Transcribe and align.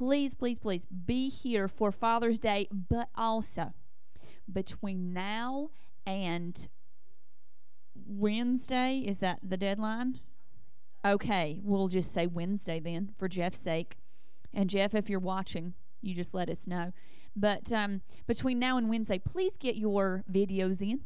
please, 0.00 0.32
please, 0.32 0.58
please 0.58 0.86
be 0.86 1.28
here 1.28 1.68
for 1.68 1.92
Father's 1.92 2.38
Day, 2.38 2.66
but 2.88 3.10
also 3.14 3.74
between 4.50 5.12
now 5.12 5.68
and 6.06 6.68
Wednesday, 8.06 9.04
is 9.06 9.18
that 9.18 9.40
the 9.42 9.58
deadline? 9.58 10.18
Okay, 11.04 11.60
we'll 11.62 11.88
just 11.88 12.14
say 12.14 12.26
Wednesday 12.26 12.80
then 12.80 13.10
for 13.18 13.28
Jeff's 13.28 13.58
sake. 13.58 13.98
And 14.54 14.70
Jeff, 14.70 14.94
if 14.94 15.10
you're 15.10 15.20
watching, 15.20 15.74
you 16.00 16.14
just 16.14 16.32
let 16.32 16.48
us 16.48 16.66
know. 16.66 16.94
But 17.36 17.70
um, 17.70 18.00
between 18.26 18.58
now 18.58 18.78
and 18.78 18.88
Wednesday, 18.88 19.18
please 19.18 19.58
get 19.58 19.76
your 19.76 20.24
videos 20.32 20.80
in. 20.80 21.00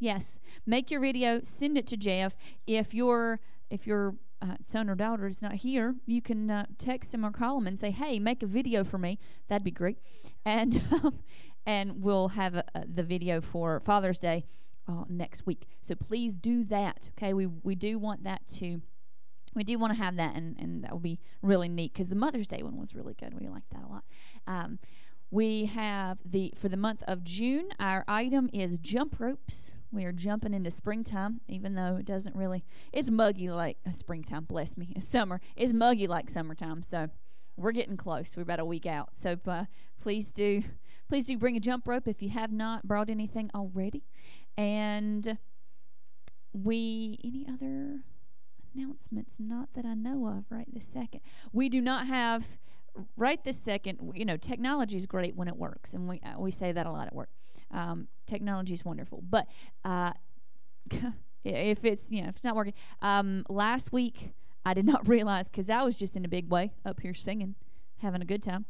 Yes, 0.00 0.40
make 0.66 0.90
your 0.90 1.00
video, 1.00 1.42
send 1.44 1.78
it 1.78 1.86
to 1.86 1.96
Jeff. 1.96 2.34
If 2.66 2.92
your 2.92 3.38
if 3.70 3.86
your 3.86 4.16
uh, 4.42 4.56
son 4.62 4.88
or 4.88 4.94
daughter 4.94 5.26
is 5.26 5.42
not 5.42 5.54
here, 5.54 5.94
you 6.06 6.22
can 6.22 6.50
uh, 6.50 6.66
text 6.78 7.12
him 7.12 7.24
or 7.24 7.30
call 7.30 7.58
him 7.58 7.66
and 7.66 7.78
say, 7.78 7.90
"Hey, 7.90 8.18
make 8.18 8.42
a 8.42 8.46
video 8.46 8.84
for 8.84 8.98
me." 8.98 9.18
That'd 9.48 9.64
be 9.64 9.70
great, 9.70 9.98
and 10.44 10.82
um, 11.04 11.20
and 11.66 12.02
we'll 12.02 12.28
have 12.28 12.54
a, 12.54 12.64
a, 12.74 12.84
the 12.86 13.02
video 13.02 13.40
for 13.40 13.80
Father's 13.80 14.18
Day 14.18 14.44
uh, 14.88 15.04
next 15.08 15.46
week. 15.46 15.68
So 15.80 15.94
please 15.94 16.34
do 16.34 16.64
that. 16.64 17.10
Okay, 17.16 17.32
we 17.34 17.46
we 17.46 17.74
do 17.74 17.98
want 17.98 18.24
that 18.24 18.46
to 18.58 18.80
we 19.54 19.64
do 19.64 19.78
want 19.78 19.92
to 19.92 20.02
have 20.02 20.16
that, 20.16 20.36
and, 20.36 20.56
and 20.58 20.84
that 20.84 20.92
will 20.92 21.00
be 21.00 21.20
really 21.42 21.68
neat 21.68 21.92
because 21.92 22.08
the 22.08 22.14
Mother's 22.14 22.46
Day 22.46 22.62
one 22.62 22.76
was 22.76 22.94
really 22.94 23.14
good. 23.14 23.38
We 23.38 23.48
liked 23.48 23.70
that 23.70 23.84
a 23.84 23.88
lot. 23.88 24.04
Um, 24.46 24.78
we 25.30 25.66
have 25.66 26.18
the 26.24 26.52
for 26.56 26.68
the 26.68 26.76
month 26.76 27.02
of 27.06 27.24
June. 27.24 27.68
Our 27.78 28.04
item 28.08 28.50
is 28.52 28.76
jump 28.78 29.18
ropes. 29.18 29.72
We 29.92 30.04
are 30.04 30.12
jumping 30.12 30.54
into 30.54 30.70
springtime, 30.70 31.40
even 31.48 31.74
though 31.74 31.96
it 31.96 32.06
doesn't 32.06 32.36
really. 32.36 32.64
It's 32.92 33.10
muggy 33.10 33.50
like 33.50 33.78
uh, 33.86 33.92
springtime. 33.92 34.44
Bless 34.44 34.76
me, 34.76 34.94
summer. 35.00 35.40
It's 35.56 35.72
muggy 35.72 36.06
like 36.06 36.30
summertime. 36.30 36.82
So 36.82 37.08
we're 37.56 37.72
getting 37.72 37.96
close. 37.96 38.34
We're 38.36 38.42
about 38.42 38.60
a 38.60 38.64
week 38.64 38.86
out. 38.86 39.10
So 39.20 39.36
uh, 39.46 39.64
please 40.00 40.32
do, 40.32 40.62
please 41.08 41.26
do 41.26 41.36
bring 41.36 41.56
a 41.56 41.60
jump 41.60 41.88
rope 41.88 42.06
if 42.06 42.22
you 42.22 42.30
have 42.30 42.52
not 42.52 42.86
brought 42.86 43.10
anything 43.10 43.50
already. 43.54 44.04
And 44.56 45.38
we 46.52 47.18
any 47.24 47.46
other 47.48 48.00
announcements? 48.74 49.36
Not 49.38 49.68
that 49.74 49.84
I 49.84 49.94
know 49.94 50.26
of 50.26 50.44
right 50.50 50.72
this 50.72 50.86
second. 50.86 51.20
We 51.52 51.68
do 51.68 51.80
not 51.80 52.06
have 52.06 52.46
right 53.16 53.42
this 53.42 53.60
second. 53.60 54.12
You 54.14 54.24
know, 54.24 54.36
technology 54.36 54.96
is 54.96 55.06
great 55.06 55.36
when 55.36 55.48
it 55.48 55.56
works, 55.56 55.92
and 55.92 56.08
we 56.08 56.20
uh, 56.20 56.38
we 56.38 56.50
say 56.50 56.72
that 56.72 56.86
a 56.86 56.90
lot 56.90 57.06
at 57.06 57.14
work. 57.14 57.30
Um, 57.72 58.08
technology 58.26 58.74
is 58.74 58.84
wonderful, 58.84 59.22
but 59.28 59.46
uh, 59.84 60.12
if 61.44 61.84
it's 61.84 62.10
you 62.10 62.22
know 62.22 62.28
if 62.28 62.36
it's 62.36 62.44
not 62.44 62.56
working, 62.56 62.74
um, 63.02 63.44
last 63.48 63.92
week 63.92 64.32
I 64.64 64.74
did 64.74 64.86
not 64.92 65.06
realize 65.08 65.48
because 65.48 65.70
I 65.70 65.82
was 65.82 65.94
just 65.96 66.16
in 66.16 66.24
a 66.24 66.28
big 66.28 66.50
way 66.50 66.72
up 66.84 67.00
here 67.00 67.14
singing, 67.14 67.54
having 67.98 68.22
a 68.22 68.26
good 68.26 68.42
time. 68.42 68.66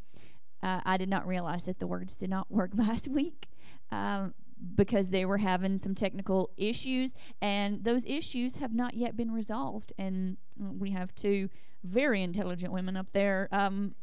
Uh, 0.62 0.80
I 0.84 0.98
did 0.98 1.08
not 1.08 1.26
realize 1.26 1.64
that 1.64 1.78
the 1.78 1.86
words 1.86 2.16
did 2.16 2.28
not 2.30 2.50
work 2.50 2.72
last 2.74 3.08
week. 3.08 3.48
Um, 3.90 4.34
because 4.74 5.08
they 5.08 5.24
were 5.24 5.38
having 5.38 5.78
some 5.78 5.94
technical 5.94 6.50
issues, 6.56 7.14
and 7.40 7.82
those 7.82 8.04
issues 8.04 8.56
have 8.56 8.74
not 8.74 8.94
yet 8.94 9.16
been 9.16 9.30
resolved. 9.30 9.92
And 9.98 10.36
we 10.58 10.90
have 10.90 11.14
two 11.14 11.48
very 11.82 12.22
intelligent 12.22 12.72
women 12.72 12.96
up 12.96 13.06
there 13.12 13.48
um, 13.52 13.94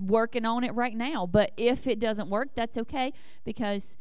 working 0.00 0.46
on 0.46 0.64
it 0.64 0.74
right 0.74 0.96
now. 0.96 1.26
But 1.26 1.52
if 1.56 1.86
it 1.86 1.98
doesn't 1.98 2.30
work, 2.30 2.50
that's 2.54 2.78
okay 2.78 3.12
because 3.44 3.96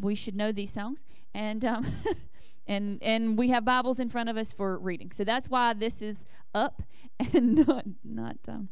we 0.00 0.14
should 0.14 0.36
know 0.36 0.52
these 0.52 0.72
songs, 0.72 1.02
and 1.34 1.64
um, 1.64 1.86
and 2.66 3.02
and 3.02 3.38
we 3.38 3.48
have 3.48 3.64
Bibles 3.64 4.00
in 4.00 4.08
front 4.08 4.28
of 4.28 4.36
us 4.36 4.52
for 4.52 4.78
reading. 4.78 5.12
So 5.12 5.24
that's 5.24 5.48
why 5.48 5.72
this 5.72 6.02
is 6.02 6.24
up 6.54 6.82
and 7.32 7.66
not 7.66 7.84
not. 8.04 8.36
Um, 8.48 8.68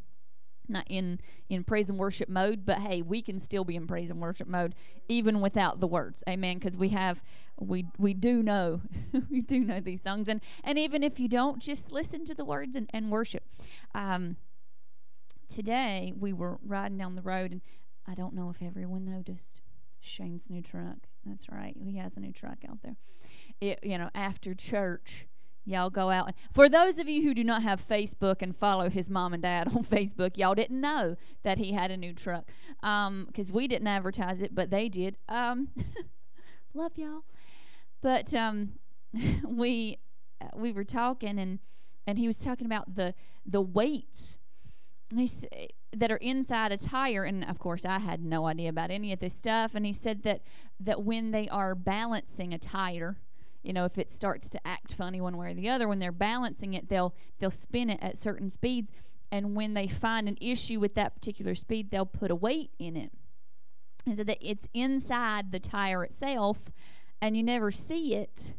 not 0.66 0.86
in 0.88 1.20
in 1.50 1.62
praise 1.62 1.90
and 1.90 1.98
worship 1.98 2.28
mode. 2.28 2.64
But 2.64 2.78
hey 2.78 3.02
we 3.02 3.20
can 3.20 3.38
still 3.38 3.64
be 3.64 3.76
in 3.76 3.86
praise 3.86 4.10
and 4.10 4.20
worship 4.20 4.48
mode 4.48 4.74
even 5.08 5.40
without 5.42 5.80
the 5.80 5.86
words. 5.86 6.22
Amen. 6.28 6.58
Because 6.58 6.74
we 6.74 6.88
have 6.88 7.22
we 7.58 7.86
we 7.98 8.14
do 8.14 8.42
know 8.42 8.80
we 9.30 9.40
do 9.40 9.60
know 9.60 9.80
these 9.80 10.02
songs. 10.02 10.26
And 10.26 10.40
and 10.62 10.78
even 10.78 11.02
if 11.02 11.20
you 11.20 11.28
don't 11.28 11.60
just 11.60 11.92
listen 11.92 12.24
to 12.24 12.34
the 12.34 12.44
words 12.46 12.74
and, 12.76 12.88
and 12.94 13.10
worship. 13.10 13.44
Um 13.94 14.36
today 15.48 16.12
we 16.18 16.32
were 16.32 16.58
riding 16.64 16.96
down 16.96 17.14
the 17.14 17.22
road 17.22 17.52
and 17.52 17.60
i 18.06 18.14
don't 18.14 18.34
know 18.34 18.48
if 18.50 18.66
everyone 18.66 19.04
noticed 19.04 19.60
shane's 20.04 20.50
new 20.50 20.62
truck 20.62 20.98
that's 21.24 21.48
right 21.48 21.76
he 21.78 21.96
has 21.96 22.16
a 22.16 22.20
new 22.20 22.32
truck 22.32 22.58
out 22.68 22.78
there 22.82 22.96
it 23.60 23.78
you 23.82 23.98
know 23.98 24.10
after 24.14 24.54
church 24.54 25.26
Y'all 25.66 25.88
go 25.88 26.10
out. 26.10 26.34
For 26.52 26.68
those 26.68 26.98
of 26.98 27.08
you 27.08 27.22
who 27.22 27.32
do 27.32 27.42
not 27.42 27.62
have 27.62 27.86
Facebook 27.86 28.42
and 28.42 28.54
follow 28.54 28.90
his 28.90 29.08
mom 29.08 29.32
and 29.32 29.42
dad 29.42 29.68
on 29.74 29.82
Facebook, 29.84 30.36
y'all 30.36 30.54
didn't 30.54 30.80
know 30.80 31.16
that 31.42 31.58
he 31.58 31.72
had 31.72 31.90
a 31.90 31.96
new 31.96 32.12
truck 32.12 32.50
because 32.80 33.48
um, 33.48 33.52
we 33.52 33.66
didn't 33.66 33.86
advertise 33.86 34.40
it, 34.42 34.54
but 34.54 34.70
they 34.70 34.88
did. 34.88 35.16
Um, 35.28 35.68
love 36.74 36.92
y'all. 36.96 37.24
But 38.02 38.34
um, 38.34 38.74
we 39.46 39.98
uh, 40.40 40.48
we 40.54 40.72
were 40.72 40.84
talking 40.84 41.38
and 41.38 41.60
and 42.06 42.18
he 42.18 42.26
was 42.26 42.36
talking 42.36 42.66
about 42.66 42.96
the 42.96 43.14
the 43.46 43.62
weights 43.62 44.36
that 45.92 46.10
are 46.10 46.16
inside 46.16 46.72
a 46.72 46.76
tire 46.76 47.24
and 47.24 47.44
of 47.44 47.58
course 47.58 47.84
I 47.84 47.98
had 47.98 48.24
no 48.24 48.46
idea 48.46 48.68
about 48.68 48.90
any 48.90 49.12
of 49.12 49.20
this 49.20 49.34
stuff. 49.34 49.74
And 49.74 49.86
he 49.86 49.92
said 49.92 50.22
that 50.24 50.42
that 50.80 51.02
when 51.02 51.30
they 51.30 51.48
are 51.48 51.74
balancing 51.74 52.52
a 52.52 52.58
tire 52.58 53.16
you 53.62 53.72
know 53.72 53.84
if 53.84 53.96
it 53.98 54.12
starts 54.12 54.48
to 54.50 54.66
act 54.66 54.94
funny 54.94 55.20
one 55.20 55.36
way 55.36 55.50
or 55.50 55.54
the 55.54 55.68
other 55.68 55.88
when 55.88 55.98
they're 55.98 56.12
balancing 56.12 56.74
it 56.74 56.88
they'll 56.88 57.14
they'll 57.38 57.50
spin 57.50 57.90
it 57.90 57.98
at 58.02 58.18
certain 58.18 58.50
speeds. 58.50 58.92
And 59.32 59.56
when 59.56 59.74
they 59.74 59.88
find 59.88 60.28
an 60.28 60.38
issue 60.40 60.78
with 60.78 60.94
that 60.94 61.14
particular 61.14 61.54
speed 61.54 61.90
they'll 61.90 62.06
put 62.06 62.30
a 62.30 62.36
weight 62.36 62.70
in 62.78 62.96
it. 62.96 63.12
And 64.06 64.16
so 64.16 64.24
that 64.24 64.38
it's 64.40 64.68
inside 64.74 65.52
the 65.52 65.60
tire 65.60 66.04
itself 66.04 66.58
and 67.20 67.36
you 67.36 67.42
never 67.42 67.70
see 67.70 68.14
it. 68.14 68.54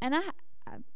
And 0.00 0.14
i 0.14 0.22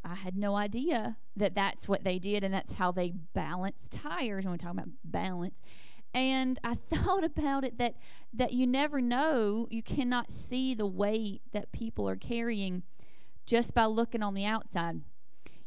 I, 0.04 0.12
I 0.12 0.14
had 0.14 0.37
no 0.37 0.56
idea 0.56 1.16
that 1.37 1.54
that's 1.54 1.88
what 1.88 2.04
they 2.04 2.19
did 2.19 2.42
and 2.44 2.53
that's 2.53 2.72
how 2.72 2.92
they 2.92 3.12
balance 3.34 3.88
tires 3.88 4.44
when 4.44 4.53
we 4.53 4.59
talk 4.59 4.72
about 4.72 4.88
balance 5.04 5.60
and 6.14 6.59
I 6.64 6.75
thought 6.91 7.25
about 7.25 7.62
it 7.62 7.78
that 7.78 7.94
that 8.32 8.53
you 8.53 8.66
never 8.66 9.00
know 9.00 9.69
you 9.70 9.82
cannot 9.82 10.32
see 10.32 10.75
the 10.75 10.87
weight 10.87 11.42
that 11.53 11.72
people 11.72 12.09
are 12.09 12.16
carrying 12.16 12.82
just 13.44 13.75
by 13.75 13.84
looking 13.84 14.22
on 14.22 14.34
the 14.34 14.44
outside. 14.44 15.00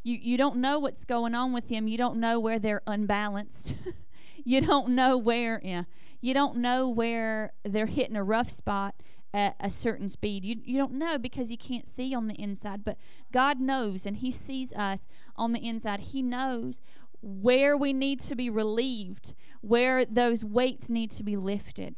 You, 0.02 0.16
you 0.20 0.36
don't 0.36 0.56
know 0.56 0.78
what's 0.78 1.04
going 1.04 1.34
on 1.34 1.52
with 1.52 1.68
them. 1.68 1.88
You 1.88 1.98
don't 1.98 2.20
know 2.20 2.38
where 2.38 2.58
they're 2.58 2.82
unbalanced. 2.86 3.74
you 4.44 4.60
don't 4.60 4.90
know 4.90 5.16
where, 5.16 5.60
yeah, 5.64 5.84
you 6.20 6.32
don't 6.34 6.56
know 6.56 6.88
where 6.88 7.52
they're 7.64 7.86
hitting 7.86 8.16
a 8.16 8.24
rough 8.24 8.50
spot 8.50 8.94
at 9.32 9.56
a 9.60 9.70
certain 9.70 10.08
speed. 10.08 10.44
You, 10.44 10.56
you 10.64 10.78
don't 10.78 10.92
know 10.92 11.18
because 11.18 11.50
you 11.50 11.58
can't 11.58 11.88
see 11.88 12.14
on 12.14 12.26
the 12.26 12.34
inside, 12.34 12.84
but 12.84 12.96
God 13.32 13.60
knows 13.60 14.06
and 14.06 14.16
He 14.16 14.30
sees 14.30 14.72
us 14.72 15.06
on 15.36 15.52
the 15.52 15.66
inside. 15.66 16.00
He 16.00 16.22
knows 16.22 16.80
where 17.22 17.76
we 17.76 17.92
need 17.92 18.20
to 18.20 18.34
be 18.34 18.48
relieved, 18.48 19.34
where 19.60 20.04
those 20.04 20.44
weights 20.44 20.88
need 20.88 21.10
to 21.12 21.22
be 21.22 21.36
lifted. 21.36 21.94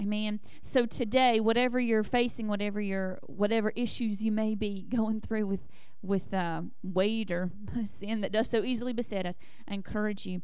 Amen. 0.00 0.40
So 0.60 0.84
today, 0.84 1.40
whatever 1.40 1.80
you're 1.80 2.04
facing, 2.04 2.48
whatever 2.48 2.80
your 2.80 3.18
whatever 3.22 3.72
issues 3.74 4.22
you 4.22 4.30
may 4.30 4.54
be 4.54 4.82
going 4.82 5.22
through 5.22 5.46
with 5.46 5.68
with 6.02 6.34
uh, 6.34 6.62
weight 6.82 7.30
or 7.30 7.50
sin 7.86 8.20
that 8.20 8.30
does 8.30 8.50
so 8.50 8.62
easily 8.62 8.92
beset 8.92 9.24
us, 9.24 9.38
I 9.66 9.72
encourage 9.72 10.26
you 10.26 10.42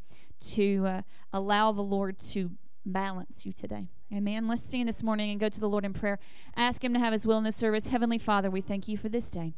to 0.52 0.86
uh, 0.86 1.02
allow 1.32 1.70
the 1.72 1.82
Lord 1.82 2.18
to 2.30 2.52
balance 2.86 3.44
you 3.44 3.52
today. 3.52 3.90
Amen. 4.12 4.46
Let's 4.46 4.64
stand 4.64 4.90
this 4.90 5.02
morning 5.02 5.30
and 5.30 5.40
go 5.40 5.48
to 5.48 5.58
the 5.58 5.68
Lord 5.68 5.86
in 5.86 5.94
prayer. 5.94 6.18
Ask 6.54 6.84
Him 6.84 6.92
to 6.92 7.00
have 7.00 7.14
His 7.14 7.26
will 7.26 7.38
in 7.38 7.44
this 7.44 7.56
service. 7.56 7.86
Heavenly 7.86 8.18
Father, 8.18 8.50
we 8.50 8.60
thank 8.60 8.86
you 8.86 8.98
for 8.98 9.08
this 9.08 9.30
day. 9.30 9.54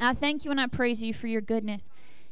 I 0.00 0.14
thank 0.14 0.46
you 0.46 0.50
and 0.50 0.58
I 0.58 0.66
praise 0.66 1.02
you 1.02 1.12
for 1.12 1.26
your 1.26 1.42
goodness. 1.42 1.82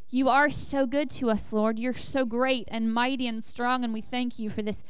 You 0.09 0.31
are 0.31 0.49
so 0.49 0.87
good 0.87 1.11
to 1.11 1.29
us, 1.29 1.53
Lord. 1.53 1.79
You're 1.79 1.93
so 1.93 2.25
great 2.25 2.67
and 2.71 2.95
mighty 2.95 3.27
and 3.27 3.45
strong, 3.45 3.85
and 3.85 3.93
we 3.93 4.01
thank 4.01 4.39
you 4.39 4.49
for 4.49 4.63
this 4.63 4.83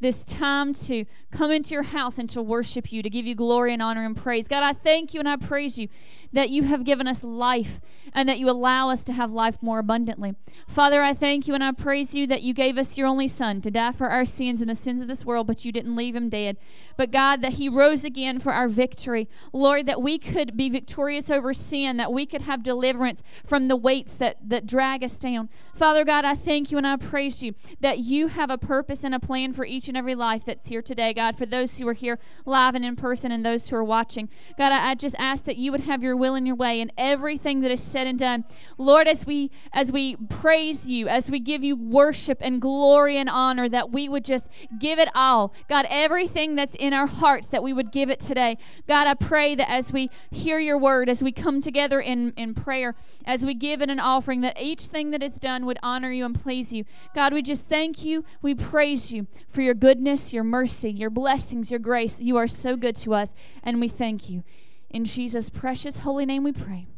this 0.00 0.24
time 0.24 0.72
to 0.72 1.04
come 1.32 1.50
into 1.50 1.74
your 1.74 1.82
house 1.82 2.18
and 2.18 2.30
to 2.30 2.40
worship 2.40 2.92
you, 2.92 3.02
to 3.02 3.10
give 3.10 3.26
you 3.26 3.34
glory 3.34 3.72
and 3.72 3.82
honor 3.82 4.04
and 4.04 4.16
praise. 4.16 4.46
God, 4.46 4.62
I 4.62 4.72
thank 4.72 5.12
you 5.12 5.18
and 5.18 5.28
I 5.28 5.34
praise 5.34 5.76
you 5.76 5.88
that 6.32 6.50
you 6.50 6.64
have 6.64 6.84
given 6.84 7.06
us 7.06 7.24
life 7.24 7.80
and 8.12 8.28
that 8.28 8.38
you 8.38 8.48
allow 8.48 8.90
us 8.90 9.04
to 9.04 9.12
have 9.12 9.30
life 9.30 9.56
more 9.62 9.78
abundantly. 9.78 10.34
Father, 10.66 11.02
I 11.02 11.14
thank 11.14 11.46
you 11.46 11.54
and 11.54 11.64
I 11.64 11.72
praise 11.72 12.14
you 12.14 12.26
that 12.26 12.42
you 12.42 12.54
gave 12.54 12.78
us 12.78 12.96
your 12.96 13.06
only 13.06 13.28
Son 13.28 13.60
to 13.62 13.70
die 13.70 13.92
for 13.92 14.08
our 14.08 14.24
sins 14.24 14.60
and 14.60 14.70
the 14.70 14.76
sins 14.76 15.00
of 15.00 15.08
this 15.08 15.24
world, 15.24 15.46
but 15.46 15.64
you 15.64 15.72
didn't 15.72 15.96
leave 15.96 16.16
him 16.16 16.28
dead. 16.28 16.56
But 16.96 17.10
God, 17.10 17.42
that 17.42 17.54
he 17.54 17.68
rose 17.68 18.04
again 18.04 18.40
for 18.40 18.52
our 18.52 18.68
victory. 18.68 19.28
Lord, 19.52 19.86
that 19.86 20.02
we 20.02 20.18
could 20.18 20.56
be 20.56 20.68
victorious 20.68 21.30
over 21.30 21.54
sin, 21.54 21.96
that 21.98 22.12
we 22.12 22.26
could 22.26 22.42
have 22.42 22.62
deliverance 22.62 23.22
from 23.46 23.68
the 23.68 23.76
weights 23.76 24.16
that, 24.16 24.36
that 24.48 24.66
drag 24.66 25.04
us 25.04 25.18
down. 25.18 25.48
Father 25.74 26.04
God, 26.04 26.24
I 26.24 26.34
thank 26.34 26.70
you 26.70 26.78
and 26.78 26.86
I 26.86 26.96
praise 26.96 27.42
you 27.42 27.54
that 27.80 27.98
you 27.98 28.28
have 28.28 28.50
a 28.50 28.58
purpose 28.58 29.04
and 29.04 29.14
a 29.14 29.20
plan 29.20 29.52
for 29.52 29.64
each 29.64 29.88
and 29.88 29.96
every 29.96 30.14
life 30.14 30.44
that's 30.44 30.68
here 30.68 30.82
today, 30.82 31.12
God, 31.12 31.38
for 31.38 31.46
those 31.46 31.76
who 31.76 31.86
are 31.88 31.94
here 31.94 32.18
live 32.44 32.74
and 32.74 32.84
in 32.84 32.96
person 32.96 33.30
and 33.30 33.44
those 33.44 33.68
who 33.68 33.76
are 33.76 33.84
watching. 33.84 34.28
God, 34.56 34.72
I, 34.72 34.90
I 34.90 34.94
just 34.94 35.14
ask 35.18 35.44
that 35.44 35.56
you 35.56 35.70
would 35.70 35.82
have 35.82 36.02
your 36.02 36.16
will 36.18 36.34
and 36.34 36.46
your 36.46 36.56
way 36.56 36.80
in 36.80 36.90
everything 36.98 37.60
that 37.60 37.70
is 37.70 37.82
said 37.82 38.06
and 38.06 38.18
done. 38.18 38.44
Lord, 38.76 39.08
as 39.08 39.26
we 39.26 39.50
as 39.72 39.92
we 39.92 40.16
praise 40.16 40.88
you, 40.88 41.08
as 41.08 41.30
we 41.30 41.40
give 41.40 41.62
you 41.62 41.76
worship 41.76 42.38
and 42.40 42.60
glory 42.60 43.16
and 43.16 43.28
honor, 43.28 43.68
that 43.68 43.90
we 43.90 44.08
would 44.08 44.24
just 44.24 44.48
give 44.78 44.98
it 44.98 45.08
all. 45.14 45.54
God, 45.68 45.86
everything 45.88 46.54
that's 46.54 46.74
in 46.74 46.92
our 46.92 47.06
hearts, 47.06 47.48
that 47.48 47.62
we 47.62 47.72
would 47.72 47.92
give 47.92 48.10
it 48.10 48.20
today. 48.20 48.58
God, 48.86 49.06
I 49.06 49.14
pray 49.14 49.54
that 49.54 49.70
as 49.70 49.92
we 49.92 50.10
hear 50.30 50.58
your 50.58 50.78
word, 50.78 51.08
as 51.08 51.22
we 51.22 51.32
come 51.32 51.60
together 51.60 52.00
in, 52.00 52.32
in 52.36 52.54
prayer, 52.54 52.94
as 53.24 53.44
we 53.44 53.54
give 53.54 53.82
it 53.82 53.90
an 53.90 54.00
offering, 54.00 54.40
that 54.42 54.60
each 54.60 54.86
thing 54.86 55.10
that 55.10 55.22
is 55.22 55.34
done 55.34 55.66
would 55.66 55.78
honor 55.82 56.10
you 56.10 56.24
and 56.24 56.40
please 56.40 56.72
you. 56.72 56.84
God, 57.14 57.32
we 57.32 57.42
just 57.42 57.66
thank 57.66 58.04
you. 58.04 58.24
We 58.42 58.54
praise 58.54 59.12
you 59.12 59.26
for 59.48 59.62
your 59.62 59.74
goodness, 59.74 60.32
your 60.32 60.44
mercy, 60.44 60.90
your 60.90 61.10
blessings, 61.10 61.70
your 61.70 61.80
grace. 61.80 62.20
You 62.20 62.36
are 62.36 62.48
so 62.48 62.76
good 62.76 62.96
to 62.96 63.14
us, 63.14 63.34
and 63.62 63.80
we 63.80 63.88
thank 63.88 64.28
you. 64.28 64.44
In 64.90 65.04
Jesus' 65.04 65.50
precious 65.50 65.98
holy 65.98 66.24
name 66.26 66.44
we 66.44 66.52
pray. 66.52 66.88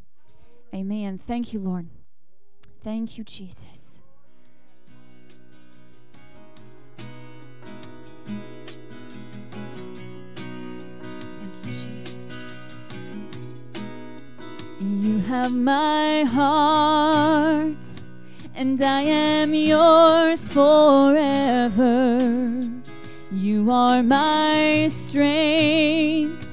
Amen. 0.74 1.18
Thank 1.18 1.52
you, 1.52 1.60
Lord. 1.60 1.88
Thank 2.82 3.18
you, 3.18 3.24
Jesus. 3.24 3.98
Thank 8.24 8.38
you, 11.64 11.72
Jesus. 11.72 12.56
You 14.80 15.18
have 15.20 15.54
my 15.54 16.24
heart 16.24 17.76
and 18.54 18.80
I 18.82 19.02
am 19.02 19.54
yours 19.54 20.48
forever. 20.48 22.18
You 23.32 23.70
are 23.70 24.02
my 24.02 24.88
strength, 24.88 26.49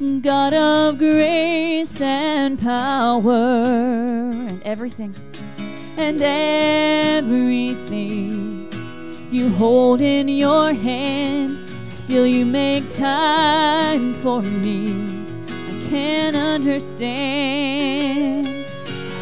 God 0.00 0.54
of 0.54 0.96
grace 0.96 2.00
and 2.00 2.58
power, 2.58 3.32
and 3.32 4.62
everything, 4.62 5.14
and 5.98 6.22
everything 7.20 8.72
you 9.30 9.50
hold 9.50 10.00
in 10.00 10.26
your 10.26 10.72
hand. 10.72 11.58
Still, 11.84 12.26
you 12.26 12.46
make 12.46 12.90
time 12.90 14.14
for 14.22 14.40
me. 14.40 14.90
I 15.46 15.86
can't 15.90 16.34
understand. 16.34 18.48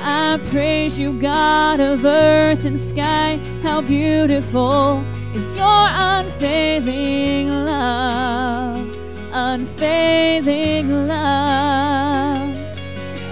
I 0.04 0.38
praise 0.50 0.96
you, 0.96 1.20
God 1.20 1.80
of 1.80 2.04
earth 2.04 2.64
and 2.64 2.78
sky. 2.78 3.40
How 3.64 3.80
beautiful 3.80 5.02
is 5.34 5.56
your 5.56 5.88
unfailing 5.90 7.48
love, 7.48 8.96
unfailing 9.38 11.06
love. 11.06 12.56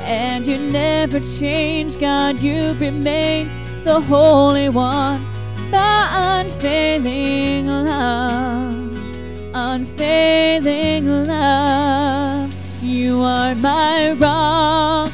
And 0.04 0.46
you 0.46 0.58
never 0.58 1.20
change, 1.20 1.98
God, 1.98 2.40
you 2.40 2.74
remain 2.74 3.50
the 3.84 4.00
Holy 4.00 4.68
One, 4.68 5.20
the 5.70 5.92
unfailing 6.30 7.66
love, 7.66 9.54
unfailing 9.54 11.26
love. 11.26 12.54
You 12.82 13.20
are 13.22 13.54
my 13.56 14.12
rock 14.12 15.12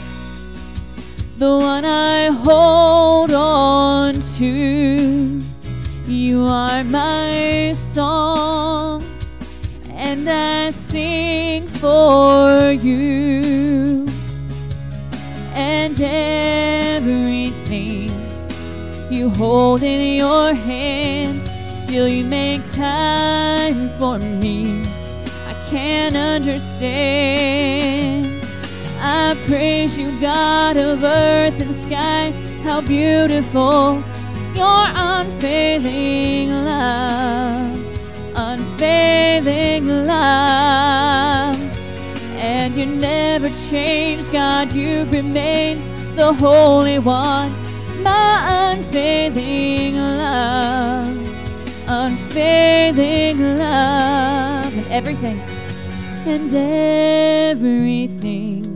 the 1.43 1.59
one 1.59 1.85
I 1.85 2.27
hold 2.27 3.33
on 3.33 4.15
to. 4.37 5.41
You 6.07 6.47
are 6.47 6.85
my 6.85 7.75
song, 7.93 8.32
for 12.03 12.73
you. 12.73 14.07
And 15.55 15.97
everything 16.95 18.11
you 19.11 19.31
hold 19.31 19.83
in 19.83 20.17
your 20.25 20.55
hand, 20.55 21.47
still 21.47 22.09
you 22.09 22.25
make 22.25 22.63
time 22.73 23.91
for 24.01 24.19
me. 24.19 24.83
I 25.51 25.53
can't 25.71 26.17
understand. 26.35 28.27
I 28.99 29.37
praise 29.47 29.97
you, 30.01 30.11
God 30.21 30.77
of 30.77 31.05
earth 31.05 31.61
and 31.65 31.75
sky. 31.85 32.25
How 32.65 32.81
beautiful 32.81 33.99
is 33.99 34.57
your 34.63 34.85
unfailing 35.13 36.49
love, 36.71 37.77
unfailing 38.49 39.85
love. 40.07 41.32
You 42.83 42.89
never 42.97 43.49
change, 43.71 44.33
God, 44.33 44.73
you 44.73 45.05
remain 45.05 45.79
the 46.17 46.33
Holy 46.33 46.99
One, 46.99 47.53
my 48.03 48.73
unfailing 48.73 49.95
love, 49.95 51.17
unfailing 51.89 53.57
love, 53.57 54.77
and 54.77 54.87
everything, 54.89 55.41
and 56.27 56.53
everything 57.53 58.67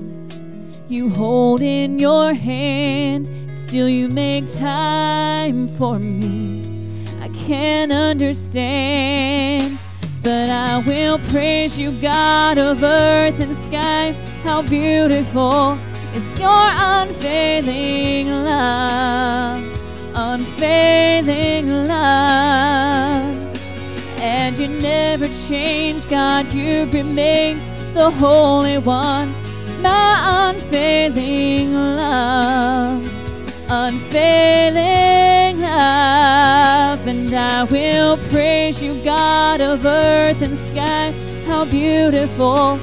you 0.88 1.10
hold 1.10 1.60
in 1.60 1.98
your 1.98 2.32
hand. 2.32 3.28
Still, 3.50 3.88
you 3.88 4.08
make 4.08 4.44
time 4.54 5.66
for 5.76 5.98
me. 5.98 6.64
I 7.20 7.28
can't 7.30 7.90
understand, 7.90 9.76
but 10.22 10.48
I 10.48 10.78
will 10.86 11.18
praise 11.30 11.76
you, 11.76 11.90
God 12.00 12.56
of 12.56 12.84
earth 12.84 13.40
and 13.40 13.55
sky. 13.66 14.14
How 14.44 14.62
beautiful. 14.62 15.78
Is 16.14 16.40
your 16.40 16.66
unfailing 16.94 18.28
love, 18.28 19.60
unfailing 20.14 21.68
love. 21.86 23.36
And 24.20 24.56
you 24.56 24.68
never 24.68 25.28
change, 25.48 26.08
God, 26.08 26.50
you 26.54 26.86
remain 26.90 27.58
the 27.92 28.10
Holy 28.10 28.78
One. 28.78 29.34
My 29.82 30.48
unfailing 30.48 31.74
love, 31.74 33.04
unfailing 33.68 35.60
love, 35.60 37.06
and 37.06 37.34
I 37.34 37.64
will 37.64 38.16
praise 38.30 38.82
you, 38.82 38.94
God 39.04 39.60
of 39.60 39.84
earth 39.84 40.40
and 40.40 40.58
sky. 40.70 41.12
How 41.46 41.66
beautiful 41.66 42.78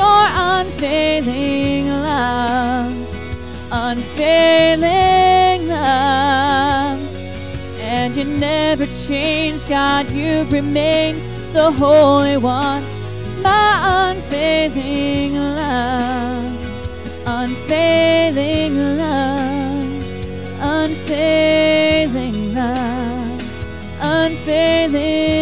your 0.00 0.24
unfailing 0.52 1.86
love, 1.88 2.94
unfailing 3.70 5.60
love, 5.68 7.00
and 7.82 8.16
you 8.16 8.24
never 8.24 8.86
change, 9.06 9.66
God. 9.68 10.10
You 10.10 10.44
remain 10.44 11.16
the 11.52 11.70
Holy 11.70 12.36
One 12.36 12.82
my 13.42 14.10
unfailing 14.10 15.34
love, 15.34 16.60
unfailing 17.26 18.74
love, 19.02 19.92
unfailing 20.76 22.36
love, 22.54 23.40
unfailing 24.00 25.39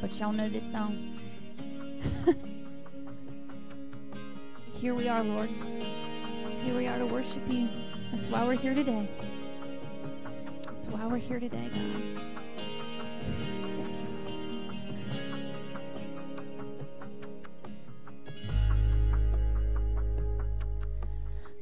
but 0.00 0.18
y'all 0.18 0.32
know 0.32 0.48
this 0.48 0.64
song. 0.72 1.18
here 4.72 4.94
we 4.94 5.08
are, 5.08 5.22
Lord. 5.22 5.50
Here 6.64 6.74
we 6.74 6.86
are 6.86 6.98
to 6.98 7.06
worship 7.06 7.42
you. 7.48 7.68
That's 8.12 8.28
why 8.28 8.44
we're 8.44 8.54
here 8.54 8.74
today. 8.74 9.08
That's 10.64 10.86
why 10.86 11.06
we're 11.06 11.18
here 11.18 11.38
today, 11.38 11.68
God. 11.74 12.30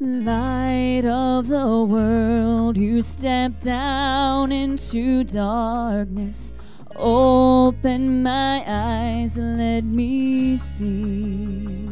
Light 0.00 1.04
of 1.06 1.48
the 1.48 1.84
world, 1.84 2.76
you 2.76 3.02
step 3.02 3.58
down 3.60 4.52
into 4.52 5.24
darkness 5.24 6.52
Open 6.96 8.22
my 8.22 8.64
eyes, 8.66 9.36
and 9.38 9.58
let 9.58 9.84
me 9.84 10.58
see 10.58 11.88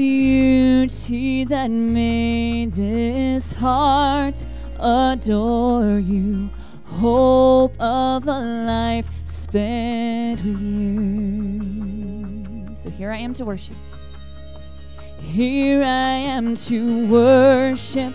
beauty 0.00 1.44
that 1.44 1.70
made 1.70 2.72
this 2.72 3.52
heart 3.52 4.42
adore 4.78 5.98
you. 5.98 6.48
Hope 6.84 7.78
of 7.78 8.26
a 8.26 8.40
life 8.40 9.06
spent 9.26 10.42
with 10.42 10.56
you. 10.78 11.60
So 12.80 12.88
here 12.88 13.12
I 13.12 13.18
am 13.18 13.34
to 13.34 13.44
worship. 13.44 13.76
Here 15.20 15.82
I 15.82 16.14
am 16.34 16.56
to 16.56 17.06
worship. 17.08 18.14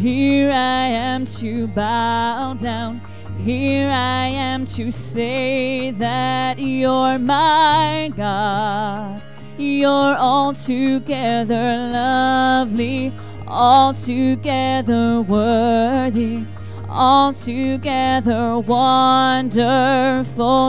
Here 0.00 0.50
I 0.50 0.86
am 0.86 1.26
to 1.26 1.68
bow 1.68 2.54
down. 2.54 3.00
Here 3.44 3.88
I 3.88 4.26
am 4.26 4.66
to 4.66 4.92
say 4.92 5.92
that 5.92 6.58
you're 6.58 7.18
my 7.18 8.12
God. 8.14 9.22
You're 9.56 10.14
altogether 10.16 11.90
lovely, 11.90 13.14
altogether 13.46 15.22
worthy, 15.22 16.44
altogether 16.86 18.58
wonderful 18.58 19.54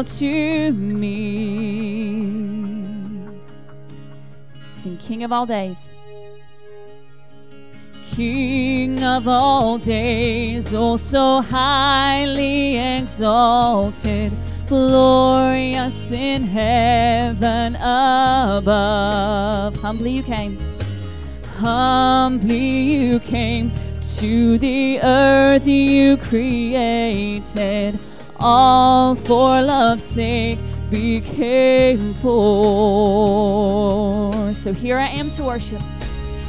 to 0.06 0.72
me. 0.72 2.22
Sing 4.82 4.98
King 4.98 5.24
of 5.26 5.34
all 5.34 5.46
days. 5.46 5.90
King 8.16 9.04
of 9.04 9.28
all 9.28 9.78
days, 9.78 10.74
oh 10.74 10.98
so 10.98 11.42
highly 11.42 12.78
exalted, 12.78 14.34
glorious 14.68 16.12
in 16.12 16.44
heaven 16.44 17.76
above. 17.78 19.78
Humbly 19.78 20.12
you 20.12 20.24
came, 20.24 20.58
humbly 21.56 22.58
you 22.58 23.20
came 23.22 23.72
to 24.18 24.58
the 24.58 25.00
earth 25.02 25.66
you 25.66 26.18
created, 26.18 27.98
all 28.42 29.16
for 29.16 29.62
love's 29.62 30.04
sake 30.04 30.60
became 30.90 32.14
poor. 32.16 32.34
So 34.54 34.74
here 34.74 34.98
I 34.98 35.08
am 35.08 35.32
to 35.32 35.44
worship. 35.44 35.82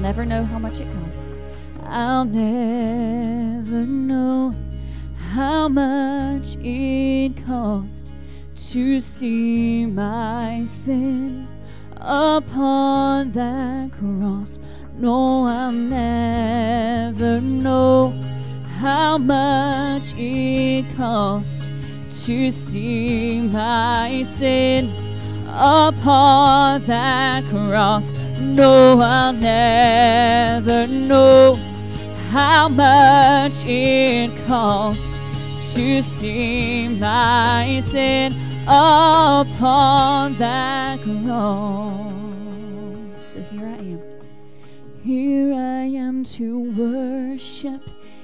Never 0.00 0.24
know 0.24 0.44
how 0.44 0.58
much 0.58 0.80
it 0.80 0.88
cost. 0.94 1.22
I'll 1.84 2.24
never 2.24 3.84
know 3.84 4.54
how 5.14 5.68
much 5.68 6.56
it 6.60 7.36
cost 7.44 8.10
to 8.70 9.00
see 9.00 9.84
my 9.86 10.64
sin 10.64 11.46
upon 11.96 13.32
that 13.32 13.92
cross. 13.92 14.58
No, 14.96 15.46
I'll 15.46 15.70
never 15.70 17.40
know 17.40 18.18
how 18.78 19.18
much 19.18 20.14
it 20.16 20.86
cost 20.96 21.62
to 22.24 22.50
see 22.50 23.42
my 23.42 24.22
sin 24.36 25.09
upon 25.54 26.82
that 26.86 27.44
cross. 27.44 28.10
No, 28.40 29.00
I'll 29.00 29.32
never 29.32 30.86
know 30.86 31.56
how 32.30 32.68
much 32.68 33.64
it 33.66 34.30
cost 34.46 35.14
to 35.74 36.02
see 36.02 36.88
my 36.88 37.82
sin 37.90 38.34
upon 38.66 40.36
that 40.38 41.00
cross. 41.02 42.12
So 43.16 43.40
here 43.50 43.66
I 43.66 43.78
am. 43.78 44.02
Here 45.02 45.52
I 45.54 45.84
am 45.84 46.24
to 46.24 46.60
worship 46.72 47.82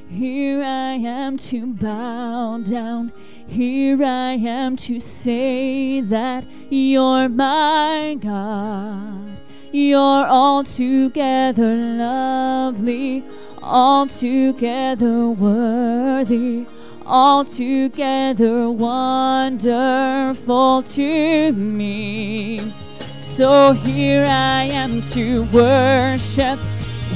here 0.08 0.62
I 0.62 0.94
am 0.94 1.36
to 1.38 1.66
bow 1.66 2.58
down. 2.58 3.12
Here 3.46 4.02
I 4.04 4.32
am 4.32 4.76
to 4.76 5.00
say 5.00 6.00
that 6.00 6.44
you're 6.70 7.28
my 7.28 8.16
God. 8.20 9.28
You're 9.72 10.26
altogether 10.26 11.74
lovely, 11.76 13.24
altogether 13.62 15.28
worthy, 15.28 16.66
altogether 17.04 18.70
wonderful 18.70 19.62
to 20.82 21.52
me. 21.52 22.72
So 23.18 23.72
here 23.72 24.24
I 24.24 24.64
am 24.64 25.02
to 25.12 25.44
worship 25.52 26.58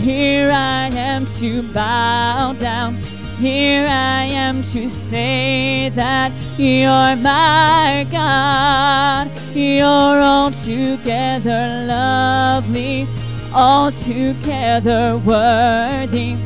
here 0.00 0.50
I 0.50 0.86
am 0.88 1.26
to 1.38 1.62
bow 1.74 2.54
down. 2.54 3.19
Here 3.40 3.86
I 3.88 4.24
am 4.24 4.62
to 4.64 4.90
say 4.90 5.88
that 5.94 6.30
you're 6.58 7.16
my 7.16 8.06
God. 8.10 9.30
You're 9.54 10.20
altogether 10.20 11.86
lovely, 11.88 13.08
altogether 13.54 15.16
worthy, 15.24 16.36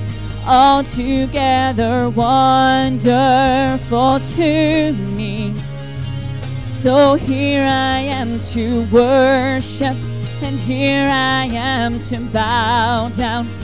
altogether 0.46 2.10
wonderful 2.10 3.00
to 4.36 4.92
me. 4.92 5.52
So 6.80 7.14
here 7.16 7.64
I 7.64 7.98
am 8.02 8.38
to 8.52 8.86
worship 8.92 9.96
and 10.42 10.60
here 10.60 11.08
I 11.10 11.46
am 11.46 11.98
to 12.10 12.20
bow 12.20 13.08
down. 13.16 13.63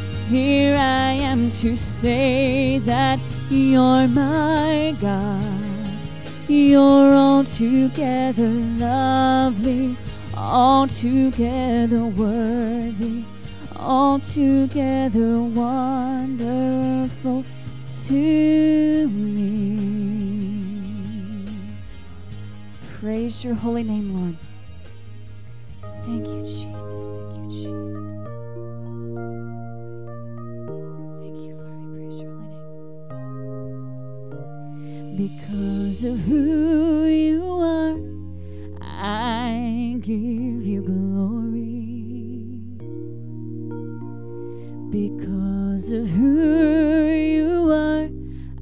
Here 0.31 0.77
I 0.77 1.11
am 1.11 1.49
to 1.59 1.75
say 1.75 2.77
that 2.85 3.19
you're 3.49 4.07
my 4.07 4.95
God. 5.01 5.43
You're 6.47 7.13
altogether 7.13 8.47
lovely, 8.47 9.97
altogether 10.33 12.05
worthy, 12.05 13.25
altogether 13.75 15.41
wonderful 15.41 17.43
to 18.05 19.07
me. 19.09 19.81
praise 23.01 23.43
your 23.43 23.55
holy 23.55 23.83
name, 23.83 24.15
Lord. 24.15 24.37
Thank 26.05 26.25
you, 26.25 26.41
Jesus. 26.43 26.90
Because 35.91 36.05
of 36.05 36.19
who 36.21 37.03
you 37.03 37.43
are, 37.59 37.97
I 38.81 39.97
give 39.99 40.65
you 40.65 40.81
glory. 40.83 42.05
Because 44.89 45.91
of 45.91 46.09
who 46.09 47.09
you 47.09 47.69
are, 47.73 48.07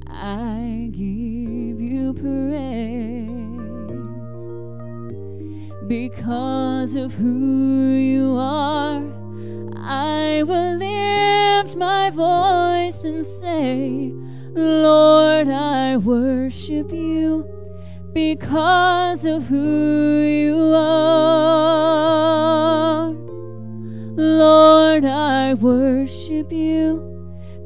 I 0.08 0.88
give 0.90 1.80
you 1.80 2.14
praise. 2.14 3.38
Because 5.86 6.96
of 6.96 7.14
who 7.14 7.92
you 7.94 8.36
are, 8.38 9.04
I 9.76 10.42
will 10.42 10.74
lift 10.74 11.76
my 11.76 12.10
voice 12.10 13.04
and 13.04 13.24
say, 13.24 14.12
Lord, 14.60 15.48
I 15.48 15.96
worship 15.96 16.92
you 16.92 17.46
because 18.12 19.24
of 19.24 19.46
who 19.46 20.20
you 20.20 20.74
are. 20.74 22.00
Lord, 24.16 25.06
I 25.06 25.54
worship 25.54 26.52
you 26.52 27.00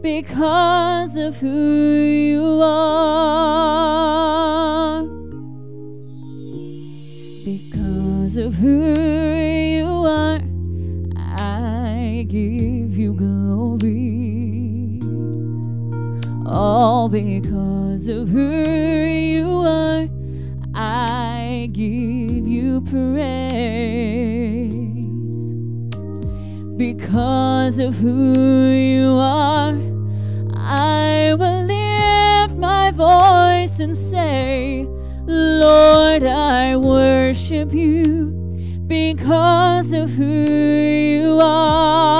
because 0.02 1.16
of 1.16 1.36
who 1.38 1.48
you 1.50 2.60
are. 2.62 3.42
Because 7.44 8.36
of 8.36 8.54
who 8.54 8.94
you 9.78 9.86
are, 10.06 10.40
I 11.16 12.24
give 12.28 12.96
you 12.96 13.14
glory. 13.14 14.03
All 16.56 17.08
because 17.08 18.06
of 18.06 18.28
who 18.28 18.62
you 18.62 19.48
are, 19.66 20.08
I 20.72 21.68
give 21.72 22.46
you 22.46 22.80
praise. 22.82 24.72
Because 26.76 27.80
of 27.80 27.96
who 27.96 28.68
you 28.70 29.14
are, 29.14 29.74
I 30.54 31.34
will 31.36 31.64
lift 31.64 32.56
my 32.60 32.92
voice 32.92 33.80
and 33.80 33.96
say, 33.96 34.86
Lord, 35.26 36.22
I 36.22 36.76
worship 36.76 37.72
you 37.72 38.30
because 38.86 39.92
of 39.92 40.08
who 40.08 40.44
you 40.44 41.40
are. 41.40 42.14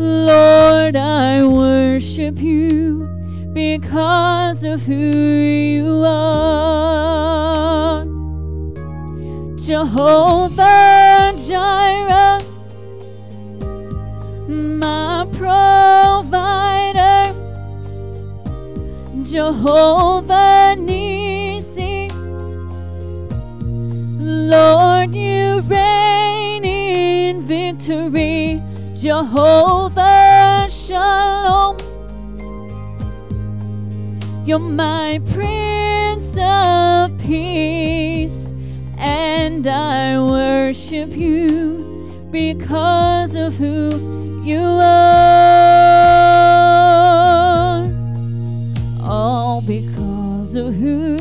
Lord, 0.00 0.96
I 0.96 1.44
worship 1.44 2.38
you 2.38 3.06
because 3.52 4.64
of 4.64 4.80
who 4.80 4.94
you 4.94 6.02
are. 6.06 8.06
Jehovah 9.56 11.34
Jireh, 11.46 12.40
my 14.48 15.26
provider. 15.32 17.34
Jehovah 19.22 20.76
Nisi, 20.78 22.08
Lord, 24.18 25.14
you 25.14 25.60
reign 25.60 26.64
in 26.64 27.42
victory. 27.42 28.62
Jehovah 29.00 30.68
Shalom, 30.68 31.78
you're 34.44 34.58
my 34.58 35.18
Prince 35.32 36.36
of 36.38 37.18
Peace, 37.18 38.52
and 38.98 39.66
I 39.66 40.20
worship 40.22 41.16
you 41.16 42.28
because 42.30 43.34
of 43.34 43.56
who 43.56 44.42
you 44.44 44.60
are. 44.60 45.00
All 49.02 49.62
because 49.62 50.54
of 50.54 50.74
who 50.74 51.19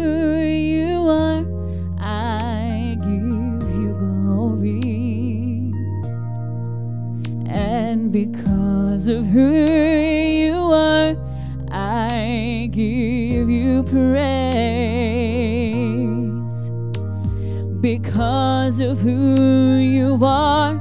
Because 18.19 18.81
of 18.81 18.99
who 18.99 19.77
you 19.77 20.19
are, 20.21 20.75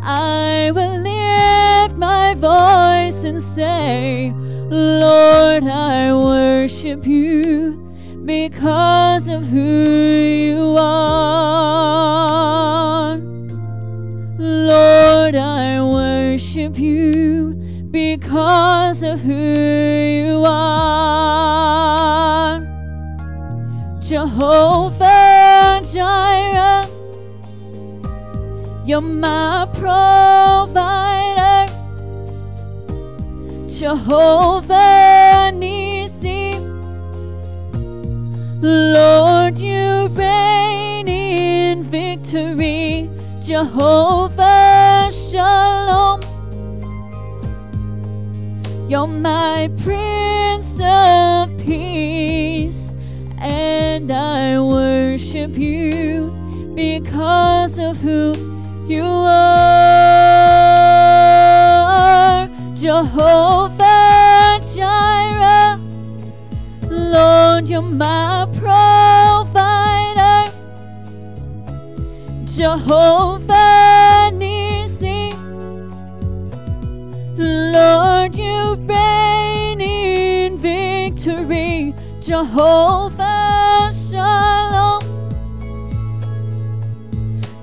I 0.00 0.70
will 0.74 1.00
lift 1.02 1.98
my 1.98 2.32
voice 2.32 3.24
and 3.24 3.42
say, 3.42 4.32
Lord, 4.70 5.64
I 5.64 6.14
worship 6.14 7.06
you 7.06 7.74
because 8.24 9.28
of 9.28 9.44
who 9.44 9.60
you 9.60 10.45
you're 28.86 29.00
my 29.00 29.68
provider. 29.74 31.66
Jehovah 33.68 35.50
Nisi, 35.52 36.56
Lord, 38.60 39.58
you 39.58 40.06
reign 40.12 41.08
in 41.08 41.82
victory. 41.82 43.10
Jehovah 43.40 45.10
Shalom, 45.10 46.20
you're 48.88 49.08
my 49.08 49.68
Prince 49.82 50.78
of 50.80 51.50
Peace, 51.58 52.92
and 53.40 54.12
I 54.12 54.60
worship 54.60 55.58
you 55.58 56.30
because 56.76 57.78
of 57.80 57.96
who 57.96 58.45
you 58.88 59.02
are. 59.02 59.66
Jehovah 62.76 64.60
Jireh, 64.74 65.78
Lord, 66.88 67.68
you're 67.68 67.82
my 67.82 68.46
provider. 68.54 70.44
Jehovah 72.44 74.30
Nisi, 74.32 75.32
Lord, 77.36 78.36
you 78.36 78.74
reign 78.86 79.80
in 79.80 80.58
victory. 80.58 81.94
Jehovah 82.20 83.90
Shalom, 83.92 85.02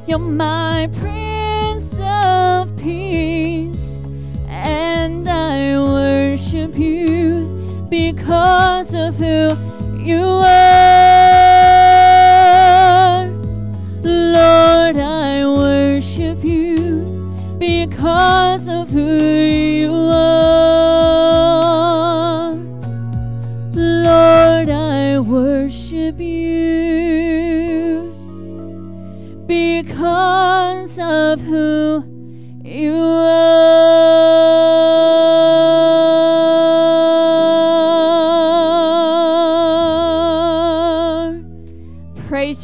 you're 0.07 0.19
my 0.19 0.87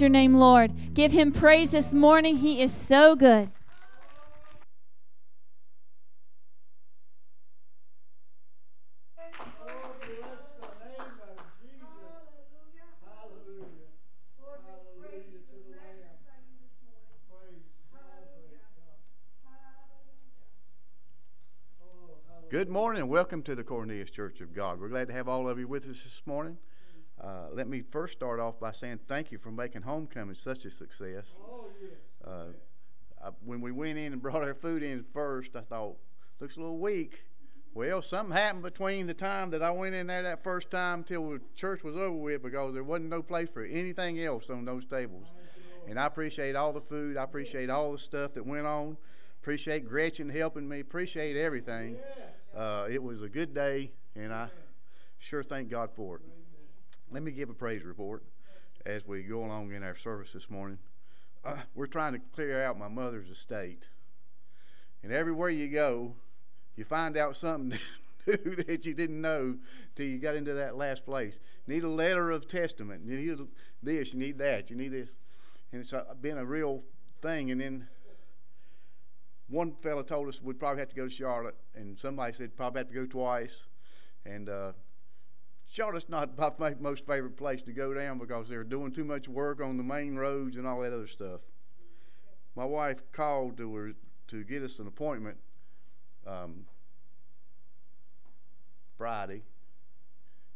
your 0.01 0.09
name, 0.09 0.35
Lord. 0.35 0.93
Give 0.93 1.11
him 1.11 1.31
praise 1.31 1.71
this 1.71 1.93
morning. 1.93 2.37
He 2.37 2.61
is 2.61 2.73
so 2.73 3.15
good. 3.15 3.51
Good 22.49 22.67
morning 22.67 23.03
and 23.03 23.09
welcome 23.11 23.43
to 23.43 23.53
the 23.53 23.63
Cornelius 23.63 24.09
Church 24.09 24.41
of 24.41 24.55
God. 24.55 24.81
We're 24.81 24.89
glad 24.89 25.07
to 25.09 25.13
have 25.13 25.27
all 25.27 25.47
of 25.47 25.59
you 25.59 25.67
with 25.67 25.87
us 25.87 26.01
this 26.01 26.23
morning. 26.25 26.57
Uh, 27.21 27.47
let 27.53 27.67
me 27.67 27.81
first 27.81 28.13
start 28.13 28.39
off 28.39 28.59
by 28.59 28.71
saying 28.71 28.99
thank 29.07 29.31
you 29.31 29.37
for 29.37 29.51
making 29.51 29.81
homecoming 29.81 30.35
such 30.35 30.65
a 30.65 30.71
success. 30.71 31.35
Uh, 32.25 32.45
I, 33.21 33.29
when 33.43 33.59
we 33.59 33.71
went 33.71 33.97
in 33.97 34.13
and 34.13 34.21
brought 34.21 34.41
our 34.41 34.53
food 34.53 34.83
in 34.83 35.03
first, 35.13 35.55
I 35.55 35.61
thought, 35.61 35.97
looks 36.39 36.55
a 36.55 36.61
little 36.61 36.77
weak. 36.77 37.25
Well, 37.73 38.01
something 38.01 38.35
happened 38.35 38.63
between 38.63 39.05
the 39.07 39.13
time 39.13 39.51
that 39.51 39.61
I 39.61 39.71
went 39.71 39.95
in 39.95 40.07
there 40.07 40.23
that 40.23 40.43
first 40.43 40.71
time 40.71 41.03
till 41.03 41.29
the 41.29 41.41
church 41.55 41.83
was 41.83 41.95
over 41.95 42.15
with 42.15 42.41
because 42.41 42.73
there 42.73 42.83
wasn't 42.83 43.09
no 43.09 43.21
place 43.21 43.49
for 43.49 43.63
anything 43.63 44.19
else 44.21 44.49
on 44.49 44.65
those 44.65 44.85
tables. 44.85 45.27
And 45.87 45.99
I 45.99 46.05
appreciate 46.05 46.55
all 46.55 46.73
the 46.73 46.81
food. 46.81 47.17
I 47.17 47.23
appreciate 47.23 47.69
all 47.69 47.91
the 47.91 47.97
stuff 47.97 48.33
that 48.33 48.45
went 48.45 48.65
on. 48.65 48.97
Appreciate 49.41 49.87
Gretchen 49.87 50.29
helping 50.29 50.67
me. 50.67 50.79
Appreciate 50.79 51.35
everything. 51.35 51.97
Uh, 52.55 52.87
it 52.89 53.01
was 53.01 53.21
a 53.21 53.29
good 53.29 53.53
day, 53.53 53.91
and 54.15 54.33
I 54.33 54.49
sure 55.17 55.43
thank 55.43 55.69
God 55.69 55.89
for 55.95 56.17
it. 56.17 56.38
Let 57.11 57.23
me 57.23 57.31
give 57.31 57.49
a 57.49 57.55
praise 57.55 57.83
report 57.83 58.23
as 58.85 59.07
we 59.07 59.23
go 59.23 59.43
along 59.43 59.73
in 59.73 59.81
our 59.81 59.95
service 59.95 60.31
this 60.31 60.47
morning. 60.47 60.77
Uh, 61.43 61.55
we're 61.73 61.87
trying 61.87 62.13
to 62.13 62.19
clear 62.35 62.63
out 62.63 62.77
my 62.77 62.87
mother's 62.87 63.31
estate. 63.31 63.89
And 65.01 65.11
everywhere 65.11 65.49
you 65.49 65.69
go, 65.69 66.13
you 66.75 66.83
find 66.83 67.17
out 67.17 67.35
something 67.35 67.79
that 68.27 68.85
you 68.85 68.93
didn't 68.93 69.19
know 69.19 69.57
till 69.95 70.05
you 70.05 70.19
got 70.19 70.35
into 70.35 70.53
that 70.53 70.77
last 70.77 71.03
place. 71.03 71.39
Need 71.65 71.83
a 71.83 71.89
letter 71.89 72.29
of 72.29 72.47
testament. 72.47 73.01
You 73.05 73.17
need 73.17 73.47
this, 73.81 74.13
you 74.13 74.19
need 74.19 74.37
that, 74.37 74.69
you 74.69 74.75
need 74.75 74.91
this. 74.91 75.17
And 75.71 75.81
it's 75.81 75.93
been 76.21 76.37
a 76.37 76.45
real 76.45 76.83
thing. 77.23 77.49
And 77.49 77.59
then 77.59 77.87
one 79.47 79.73
fellow 79.81 80.03
told 80.03 80.27
us 80.27 80.43
we'd 80.43 80.59
probably 80.59 80.81
have 80.81 80.89
to 80.89 80.95
go 80.95 81.05
to 81.05 81.09
Charlotte, 81.09 81.57
and 81.73 81.97
somebody 81.97 82.33
said 82.33 82.55
probably 82.55 82.81
have 82.81 82.89
to 82.89 82.93
go 82.93 83.07
twice. 83.07 83.65
And 84.27 84.47
uh, 84.47 84.73
Charlotte's 85.69 86.09
not 86.09 86.59
my 86.59 86.73
most 86.79 87.05
favorite 87.05 87.37
place 87.37 87.61
to 87.61 87.71
go 87.71 87.93
down 87.93 88.17
because 88.17 88.49
they're 88.49 88.63
doing 88.63 88.91
too 88.91 89.05
much 89.05 89.27
work 89.27 89.61
on 89.61 89.77
the 89.77 89.83
main 89.83 90.15
roads 90.15 90.57
and 90.57 90.65
all 90.65 90.81
that 90.81 90.91
other 90.91 91.05
stuff. 91.05 91.41
My 92.55 92.65
wife 92.65 93.03
called 93.11 93.57
to 93.57 93.75
her 93.75 93.93
to 94.29 94.43
get 94.43 94.63
us 94.63 94.79
an 94.79 94.87
appointment 94.87 95.37
um, 96.25 96.65
Friday, 98.97 99.43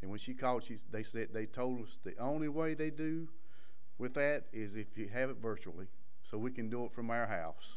and 0.02 0.10
when 0.10 0.20
she 0.20 0.34
called, 0.34 0.64
she 0.64 0.78
they 0.92 1.04
said 1.04 1.30
they 1.32 1.46
told 1.46 1.84
us 1.84 2.00
the 2.04 2.18
only 2.18 2.50
way 2.50 2.74
they 2.74 2.90
do 2.90 3.28
with 4.00 4.16
that 4.16 4.46
is 4.52 4.76
if 4.76 4.98
you 4.98 5.08
have 5.10 5.30
it 5.30 5.38
virtually, 5.38 5.86
so 6.24 6.40
we 6.40 6.50
can 6.50 6.70
do 6.70 6.86
it 6.86 6.92
from 6.92 7.12
our 7.12 7.28
house. 7.28 7.76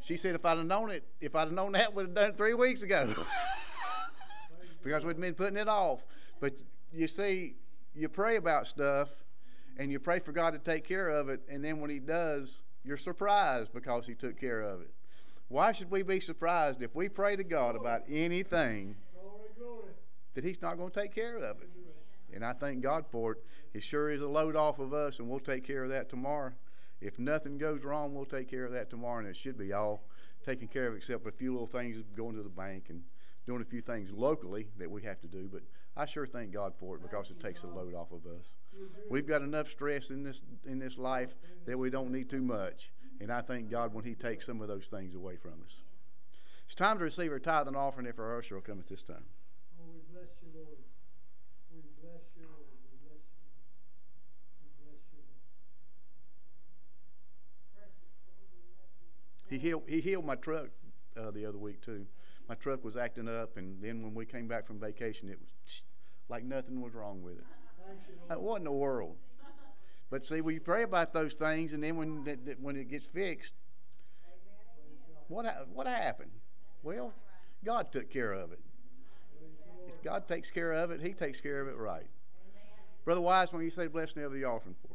She 0.00 0.18
said 0.18 0.34
if 0.34 0.44
I'd 0.44 0.58
have 0.58 0.66
known 0.66 0.90
it, 0.90 1.04
if 1.20 1.34
I'd 1.34 1.48
have 1.48 1.52
known 1.52 1.72
that, 1.72 1.94
would 1.94 2.06
have 2.06 2.14
done 2.14 2.30
it 2.30 2.36
three 2.36 2.54
weeks 2.54 2.82
ago. 2.82 3.10
because 4.82 5.04
we'd 5.04 5.20
been 5.20 5.34
putting 5.34 5.56
it 5.56 5.68
off. 5.68 6.04
But 6.40 6.54
you 6.92 7.06
see, 7.06 7.54
you 7.94 8.08
pray 8.08 8.36
about 8.36 8.66
stuff 8.66 9.08
and 9.78 9.90
you 9.90 9.98
pray 9.98 10.18
for 10.18 10.32
God 10.32 10.52
to 10.52 10.58
take 10.58 10.84
care 10.84 11.08
of 11.08 11.28
it, 11.28 11.40
and 11.48 11.64
then 11.64 11.80
when 11.80 11.90
He 11.90 11.98
does, 11.98 12.62
you're 12.84 12.96
surprised 12.96 13.72
because 13.72 14.06
He 14.06 14.14
took 14.14 14.38
care 14.38 14.60
of 14.60 14.80
it. 14.80 14.92
Why 15.48 15.72
should 15.72 15.90
we 15.90 16.02
be 16.02 16.20
surprised 16.20 16.82
if 16.82 16.94
we 16.94 17.08
pray 17.08 17.36
to 17.36 17.44
God 17.44 17.76
about 17.76 18.02
anything 18.08 18.96
that 20.34 20.44
He's 20.44 20.62
not 20.62 20.78
going 20.78 20.90
to 20.90 21.00
take 21.00 21.14
care 21.14 21.36
of 21.36 21.62
it? 21.62 21.68
And 22.34 22.44
I 22.44 22.54
thank 22.54 22.80
God 22.82 23.04
for 23.10 23.32
it. 23.32 23.38
It 23.74 23.82
sure 23.82 24.10
is 24.10 24.22
a 24.22 24.28
load 24.28 24.56
off 24.56 24.78
of 24.78 24.92
us, 24.94 25.18
and 25.18 25.28
we'll 25.28 25.40
take 25.40 25.64
care 25.64 25.84
of 25.84 25.90
that 25.90 26.08
tomorrow. 26.08 26.52
If 27.00 27.18
nothing 27.18 27.58
goes 27.58 27.84
wrong, 27.84 28.14
we'll 28.14 28.24
take 28.24 28.48
care 28.48 28.64
of 28.64 28.72
that 28.72 28.88
tomorrow, 28.88 29.18
and 29.18 29.28
it 29.28 29.36
should 29.36 29.58
be 29.58 29.72
all 29.72 30.04
taken 30.44 30.68
care 30.68 30.88
of 30.88 30.96
except 30.96 31.26
a 31.26 31.32
few 31.32 31.52
little 31.52 31.66
things 31.66 31.96
going 32.16 32.36
to 32.36 32.42
the 32.42 32.48
bank 32.48 32.86
and 32.88 33.02
doing 33.46 33.60
a 33.60 33.64
few 33.64 33.80
things 33.80 34.10
locally 34.12 34.68
that 34.78 34.90
we 34.90 35.02
have 35.02 35.20
to 35.20 35.28
do. 35.28 35.48
But 35.52 35.62
I 35.96 36.06
sure 36.06 36.26
thank 36.26 36.52
God 36.52 36.74
for 36.78 36.96
it 36.96 37.02
because 37.02 37.30
it 37.30 37.40
takes 37.40 37.62
a 37.62 37.66
load 37.66 37.94
off 37.94 38.12
of 38.12 38.24
us. 38.26 38.46
We've 39.10 39.26
got 39.26 39.42
enough 39.42 39.68
stress 39.68 40.10
in 40.10 40.22
this 40.22 40.42
in 40.64 40.78
this 40.78 40.96
life 40.96 41.34
that 41.66 41.78
we 41.78 41.90
don't 41.90 42.10
need 42.10 42.30
too 42.30 42.42
much, 42.42 42.90
and 43.20 43.30
I 43.30 43.42
thank 43.42 43.70
God 43.70 43.92
when 43.92 44.04
He 44.04 44.14
takes 44.14 44.46
some 44.46 44.60
of 44.60 44.68
those 44.68 44.86
things 44.86 45.14
away 45.14 45.36
from 45.36 45.62
us. 45.66 45.82
It's 46.66 46.74
time 46.74 46.96
to 46.98 47.04
receive 47.04 47.30
our 47.30 47.38
tithe 47.38 47.68
and 47.68 47.76
offering 47.76 48.06
if 48.06 48.18
our 48.18 48.38
usher 48.38 48.54
will 48.54 48.62
come 48.62 48.78
at 48.78 48.88
this 48.88 49.02
time. 49.02 49.24
Oh, 49.78 49.84
we 49.92 50.00
bless 50.10 50.30
you, 50.40 50.48
Lord. 50.54 50.78
We 51.70 51.82
bless 52.00 52.22
you, 52.34 52.46
Lord. 52.48 52.64
We 52.88 52.96
bless 53.04 53.20
you. 53.36 53.44
We 54.62 54.70
bless 54.80 55.02
you, 55.12 55.20
Lord. 57.78 59.50
He 59.50 59.58
healed, 59.58 59.82
he 59.86 60.00
healed 60.00 60.24
my 60.24 60.36
truck 60.36 60.68
uh, 61.14 61.30
the 61.30 61.44
other 61.44 61.58
week, 61.58 61.82
too. 61.82 62.06
My 62.48 62.54
truck 62.54 62.84
was 62.84 62.96
acting 62.96 63.28
up, 63.28 63.56
and 63.56 63.80
then 63.82 64.02
when 64.02 64.14
we 64.14 64.26
came 64.26 64.48
back 64.48 64.66
from 64.66 64.78
vacation, 64.78 65.28
it 65.28 65.38
was 65.40 65.84
like 66.28 66.44
nothing 66.44 66.80
was 66.80 66.94
wrong 66.94 67.22
with 67.22 67.38
it. 67.38 67.44
Uh, 68.30 68.40
what 68.40 68.58
in 68.58 68.64
the 68.64 68.72
world? 68.72 69.16
But 70.10 70.26
see, 70.26 70.40
we 70.40 70.58
pray 70.58 70.82
about 70.82 71.12
those 71.12 71.34
things, 71.34 71.72
and 71.72 71.82
then 71.82 71.96
when 71.96 72.24
that, 72.24 72.60
when 72.60 72.76
it 72.76 72.88
gets 72.88 73.06
fixed, 73.06 73.54
what 75.28 75.46
what 75.72 75.86
happened? 75.86 76.32
Well, 76.82 77.14
God 77.64 77.92
took 77.92 78.10
care 78.10 78.32
of 78.32 78.52
it. 78.52 78.60
If 79.88 80.02
God 80.02 80.28
takes 80.28 80.50
care 80.50 80.72
of 80.72 80.90
it, 80.90 81.00
He 81.00 81.12
takes 81.12 81.40
care 81.40 81.60
of 81.60 81.68
it 81.68 81.76
right. 81.76 82.08
Brother 83.04 83.20
Wise, 83.20 83.52
when 83.52 83.62
you 83.62 83.70
say 83.70 83.86
blessing 83.86 84.22
of 84.22 84.32
the 84.32 84.44
offering 84.44 84.76
for 84.82 84.91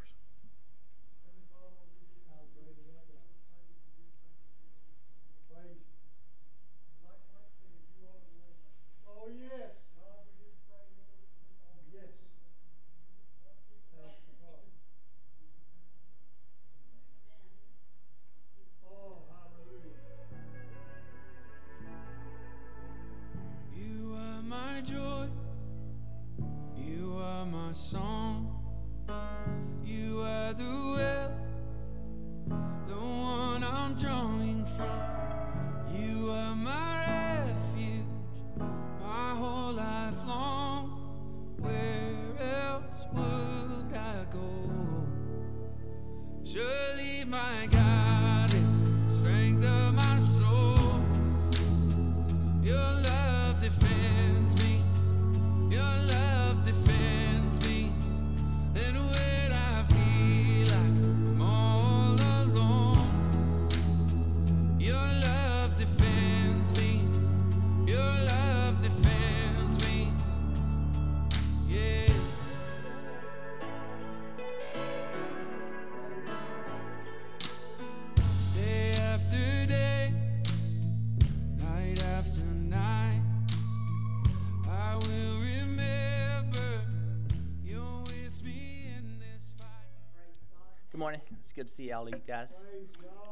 It's 91.47 91.53
good 91.53 91.67
to 91.67 91.73
see 91.73 91.93
all 91.93 92.05
of 92.05 92.13
you 92.13 92.21
guys. 92.27 92.59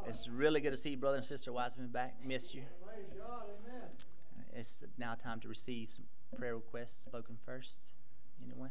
It's 0.08 0.30
really 0.30 0.62
good 0.62 0.70
to 0.70 0.78
see 0.78 0.96
brother 0.96 1.18
and 1.18 1.26
sister 1.26 1.52
Wiseman 1.52 1.90
back. 1.90 2.16
Missed 2.24 2.56
you. 2.56 2.62
It's 4.56 4.82
now 4.98 5.16
time 5.16 5.42
to 5.42 5.50
receive 5.50 5.92
some 5.92 6.06
prayer 6.34 6.56
requests 6.56 7.04
spoken 7.04 7.36
first. 7.46 7.76
Anyone? 8.42 8.70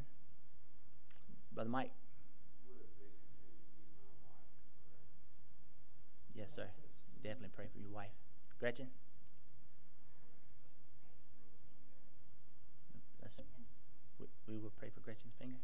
Brother 1.52 1.68
Mike. 1.68 1.90
Yes, 6.34 6.50
sir. 6.50 6.68
Definitely 7.22 7.50
pray 7.54 7.66
for 7.70 7.78
your 7.80 7.90
wife. 7.90 8.16
Gretchen? 8.58 8.86
That's, 13.20 13.42
we, 14.18 14.26
we 14.48 14.58
will 14.58 14.72
pray 14.78 14.88
for 14.88 15.00
Gretchen's 15.00 15.34
finger. 15.38 15.58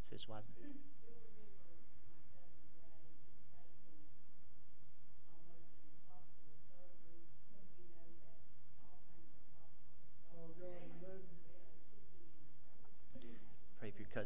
Sister 0.00 0.30
Wiseman. 0.30 0.56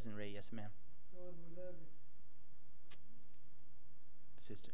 Cousin 0.08 0.18
Ray, 0.18 0.30
yes, 0.34 0.52
ma'am. 0.52 0.70
Sister. 4.36 4.70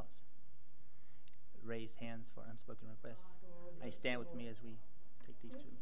else? 0.00 0.20
Raise 1.62 1.94
hands 2.00 2.28
for 2.34 2.42
unspoken 2.48 2.88
requests. 2.88 3.32
I 3.84 3.90
stand 3.90 4.18
with 4.18 4.34
me 4.34 4.48
as 4.48 4.60
we 4.62 4.76
take 5.26 5.40
these 5.42 5.54
two. 5.54 5.76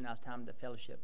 now 0.00 0.12
it's 0.12 0.20
time 0.20 0.46
to 0.46 0.52
fellowship. 0.52 1.00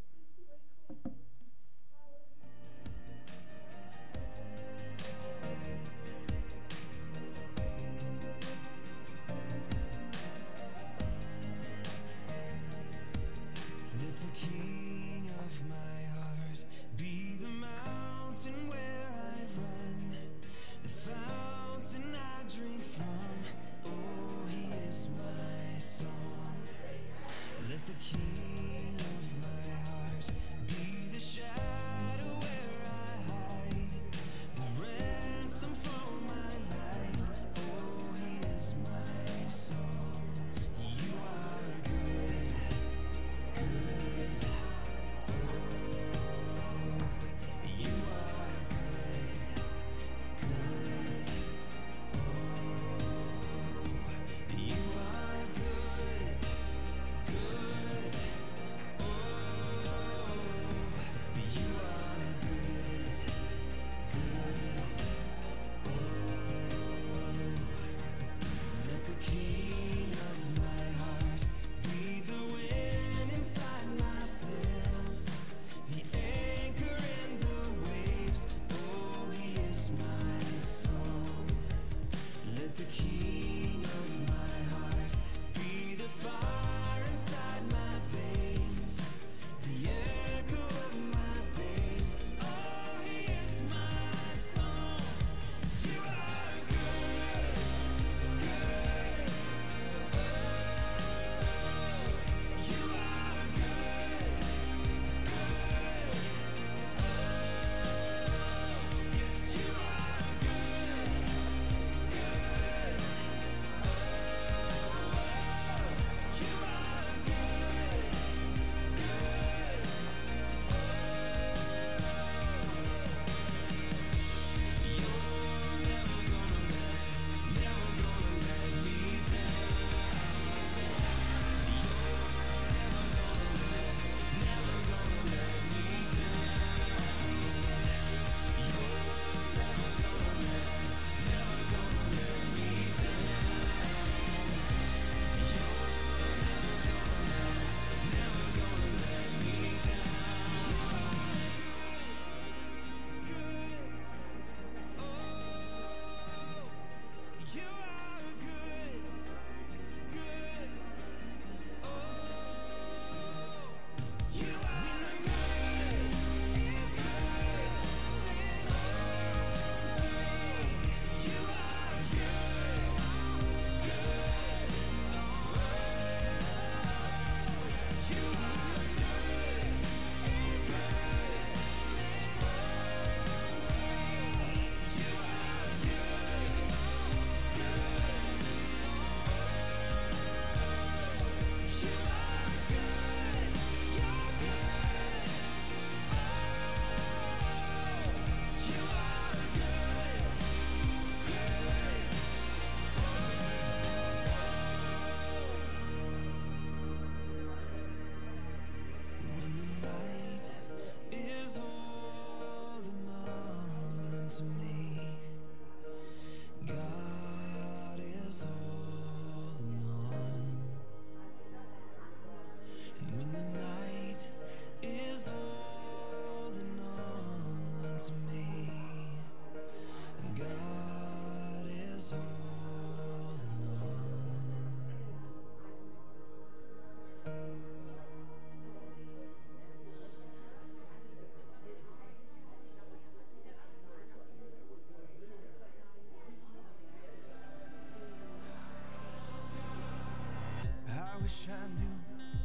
wish 251.31 251.47
I 251.47 251.67
knew 251.79 251.97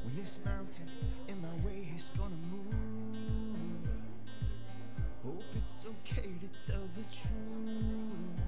when 0.05 0.17
this 0.17 0.39
mountain 0.45 0.87
in 1.29 1.41
my 1.43 1.67
way 1.67 1.89
is 1.95 2.11
gonna 2.17 2.37
move. 2.53 3.89
Hope 5.25 5.43
it's 5.57 5.85
okay 5.87 6.31
to 6.41 6.71
tell 6.71 6.87
the 6.95 7.03
truth. 7.11 8.41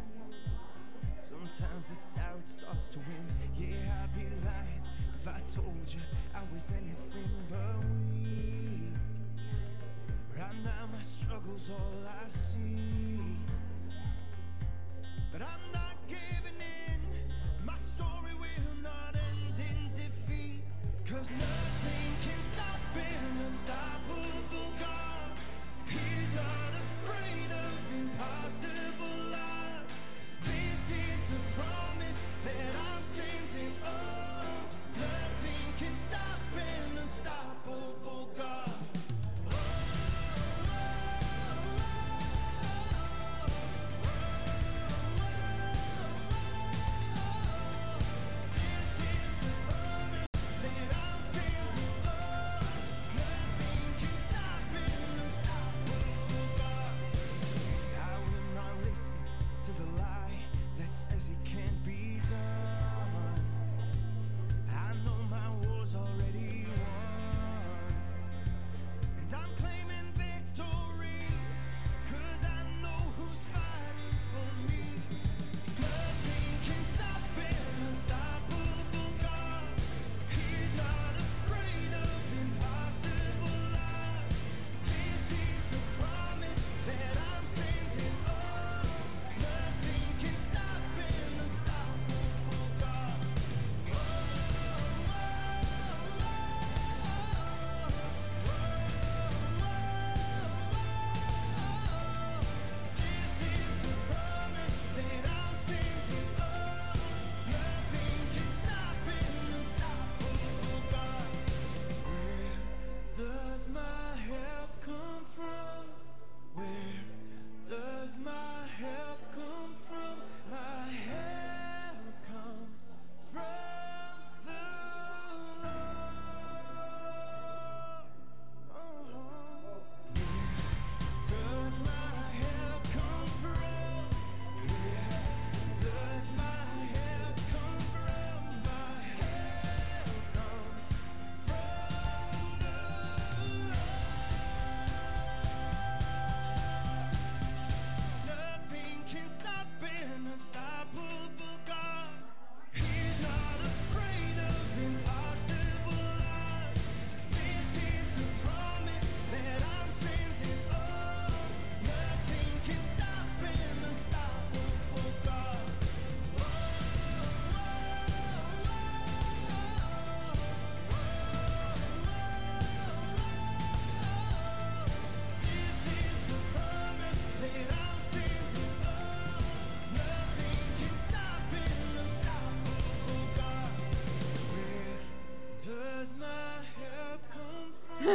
Sometimes 1.19 1.89
the 1.89 1.97
doubt 2.15 2.47
starts 2.47 2.89
to 2.91 2.99
win. 2.99 3.27
Yeah, 3.57 4.05
I'd 4.05 4.15
be 4.15 4.27
lying 4.45 4.83
if 5.17 5.27
I 5.27 5.41
told 5.41 5.83
you 5.87 6.01
I 6.35 6.41
was 6.53 6.71
anything 6.73 7.31
but 7.51 7.79
weak. 8.13 8.93
Right 10.37 10.59
now, 10.65 10.87
my 10.93 11.03
struggle's 11.03 11.71
all 11.71 12.03
I 12.07 12.29
see. 12.29 12.79
But 15.33 15.43
I'm 15.43 15.73
not 15.73 15.97
giving 16.09 16.61
in. 16.61 16.78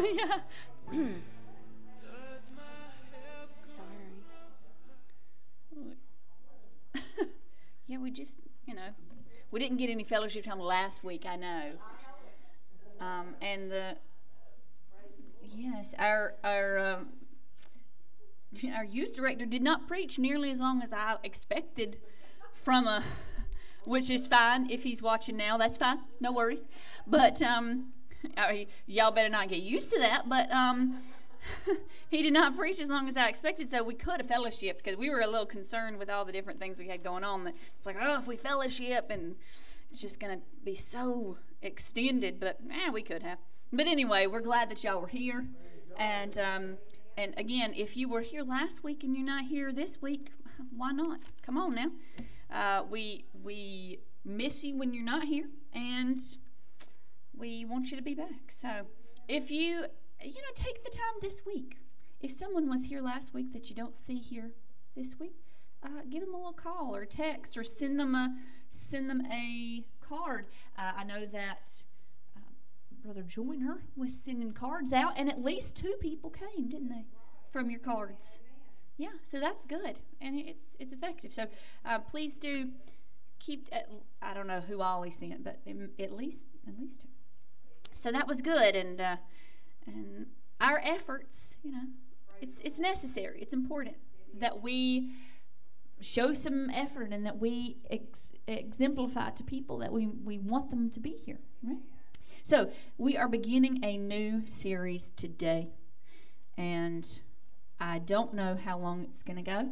Yeah. 0.02 0.40
Sorry. 3.76 3.94
yeah, 7.88 7.98
we 7.98 8.12
just, 8.12 8.38
you 8.66 8.74
know, 8.74 8.90
we 9.52 9.60
didn't 9.60 9.78
get 9.78 9.90
any 9.90 10.04
fellowship 10.04 10.46
time 10.46 10.60
last 10.60 11.04
week, 11.04 11.26
I 11.28 11.36
know. 11.36 11.72
Um, 13.00 13.36
and 13.42 13.70
the, 13.70 13.98
yes, 15.56 15.94
our, 16.00 16.36
our, 16.44 16.78
um, 16.78 17.10
our 18.76 18.86
youth 18.86 19.16
director 19.16 19.46
did 19.46 19.62
not 19.62 19.88
preach 19.88 20.18
nearly 20.20 20.52
as 20.52 20.60
long 20.60 20.82
as 20.82 20.94
I 20.94 21.18
expected 21.24 21.98
from 22.54 22.88
a, 22.88 23.04
which 23.86 24.10
is 24.10 24.28
fine 24.28 24.70
if 24.70 24.84
he's 24.84 25.02
watching 25.02 25.38
now. 25.38 25.58
That's 25.58 25.78
fine, 25.78 26.00
no 26.20 26.32
worries. 26.32 26.68
But 27.06 27.42
um, 27.42 27.93
I- 28.38 28.68
y'all 28.86 29.12
better 29.12 29.30
not 29.30 29.50
get 29.50 29.62
used 29.62 29.92
to 29.92 30.00
that. 30.00 30.28
But 30.28 30.52
um, 30.52 31.02
he 32.10 32.22
did 32.22 32.34
not 32.34 32.56
preach 32.56 32.80
as 32.80 32.90
long 32.90 33.08
as 33.08 33.18
I 33.18 33.28
expected, 33.30 33.70
so 33.70 33.84
we 33.84 33.94
could 33.96 34.22
have 34.22 34.28
fellowshipped 34.28 34.78
because 34.78 34.98
we 34.98 35.10
were 35.10 35.22
a 35.22 35.28
little 35.28 35.46
concerned 35.46 35.98
with 35.98 36.10
all 36.10 36.26
the 36.26 36.32
different 36.32 36.60
things 36.60 36.80
we 36.80 36.88
had 36.88 37.04
going 37.04 37.24
on. 37.24 37.52
It's 37.76 37.86
like, 37.86 37.98
oh, 38.02 38.20
if 38.20 38.28
we 38.28 38.38
fellowship 38.38 39.10
and 39.10 39.36
it's 39.90 40.02
just 40.02 40.20
going 40.20 40.38
to 40.40 40.44
be 40.64 40.76
so 40.76 41.38
extended, 41.62 42.40
but 42.40 42.60
eh, 42.72 42.90
we 42.90 43.02
could 43.02 43.24
have. 43.24 43.38
But 43.72 43.88
anyway, 43.88 44.28
we're 44.28 44.42
glad 44.42 44.70
that 44.70 44.84
y'all 44.84 45.02
were 45.02 45.08
here. 45.08 45.48
And 45.98 46.38
um, 46.40 46.78
and 47.18 47.34
again, 47.38 47.74
if 47.76 47.96
you 47.96 48.10
were 48.10 48.22
here 48.22 48.44
last 48.44 48.84
week 48.84 49.04
and 49.04 49.16
you're 49.16 49.26
not 49.26 49.46
here 49.46 49.72
this 49.72 50.02
week, 50.02 50.32
why 50.76 50.92
not? 50.92 51.20
Come 51.44 51.58
on 51.58 51.76
now. 51.76 51.92
Uh, 52.52 52.84
we 52.90 53.26
we 53.44 54.00
miss 54.26 54.64
you 54.64 54.78
when 54.78 54.94
you're 54.94 55.04
not 55.04 55.24
here, 55.24 55.50
and 55.74 56.20
we 57.38 57.66
want 57.66 57.92
you 57.92 57.98
to 57.98 58.04
be 58.04 58.16
back. 58.16 58.50
So 58.50 58.88
if 59.28 59.52
you 59.52 59.86
you 60.24 60.42
know 60.42 60.54
take 60.56 60.84
the 60.84 60.90
time 60.90 61.16
this 61.22 61.44
week. 61.46 61.78
If 62.22 62.32
someone 62.32 62.70
was 62.70 62.86
here 62.86 63.02
last 63.02 63.34
week 63.34 63.52
that 63.52 63.70
you 63.70 63.76
don't 63.76 63.96
see 63.96 64.18
here 64.18 64.52
this 64.96 65.20
week, 65.20 65.36
uh, 65.84 66.04
give 66.10 66.22
them 66.22 66.34
a 66.34 66.38
little 66.38 66.54
call 66.54 66.96
or 66.96 67.06
text 67.06 67.58
or 67.58 67.64
send 67.64 68.00
them 68.00 68.16
a 68.16 68.36
send 68.70 69.10
them 69.10 69.24
a 69.30 69.84
card. 70.00 70.48
Uh, 70.78 70.94
I 70.98 71.04
know 71.04 71.26
that 71.26 71.84
uh, 72.38 72.40
Brother 73.04 73.24
Joyner 73.24 73.84
was 73.98 74.14
sending 74.14 74.54
cards 74.54 74.94
out, 74.94 75.14
and 75.18 75.30
at 75.30 75.44
least 75.44 75.76
two 75.76 75.96
people 76.00 76.30
came, 76.30 76.70
didn't 76.70 76.90
they, 76.90 77.06
from 77.52 77.70
your 77.70 77.82
cards? 77.82 78.40
Yeah, 78.96 79.10
so 79.22 79.40
that's 79.40 79.66
good, 79.66 80.00
and 80.22 80.40
it's 80.40 80.78
it's 80.80 80.94
effective. 80.94 81.34
So 81.34 81.48
uh, 81.86 82.00
please 82.00 82.38
do 82.38 82.70
keep. 83.40 83.68
At, 83.74 83.90
I 84.22 84.34
don't 84.34 84.48
know 84.48 84.62
who 84.62 84.82
all 84.82 85.04
he 85.04 85.12
sent, 85.12 85.44
but 85.44 85.60
at 86.00 86.14
least 86.14 86.48
at 86.66 86.80
least 86.80 87.02
two. 87.02 87.08
So 87.94 88.12
that 88.12 88.28
was 88.28 88.42
good, 88.42 88.76
and 88.76 89.00
uh, 89.00 89.18
and 89.86 90.28
our 90.60 90.82
efforts, 90.84 91.58
you 91.64 91.72
know, 91.72 91.88
it's 92.42 92.60
it's 92.60 92.80
necessary. 92.80 93.42
It's 93.42 93.54
important 93.54 93.96
that 94.40 94.62
we 94.62 95.12
show 96.02 96.34
some 96.34 96.70
effort 96.70 97.12
and 97.12 97.26
that 97.26 97.40
we 97.40 97.78
ex- 97.90 98.34
exemplify 98.48 99.30
to 99.32 99.44
people 99.44 99.78
that 99.80 99.92
we 99.92 100.08
we 100.08 100.38
want 100.38 100.70
them 100.70 100.90
to 100.92 101.00
be 101.00 101.12
here, 101.12 101.40
right? 101.64 101.78
So 102.44 102.72
we 102.98 103.16
are 103.16 103.30
beginning 103.30 103.84
a 103.84 103.98
new 103.98 104.46
series 104.46 105.12
today, 105.16 105.70
and 106.58 107.08
I 107.80 108.00
don't 108.00 108.34
know 108.34 108.58
how 108.62 108.78
long 108.78 109.04
it's 109.04 109.24
going 109.24 109.38
to 109.38 109.44
go. 109.44 109.70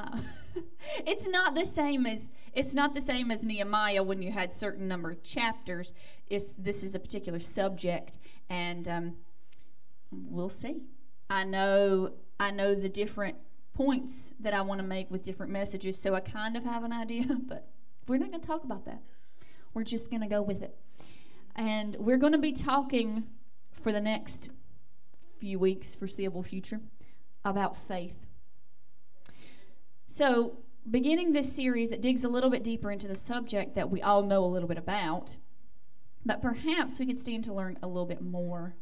Uh, 0.00 0.18
it's 1.06 1.26
not 1.28 1.54
the 1.54 1.64
same 1.64 2.06
as 2.06 2.28
it's 2.52 2.74
not 2.74 2.94
the 2.94 3.00
same 3.00 3.30
as 3.30 3.42
Nehemiah 3.42 4.02
when 4.02 4.22
you 4.22 4.32
had 4.32 4.52
certain 4.52 4.88
number 4.88 5.10
of 5.10 5.22
chapters. 5.22 5.92
It's 6.28 6.54
this 6.58 6.82
is 6.82 6.94
a 6.94 6.98
particular 6.98 7.40
subject, 7.40 8.18
and 8.48 8.88
um, 8.88 9.16
we'll 10.10 10.48
see. 10.48 10.82
I 11.28 11.44
know 11.44 12.12
I 12.38 12.50
know 12.50 12.74
the 12.74 12.88
different 12.88 13.36
points 13.74 14.32
that 14.40 14.54
I 14.54 14.62
want 14.62 14.80
to 14.80 14.86
make 14.86 15.10
with 15.10 15.22
different 15.22 15.52
messages, 15.52 16.00
so 16.00 16.14
I 16.14 16.20
kind 16.20 16.56
of 16.56 16.64
have 16.64 16.84
an 16.84 16.92
idea, 16.92 17.24
but 17.46 17.68
we're 18.08 18.18
not 18.18 18.30
going 18.30 18.40
to 18.40 18.46
talk 18.46 18.64
about 18.64 18.84
that. 18.86 19.02
We're 19.74 19.84
just 19.84 20.10
going 20.10 20.22
to 20.22 20.28
go 20.28 20.42
with 20.42 20.62
it. 20.62 20.76
And 21.54 21.96
we're 21.96 22.16
going 22.16 22.32
to 22.32 22.38
be 22.38 22.52
talking 22.52 23.24
for 23.70 23.92
the 23.92 24.00
next 24.00 24.50
few 25.38 25.58
weeks, 25.58 25.94
foreseeable 25.94 26.42
future, 26.42 26.80
about 27.44 27.76
faith. 27.76 28.29
So, 30.12 30.58
beginning 30.90 31.32
this 31.32 31.54
series 31.54 31.90
that 31.90 32.00
digs 32.00 32.24
a 32.24 32.28
little 32.28 32.50
bit 32.50 32.64
deeper 32.64 32.90
into 32.90 33.06
the 33.06 33.14
subject 33.14 33.76
that 33.76 33.90
we 33.90 34.02
all 34.02 34.24
know 34.24 34.44
a 34.44 34.46
little 34.46 34.68
bit 34.68 34.76
about, 34.76 35.36
but 36.26 36.42
perhaps 36.42 36.98
we 36.98 37.06
could 37.06 37.20
stand 37.20 37.44
to 37.44 37.54
learn 37.54 37.78
a 37.80 37.86
little 37.86 38.06
bit 38.06 38.20
more. 38.20 38.74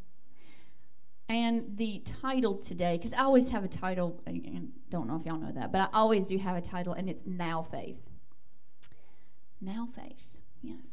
And 1.28 1.76
the 1.76 2.02
title 2.22 2.56
today, 2.56 2.96
because 2.96 3.12
I 3.12 3.18
always 3.18 3.50
have 3.50 3.62
a 3.62 3.68
title, 3.68 4.22
and 4.26 4.72
don't 4.88 5.06
know 5.06 5.16
if 5.16 5.26
y'all 5.26 5.38
know 5.38 5.52
that, 5.52 5.70
but 5.70 5.82
I 5.82 5.88
always 5.92 6.26
do 6.26 6.38
have 6.38 6.56
a 6.56 6.62
title, 6.62 6.94
and 6.94 7.10
it's 7.10 7.26
Now 7.26 7.62
Faith. 7.62 8.00
Now 9.60 9.86
Faith, 9.94 10.38
yes. 10.62 10.86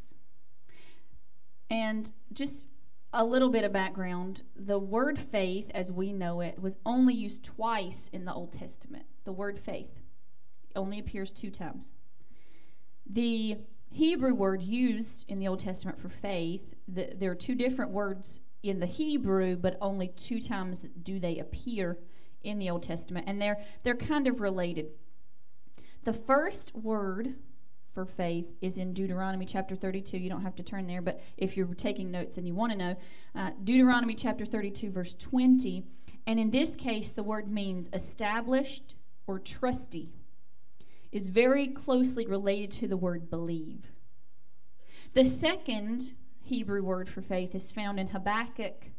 And 1.70 2.12
just 2.34 2.68
a 3.14 3.24
little 3.24 3.50
bit 3.50 3.64
of 3.64 3.72
background 3.72 4.42
the 4.58 4.80
word 4.80 5.18
faith, 5.18 5.72
as 5.74 5.94
we 5.94 6.12
know 6.12 6.42
it, 6.42 6.62
was 6.62 6.76
only 6.86 7.14
used 7.14 7.46
twice 7.46 8.10
in 8.12 8.26
the 8.26 8.34
Old 8.34 8.52
Testament. 8.52 9.06
The 9.24 9.32
word 9.32 9.58
faith 9.58 10.02
only 10.76 11.00
appears 11.00 11.32
two 11.32 11.52
times. 11.52 11.92
The 13.08 13.58
Hebrew 13.92 14.34
word 14.34 14.62
used 14.62 15.30
in 15.30 15.40
the 15.40 15.48
Old 15.48 15.60
Testament 15.60 16.00
for 16.00 16.10
faith, 16.10 16.74
the, 16.88 17.14
there 17.16 17.32
are 17.32 17.36
two 17.36 17.56
different 17.56 17.92
words 17.92 18.42
in 18.64 18.80
the 18.80 18.86
Hebrew, 18.86 19.56
but 19.56 19.78
only 19.80 20.08
two 20.10 20.42
times 20.42 20.86
do 21.04 21.20
they 21.20 21.40
appear 21.40 21.98
in 22.44 22.60
the 22.60 22.70
Old 22.70 22.84
Testament, 22.84 23.26
and 23.28 23.42
they're 23.42 23.58
they're 23.84 23.96
kind 23.96 24.28
of 24.28 24.40
related. 24.40 24.88
The 26.04 26.14
first 26.14 26.76
word 26.76 27.36
for 27.94 28.06
faith 28.06 28.46
is 28.62 28.78
in 28.78 28.94
Deuteronomy 28.94 29.46
chapter 29.46 29.76
32. 29.76 30.18
You 30.18 30.30
don't 30.30 30.44
have 30.44 30.56
to 30.58 30.64
turn 30.64 30.86
there, 30.86 31.02
but 31.02 31.22
if 31.38 31.56
you're 31.56 31.74
taking 31.74 32.12
notes 32.12 32.38
and 32.38 32.46
you 32.46 32.54
want 32.54 32.74
to 32.74 32.78
know, 32.78 32.96
uh, 33.34 33.52
Deuteronomy 33.64 34.14
chapter 34.14 34.46
32, 34.46 34.92
verse 34.92 35.14
20. 35.14 35.84
And 36.28 36.40
in 36.40 36.52
this 36.52 36.76
case, 36.76 37.12
the 37.12 37.24
word 37.24 37.50
means 37.50 37.90
established 37.94 38.96
or 39.26 39.40
trusty, 39.40 40.10
is 41.16 41.30
very 41.30 41.66
closely 41.66 42.26
related 42.26 42.70
to 42.70 42.90
the 42.90 42.98
word 42.98 43.30
believe. 43.30 43.86
The 45.14 45.24
second 45.24 46.12
Hebrew 46.44 46.84
word 46.84 47.08
for 47.08 47.22
faith 47.22 47.56
is 47.56 47.72
found 47.72 48.02
in 48.02 48.08
Habakkuk 48.08 48.92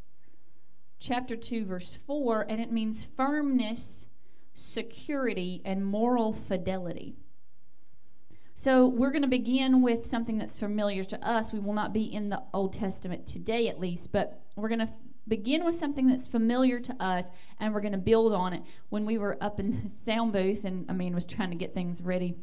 chapter 0.98 1.36
2, 1.36 1.66
verse 1.66 1.94
4, 2.06 2.46
and 2.48 2.58
it 2.58 2.72
means 2.72 3.06
firmness, 3.18 4.06
security, 4.54 5.60
and 5.62 5.84
moral 5.84 6.32
fidelity. 6.32 7.16
So 8.54 8.86
we're 8.86 9.10
going 9.10 9.20
to 9.20 9.28
begin 9.28 9.82
with 9.82 10.08
something 10.08 10.38
that's 10.38 10.58
familiar 10.58 11.04
to 11.04 11.22
us. 11.22 11.52
We 11.52 11.60
will 11.60 11.74
not 11.74 11.92
be 11.92 12.04
in 12.04 12.30
the 12.30 12.42
Old 12.54 12.72
Testament 12.72 13.26
today, 13.26 13.68
at 13.68 13.78
least, 13.78 14.10
but 14.10 14.40
we're 14.56 14.70
going 14.70 14.78
to 14.78 14.88
begin 15.28 15.64
with 15.64 15.78
something 15.78 16.06
that's 16.06 16.28
familiar 16.28 16.80
to 16.80 17.02
us, 17.02 17.30
and 17.58 17.74
we're 17.74 17.80
going 17.80 17.92
to 17.92 17.98
build 17.98 18.32
on 18.32 18.52
it. 18.52 18.62
When 18.88 19.04
we 19.04 19.18
were 19.18 19.36
up 19.40 19.60
in 19.60 19.82
the 19.82 19.90
sound 20.04 20.32
booth, 20.32 20.64
and 20.64 20.90
I 20.90 20.92
mean 20.92 21.14
was 21.14 21.26
trying 21.26 21.50
to 21.50 21.56
get 21.56 21.74
things 21.74 22.00
ready 22.02 22.36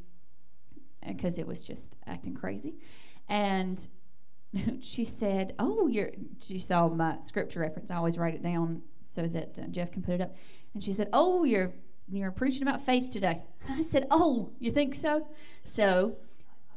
because 1.06 1.38
it 1.38 1.48
was 1.48 1.66
just 1.66 1.96
acting 2.06 2.34
crazy, 2.34 2.76
and 3.28 3.88
she 4.82 5.06
said, 5.06 5.54
"Oh, 5.60 5.88
you're." 5.88 6.12
She 6.42 6.60
saw 6.60 6.88
my 6.90 7.18
scripture 7.26 7.62
reference. 7.62 7.92
I 7.92 7.96
always 7.96 8.18
write 8.18 8.36
it 8.36 8.44
down 8.44 8.82
so 9.16 9.28
that 9.28 9.60
uh, 9.60 9.68
Jeff 9.68 9.92
can 9.92 10.02
put 10.02 10.16
it 10.16 10.22
up. 10.22 10.36
And 10.74 10.84
she 10.84 10.94
said, 10.94 11.10
"Oh, 11.14 11.44
you're 11.44 11.72
you're 12.10 12.32
preaching 12.32 12.64
about 12.64 12.86
faith 12.86 13.12
today." 13.12 13.42
I 13.70 13.84
said, 13.84 14.08
"Oh, 14.12 14.52
you 14.60 14.72
think 14.72 14.96
so?" 14.96 15.28
So, 15.64 16.18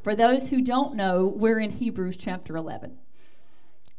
for 0.03 0.15
those 0.15 0.49
who 0.49 0.63
don't 0.63 0.95
know, 0.95 1.27
we're 1.27 1.61
in 1.61 1.73
Hebrews 1.73 2.17
chapter 2.17 2.57
11, 2.57 2.97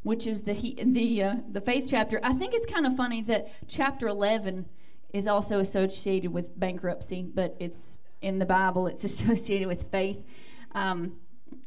which 0.08 0.26
is 0.26 0.44
the 0.44 0.54
he, 0.54 0.74
the 0.82 1.22
uh, 1.22 1.36
the 1.52 1.60
faith 1.60 1.88
chapter. 1.90 2.18
I 2.24 2.32
think 2.32 2.54
it's 2.54 2.66
kind 2.66 2.88
of 2.88 2.96
funny 2.96 3.22
that 3.24 3.50
chapter 3.68 4.08
11 4.08 4.66
is 5.12 5.28
also 5.28 5.60
associated 5.60 6.32
with 6.32 6.58
bankruptcy, 6.58 7.24
but 7.24 7.58
it's 7.60 8.00
in 8.22 8.40
the 8.40 8.46
Bible. 8.46 8.88
It's 8.88 9.04
associated 9.12 9.68
with 9.68 9.92
faith. 9.92 10.24
Um, 10.72 11.18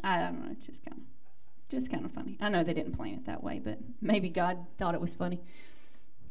I 0.03 0.20
don't 0.20 0.43
know. 0.43 0.53
It's 0.53 0.64
just 0.64 0.82
kind 0.82 1.03
of 1.03 1.05
just 1.68 1.91
kind 1.91 2.07
of 2.07 2.12
funny. 2.12 2.38
I 2.41 2.49
know 2.49 2.64
they 2.64 2.72
didn't 2.72 2.97
plan 2.97 3.12
it 3.12 3.26
that 3.26 3.45
way, 3.45 3.61
but 3.62 3.78
maybe 4.01 4.30
God 4.30 4.57
thought 4.78 4.95
it 4.95 5.03
was 5.03 5.14
funny. 5.14 5.43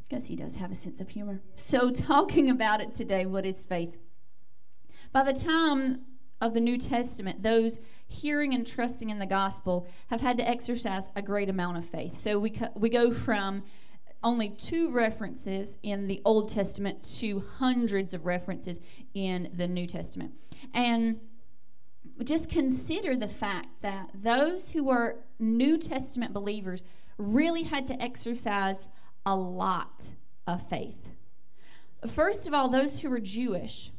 Guess 0.08 0.26
He 0.26 0.34
does 0.34 0.56
have 0.56 0.72
a 0.72 0.74
sense 0.74 1.00
of 1.00 1.10
humor. 1.10 1.40
So, 1.54 1.92
talking 1.92 2.50
about 2.50 2.80
it 2.80 2.92
today, 2.92 3.24
what 3.24 3.46
is 3.46 3.62
faith? 3.62 3.96
By 5.12 5.22
the 5.22 5.32
time 5.32 6.00
of 6.40 6.54
the 6.54 6.60
New 6.60 6.76
Testament, 6.76 7.44
those 7.44 7.78
hearing 8.10 8.52
and 8.54 8.66
trusting 8.66 9.08
in 9.08 9.18
the 9.18 9.26
gospel 9.26 9.88
have 10.08 10.20
had 10.20 10.36
to 10.38 10.48
exercise 10.48 11.10
a 11.16 11.22
great 11.22 11.48
amount 11.48 11.78
of 11.78 11.86
faith. 11.86 12.18
So 12.18 12.38
we 12.38 12.50
co- 12.50 12.72
we 12.74 12.90
go 12.90 13.12
from 13.12 13.62
only 14.22 14.50
two 14.50 14.90
references 14.92 15.78
in 15.82 16.06
the 16.06 16.20
Old 16.24 16.50
Testament 16.50 17.02
to 17.18 17.44
hundreds 17.58 18.12
of 18.12 18.26
references 18.26 18.80
in 19.14 19.50
the 19.54 19.66
New 19.66 19.86
Testament. 19.86 20.32
And 20.74 21.20
just 22.24 22.50
consider 22.50 23.16
the 23.16 23.28
fact 23.28 23.68
that 23.80 24.10
those 24.14 24.70
who 24.70 24.84
were 24.84 25.24
New 25.38 25.78
Testament 25.78 26.34
believers 26.34 26.82
really 27.16 27.62
had 27.62 27.86
to 27.88 28.02
exercise 28.02 28.88
a 29.24 29.34
lot 29.34 30.10
of 30.46 30.68
faith. 30.68 31.08
First 32.06 32.46
of 32.46 32.54
all, 32.54 32.68
those 32.68 33.00
who 33.00 33.10
were 33.10 33.20
Jewish, 33.20 33.92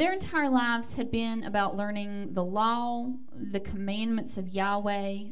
their 0.00 0.14
entire 0.14 0.48
lives 0.48 0.94
had 0.94 1.10
been 1.10 1.44
about 1.44 1.76
learning 1.76 2.32
the 2.32 2.42
law, 2.42 3.12
the 3.34 3.60
commandments 3.60 4.38
of 4.38 4.48
Yahweh, 4.48 5.24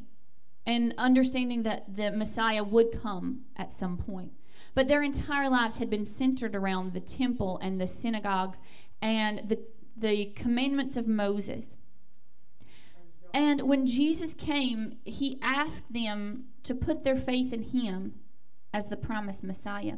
and 0.66 0.94
understanding 0.98 1.62
that 1.62 1.96
the 1.96 2.10
Messiah 2.10 2.62
would 2.62 3.00
come 3.02 3.46
at 3.56 3.72
some 3.72 3.96
point. 3.96 4.32
But 4.74 4.86
their 4.86 5.02
entire 5.02 5.48
lives 5.48 5.78
had 5.78 5.88
been 5.88 6.04
centered 6.04 6.54
around 6.54 6.92
the 6.92 7.00
temple 7.00 7.58
and 7.62 7.80
the 7.80 7.86
synagogues 7.86 8.60
and 9.00 9.48
the, 9.48 9.58
the 9.96 10.26
commandments 10.36 10.98
of 10.98 11.08
Moses. 11.08 11.74
And 13.32 13.62
when 13.62 13.86
Jesus 13.86 14.34
came, 14.34 14.98
he 15.04 15.38
asked 15.40 15.90
them 15.90 16.44
to 16.64 16.74
put 16.74 17.04
their 17.04 17.16
faith 17.16 17.54
in 17.54 17.62
him 17.62 18.16
as 18.74 18.88
the 18.88 18.96
promised 18.98 19.42
Messiah. 19.42 19.96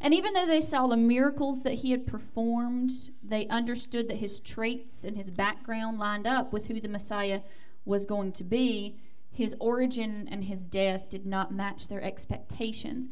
And 0.00 0.14
even 0.14 0.32
though 0.32 0.46
they 0.46 0.60
saw 0.60 0.86
the 0.86 0.96
miracles 0.96 1.62
that 1.62 1.74
he 1.74 1.90
had 1.90 2.06
performed, 2.06 3.10
they 3.22 3.46
understood 3.48 4.08
that 4.08 4.18
his 4.18 4.40
traits 4.40 5.04
and 5.04 5.16
his 5.16 5.30
background 5.30 5.98
lined 5.98 6.26
up 6.26 6.52
with 6.52 6.66
who 6.66 6.80
the 6.80 6.88
Messiah 6.88 7.40
was 7.84 8.06
going 8.06 8.32
to 8.32 8.44
be. 8.44 9.00
His 9.30 9.56
origin 9.58 10.28
and 10.30 10.44
his 10.44 10.66
death 10.66 11.10
did 11.10 11.26
not 11.26 11.52
match 11.52 11.88
their 11.88 12.02
expectations. 12.02 13.08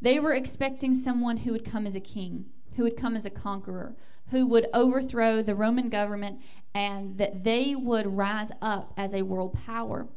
They 0.00 0.18
were 0.18 0.34
expecting 0.34 0.94
someone 0.94 1.38
who 1.38 1.52
would 1.52 1.64
come 1.64 1.86
as 1.86 1.96
a 1.96 2.00
king, 2.00 2.46
who 2.76 2.82
would 2.82 2.96
come 2.96 3.16
as 3.16 3.26
a 3.26 3.30
conqueror, 3.30 3.94
who 4.30 4.46
would 4.46 4.66
overthrow 4.74 5.42
the 5.42 5.54
Roman 5.54 5.88
government, 5.88 6.40
and 6.74 7.18
that 7.18 7.44
they 7.44 7.74
would 7.74 8.16
rise 8.16 8.50
up 8.60 8.92
as 8.96 9.14
a 9.14 9.22
world 9.22 9.54
power. 9.66 10.08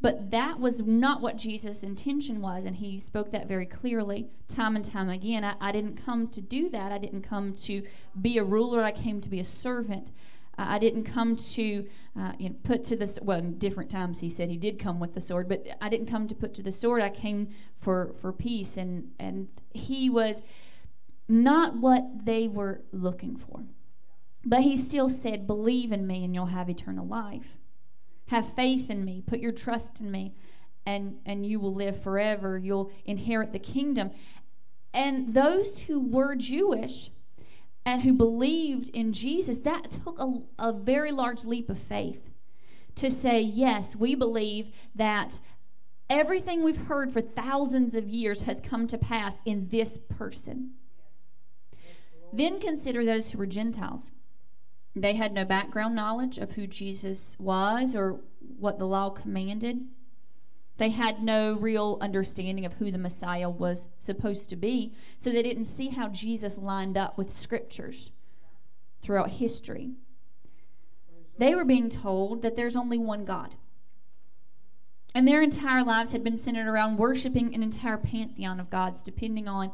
But 0.00 0.30
that 0.30 0.60
was 0.60 0.82
not 0.82 1.20
what 1.20 1.36
Jesus' 1.36 1.82
intention 1.82 2.40
was, 2.40 2.64
and 2.64 2.76
he 2.76 3.00
spoke 3.00 3.32
that 3.32 3.48
very 3.48 3.66
clearly, 3.66 4.28
time 4.46 4.76
and 4.76 4.84
time 4.84 5.08
again. 5.08 5.42
I, 5.42 5.54
I 5.60 5.72
didn't 5.72 5.96
come 6.04 6.28
to 6.28 6.40
do 6.40 6.68
that. 6.70 6.92
I 6.92 6.98
didn't 6.98 7.22
come 7.22 7.52
to 7.64 7.82
be 8.20 8.38
a 8.38 8.44
ruler. 8.44 8.84
I 8.84 8.92
came 8.92 9.20
to 9.20 9.28
be 9.28 9.40
a 9.40 9.44
servant. 9.44 10.12
Uh, 10.56 10.66
I 10.68 10.78
didn't 10.78 11.02
come 11.02 11.36
to 11.36 11.88
uh, 12.18 12.32
you 12.38 12.50
know, 12.50 12.56
put 12.62 12.84
to 12.84 12.96
the 12.96 13.18
well. 13.22 13.40
In 13.40 13.58
different 13.58 13.90
times, 13.90 14.20
he 14.20 14.30
said 14.30 14.48
he 14.48 14.56
did 14.56 14.78
come 14.78 15.00
with 15.00 15.14
the 15.14 15.20
sword, 15.20 15.48
but 15.48 15.66
I 15.80 15.88
didn't 15.88 16.06
come 16.06 16.28
to 16.28 16.34
put 16.34 16.54
to 16.54 16.62
the 16.62 16.72
sword. 16.72 17.02
I 17.02 17.10
came 17.10 17.48
for 17.80 18.14
for 18.20 18.32
peace, 18.32 18.76
and 18.76 19.10
and 19.18 19.48
he 19.74 20.08
was 20.08 20.42
not 21.28 21.76
what 21.76 22.24
they 22.24 22.46
were 22.46 22.82
looking 22.92 23.36
for. 23.36 23.64
But 24.44 24.60
he 24.60 24.76
still 24.76 25.08
said, 25.08 25.48
"Believe 25.48 25.90
in 25.90 26.06
me, 26.06 26.24
and 26.24 26.34
you'll 26.34 26.46
have 26.46 26.70
eternal 26.70 27.06
life." 27.06 27.57
Have 28.28 28.54
faith 28.54 28.88
in 28.88 29.04
me. 29.04 29.22
Put 29.26 29.40
your 29.40 29.52
trust 29.52 30.00
in 30.00 30.10
me, 30.10 30.34
and, 30.86 31.16
and 31.26 31.44
you 31.44 31.60
will 31.60 31.74
live 31.74 32.02
forever. 32.02 32.56
You'll 32.58 32.90
inherit 33.04 33.52
the 33.52 33.58
kingdom. 33.58 34.10
And 34.94 35.34
those 35.34 35.78
who 35.80 36.00
were 36.00 36.34
Jewish 36.34 37.10
and 37.84 38.02
who 38.02 38.12
believed 38.12 38.90
in 38.90 39.12
Jesus, 39.12 39.58
that 39.58 39.90
took 39.90 40.18
a, 40.18 40.40
a 40.58 40.72
very 40.72 41.10
large 41.10 41.44
leap 41.44 41.70
of 41.70 41.78
faith 41.78 42.30
to 42.96 43.10
say, 43.10 43.40
yes, 43.40 43.96
we 43.96 44.14
believe 44.14 44.68
that 44.94 45.40
everything 46.10 46.62
we've 46.62 46.86
heard 46.86 47.12
for 47.12 47.20
thousands 47.20 47.94
of 47.94 48.08
years 48.08 48.42
has 48.42 48.60
come 48.60 48.86
to 48.88 48.98
pass 48.98 49.36
in 49.44 49.68
this 49.68 49.96
person. 49.96 50.72
Then 52.32 52.60
consider 52.60 53.04
those 53.04 53.30
who 53.30 53.38
were 53.38 53.46
Gentiles. 53.46 54.10
They 55.00 55.14
had 55.14 55.32
no 55.32 55.44
background 55.44 55.94
knowledge 55.94 56.38
of 56.38 56.52
who 56.52 56.66
Jesus 56.66 57.36
was 57.38 57.94
or 57.94 58.20
what 58.58 58.78
the 58.78 58.86
law 58.86 59.10
commanded. 59.10 59.86
They 60.78 60.90
had 60.90 61.22
no 61.22 61.54
real 61.54 61.98
understanding 62.00 62.64
of 62.64 62.74
who 62.74 62.90
the 62.90 62.98
Messiah 62.98 63.50
was 63.50 63.88
supposed 63.98 64.48
to 64.50 64.56
be, 64.56 64.94
so 65.18 65.30
they 65.30 65.42
didn't 65.42 65.64
see 65.64 65.88
how 65.88 66.08
Jesus 66.08 66.56
lined 66.56 66.96
up 66.96 67.18
with 67.18 67.32
scriptures 67.32 68.12
throughout 69.02 69.32
history. 69.32 69.92
They 71.38 71.54
were 71.54 71.64
being 71.64 71.88
told 71.88 72.42
that 72.42 72.56
there's 72.56 72.76
only 72.76 72.98
one 72.98 73.24
God. 73.24 73.56
And 75.14 75.26
their 75.26 75.42
entire 75.42 75.82
lives 75.82 76.12
had 76.12 76.22
been 76.22 76.38
centered 76.38 76.68
around 76.68 76.98
worshiping 76.98 77.54
an 77.54 77.62
entire 77.62 77.96
pantheon 77.96 78.60
of 78.60 78.70
gods, 78.70 79.02
depending 79.02 79.48
on 79.48 79.72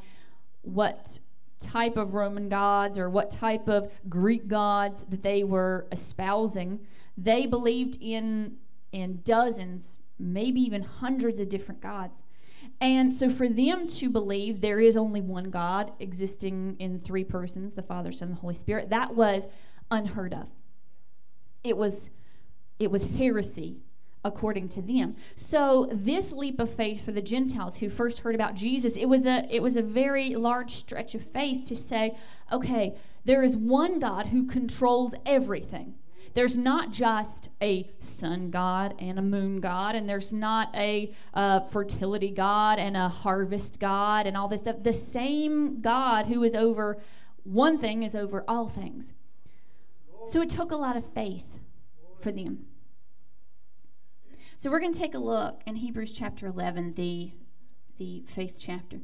what 0.62 1.18
type 1.64 1.96
of 1.96 2.14
Roman 2.14 2.48
gods 2.48 2.98
or 2.98 3.08
what 3.08 3.30
type 3.30 3.68
of 3.68 3.90
Greek 4.08 4.48
gods 4.48 5.04
that 5.04 5.22
they 5.22 5.42
were 5.44 5.86
espousing. 5.90 6.80
They 7.16 7.46
believed 7.46 7.98
in 8.00 8.56
in 8.92 9.20
dozens, 9.24 9.98
maybe 10.18 10.60
even 10.60 10.82
hundreds 10.82 11.40
of 11.40 11.48
different 11.48 11.80
gods. 11.80 12.22
And 12.80 13.12
so 13.12 13.28
for 13.28 13.48
them 13.48 13.88
to 13.88 14.08
believe 14.08 14.60
there 14.60 14.80
is 14.80 14.96
only 14.96 15.20
one 15.20 15.50
God 15.50 15.92
existing 15.98 16.76
in 16.78 17.00
three 17.00 17.24
persons, 17.24 17.74
the 17.74 17.82
Father, 17.82 18.12
Son, 18.12 18.28
and 18.28 18.36
the 18.36 18.40
Holy 18.40 18.54
Spirit, 18.54 18.90
that 18.90 19.14
was 19.14 19.48
unheard 19.90 20.32
of. 20.32 20.48
It 21.62 21.76
was 21.76 22.10
it 22.78 22.90
was 22.90 23.04
heresy 23.04 23.78
according 24.24 24.68
to 24.70 24.82
them. 24.82 25.16
So 25.36 25.88
this 25.92 26.32
leap 26.32 26.58
of 26.58 26.74
faith 26.74 27.04
for 27.04 27.12
the 27.12 27.22
Gentiles 27.22 27.76
who 27.76 27.88
first 27.88 28.20
heard 28.20 28.34
about 28.34 28.54
Jesus, 28.54 28.96
it 28.96 29.06
was 29.06 29.26
a 29.26 29.46
it 29.50 29.62
was 29.62 29.76
a 29.76 29.82
very 29.82 30.34
large 30.34 30.74
stretch 30.74 31.14
of 31.14 31.24
faith 31.30 31.66
to 31.66 31.76
say, 31.76 32.16
okay, 32.50 32.96
there 33.24 33.42
is 33.42 33.56
one 33.56 33.98
God 34.00 34.26
who 34.26 34.46
controls 34.46 35.14
everything. 35.24 35.94
There's 36.34 36.58
not 36.58 36.90
just 36.90 37.48
a 37.62 37.88
sun 38.00 38.50
god 38.50 38.94
and 38.98 39.18
a 39.18 39.22
moon 39.22 39.60
god, 39.60 39.94
and 39.94 40.08
there's 40.08 40.32
not 40.32 40.74
a 40.74 41.14
uh, 41.32 41.60
fertility 41.60 42.30
god 42.30 42.80
and 42.80 42.96
a 42.96 43.08
harvest 43.08 43.78
god 43.78 44.26
and 44.26 44.36
all 44.36 44.48
this 44.48 44.62
stuff. 44.62 44.82
The 44.82 44.92
same 44.92 45.80
God 45.80 46.26
who 46.26 46.42
is 46.42 46.54
over 46.54 46.98
one 47.44 47.78
thing 47.78 48.02
is 48.02 48.16
over 48.16 48.44
all 48.48 48.68
things. 48.68 49.12
So 50.26 50.40
it 50.40 50.48
took 50.48 50.72
a 50.72 50.76
lot 50.76 50.96
of 50.96 51.04
faith 51.12 51.44
for 52.20 52.32
them. 52.32 52.66
So 54.64 54.70
we're 54.70 54.80
going 54.80 54.94
to 54.94 54.98
take 54.98 55.14
a 55.14 55.18
look 55.18 55.60
in 55.66 55.74
Hebrews 55.74 56.14
chapter 56.14 56.46
11, 56.46 56.94
the, 56.94 57.32
the 57.98 58.24
faith 58.26 58.56
chapter. 58.58 59.00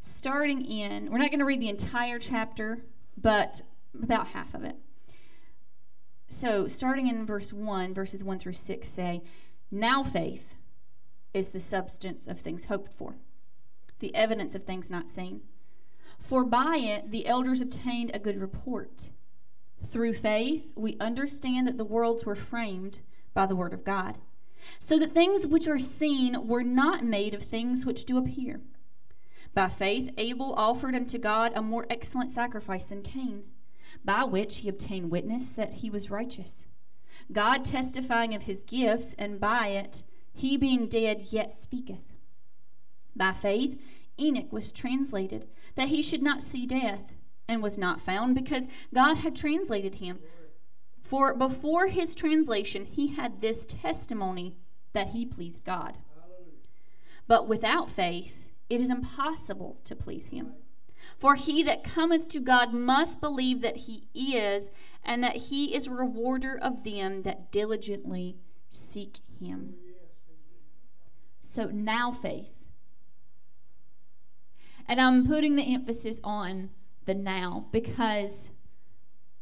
Starting 0.00 0.64
in, 0.64 1.12
we're 1.12 1.18
not 1.18 1.30
going 1.30 1.38
to 1.38 1.44
read 1.44 1.60
the 1.60 1.68
entire 1.68 2.18
chapter, 2.18 2.78
but 3.16 3.62
about 4.02 4.26
half 4.26 4.52
of 4.52 4.64
it. 4.64 4.74
So, 6.28 6.66
starting 6.66 7.06
in 7.06 7.24
verse 7.24 7.52
1, 7.52 7.94
verses 7.94 8.24
1 8.24 8.40
through 8.40 8.54
6 8.54 8.88
say, 8.88 9.22
Now 9.70 10.02
faith 10.02 10.56
is 11.32 11.50
the 11.50 11.60
substance 11.60 12.26
of 12.26 12.40
things 12.40 12.64
hoped 12.64 12.92
for, 12.92 13.14
the 14.00 14.12
evidence 14.12 14.56
of 14.56 14.64
things 14.64 14.90
not 14.90 15.08
seen. 15.08 15.42
For 16.18 16.42
by 16.42 16.78
it 16.78 17.12
the 17.12 17.28
elders 17.28 17.60
obtained 17.60 18.10
a 18.12 18.18
good 18.18 18.40
report. 18.40 19.10
Through 19.88 20.14
faith, 20.14 20.72
we 20.74 20.96
understand 20.98 21.68
that 21.68 21.78
the 21.78 21.84
worlds 21.84 22.26
were 22.26 22.34
framed 22.34 23.02
by 23.38 23.46
the 23.46 23.54
word 23.54 23.72
of 23.72 23.84
God, 23.84 24.18
so 24.80 24.98
that 24.98 25.14
things 25.14 25.46
which 25.46 25.68
are 25.68 25.78
seen 25.78 26.48
were 26.48 26.64
not 26.64 27.04
made 27.04 27.34
of 27.34 27.42
things 27.44 27.86
which 27.86 28.04
do 28.04 28.18
appear. 28.18 28.60
By 29.54 29.68
faith, 29.68 30.10
Abel 30.18 30.54
offered 30.56 30.96
unto 30.96 31.18
God 31.18 31.52
a 31.54 31.62
more 31.62 31.86
excellent 31.88 32.32
sacrifice 32.32 32.86
than 32.86 33.02
Cain, 33.02 33.44
by 34.04 34.24
which 34.24 34.58
he 34.58 34.68
obtained 34.68 35.12
witness 35.12 35.50
that 35.50 35.74
he 35.74 35.88
was 35.88 36.10
righteous. 36.10 36.66
God 37.30 37.64
testifying 37.64 38.34
of 38.34 38.42
his 38.42 38.64
gifts, 38.64 39.14
and 39.16 39.38
by 39.38 39.68
it, 39.68 40.02
he 40.34 40.56
being 40.56 40.88
dead 40.88 41.28
yet 41.30 41.54
speaketh. 41.54 42.16
By 43.14 43.30
faith, 43.30 43.80
Enoch 44.18 44.52
was 44.52 44.72
translated, 44.72 45.46
that 45.76 45.90
he 45.90 46.02
should 46.02 46.22
not 46.22 46.42
see 46.42 46.66
death, 46.66 47.12
and 47.46 47.62
was 47.62 47.78
not 47.78 48.00
found, 48.00 48.34
because 48.34 48.66
God 48.92 49.18
had 49.18 49.36
translated 49.36 49.96
him. 49.96 50.18
For 51.08 51.32
before 51.32 51.86
his 51.86 52.14
translation, 52.14 52.84
he 52.84 53.14
had 53.14 53.40
this 53.40 53.64
testimony 53.64 54.58
that 54.92 55.08
he 55.08 55.24
pleased 55.24 55.64
God. 55.64 55.96
But 57.26 57.48
without 57.48 57.90
faith, 57.90 58.50
it 58.68 58.82
is 58.82 58.90
impossible 58.90 59.80
to 59.84 59.96
please 59.96 60.26
him. 60.26 60.52
For 61.16 61.36
he 61.36 61.62
that 61.62 61.82
cometh 61.82 62.28
to 62.28 62.40
God 62.40 62.74
must 62.74 63.22
believe 63.22 63.62
that 63.62 63.78
he 63.78 64.08
is, 64.12 64.70
and 65.02 65.24
that 65.24 65.36
he 65.36 65.74
is 65.74 65.86
a 65.86 65.92
rewarder 65.92 66.58
of 66.60 66.84
them 66.84 67.22
that 67.22 67.50
diligently 67.50 68.36
seek 68.70 69.20
him. 69.40 69.76
So 71.40 71.70
now 71.72 72.12
faith. 72.12 72.66
And 74.86 75.00
I'm 75.00 75.26
putting 75.26 75.56
the 75.56 75.72
emphasis 75.74 76.20
on 76.22 76.68
the 77.06 77.14
now 77.14 77.68
because 77.72 78.50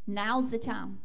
now's 0.06 0.50
the 0.50 0.58
time. 0.58 1.00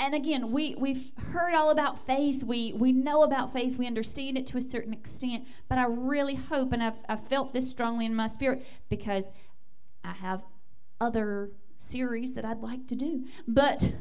And 0.00 0.14
again, 0.14 0.50
we, 0.50 0.74
we've 0.76 1.12
heard 1.30 1.54
all 1.54 1.68
about 1.68 2.06
faith. 2.06 2.42
We, 2.42 2.72
we 2.72 2.90
know 2.90 3.22
about 3.22 3.52
faith. 3.52 3.76
We 3.76 3.86
understand 3.86 4.38
it 4.38 4.46
to 4.46 4.56
a 4.56 4.62
certain 4.62 4.94
extent. 4.94 5.46
But 5.68 5.76
I 5.76 5.84
really 5.84 6.36
hope, 6.36 6.72
and 6.72 6.82
I've, 6.82 6.94
I've 7.06 7.28
felt 7.28 7.52
this 7.52 7.70
strongly 7.70 8.06
in 8.06 8.14
my 8.14 8.26
spirit 8.26 8.66
because 8.88 9.26
I 10.02 10.12
have 10.12 10.42
other 11.02 11.50
series 11.76 12.32
that 12.32 12.46
I'd 12.46 12.60
like 12.60 12.86
to 12.88 12.96
do. 12.96 13.26
But 13.46 13.92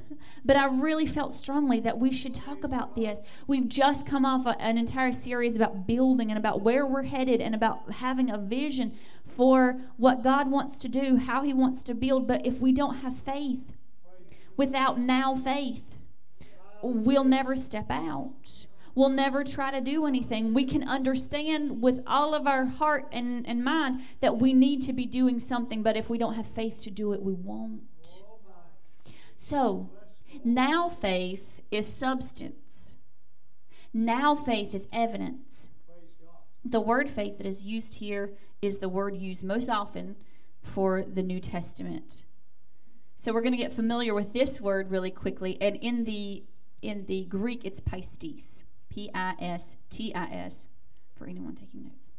but 0.46 0.56
I 0.56 0.68
really 0.68 1.06
felt 1.06 1.34
strongly 1.34 1.82
that 1.82 1.98
we 1.98 2.14
should 2.14 2.36
talk 2.36 2.64
about 2.64 2.96
this. 2.96 3.20
We've 3.46 3.68
just 3.68 4.06
come 4.06 4.26
off 4.26 4.46
a, 4.46 4.62
an 4.62 4.78
entire 4.78 5.12
series 5.12 5.56
about 5.56 5.86
building 5.86 6.30
and 6.30 6.38
about 6.38 6.62
where 6.62 6.86
we're 6.86 7.04
headed 7.04 7.42
and 7.42 7.54
about 7.54 7.92
having 7.92 8.30
a 8.30 8.38
vision 8.38 8.98
for 9.26 9.80
what 9.98 10.24
God 10.24 10.50
wants 10.50 10.78
to 10.82 10.88
do, 10.88 11.18
how 11.18 11.42
he 11.42 11.54
wants 11.54 11.84
to 11.84 11.94
build, 11.94 12.28
but 12.28 12.46
if 12.46 12.60
we 12.60 12.72
don't 12.72 12.98
have 12.98 13.18
faith, 13.18 13.60
without 14.58 15.00
now 15.00 15.36
faith, 15.36 15.84
we'll 16.82 17.24
never 17.24 17.56
step 17.56 17.90
out. 17.90 18.68
We'll 18.96 19.10
never 19.10 19.44
try 19.44 19.72
to 19.72 19.82
do 19.82 20.06
anything. 20.06 20.54
We 20.54 20.66
can 20.66 20.84
understand 20.84 21.82
with 21.82 22.02
all 22.06 22.34
of 22.34 22.48
our 22.48 22.66
heart 22.66 23.08
and, 23.12 23.48
and 23.48 23.64
mind 23.64 24.02
that 24.20 24.38
we 24.38 24.54
need 24.54 24.82
to 24.84 24.94
be 24.94 25.06
doing 25.06 25.40
something, 25.40 25.84
but 25.84 25.96
if 25.96 26.10
we 26.10 26.18
don't 26.18 26.34
have 26.34 26.48
faith 26.48 26.82
to 26.84 26.92
do 26.92 27.14
it, 27.14 27.22
we 27.22 27.34
won't. 27.34 27.84
So, 29.36 29.90
now 30.44 30.90
faith 30.90 31.62
is 31.72 31.88
substance. 31.88 32.94
Now 33.94 34.36
faith 34.36 34.74
is 34.74 34.86
evidence. 34.92 35.70
The 36.66 36.82
word 36.82 37.10
faith 37.10 37.38
that 37.38 37.48
is 37.48 37.64
used 37.64 37.96
here 37.96 38.34
is 38.62 38.80
the 38.80 38.90
word 38.90 39.16
used 39.16 39.44
most 39.44 39.70
often 39.70 40.16
for 40.62 41.04
the 41.04 41.24
New 41.24 41.40
Testament. 41.40 42.26
So 43.16 43.34
we're 43.34 43.42
going 43.42 43.54
to 43.54 43.58
get 43.58 43.74
familiar 43.74 44.14
with 44.14 44.34
this 44.34 44.62
word 44.62 44.92
really 44.92 45.12
quickly. 45.12 45.58
And 45.62 45.76
in 45.78 46.04
the 46.04 46.44
in 46.82 47.06
the 47.06 47.26
Greek, 47.26 47.66
it's 47.66 47.80
pistis, 47.80 48.64
P 48.90 49.10
I 49.14 49.34
S 49.40 49.76
T 49.90 50.14
I 50.14 50.26
S, 50.26 50.68
for 51.16 51.28
anyone 51.28 51.56
taking 51.56 51.84
notes. 51.84 52.10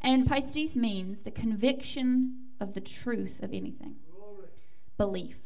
And 0.00 0.26
pistis 0.28 0.76
means 0.76 1.22
the 1.22 1.30
conviction 1.30 2.46
of 2.60 2.74
the 2.74 2.80
truth 2.80 3.42
of 3.42 3.52
anything, 3.52 3.96
belief, 4.96 5.38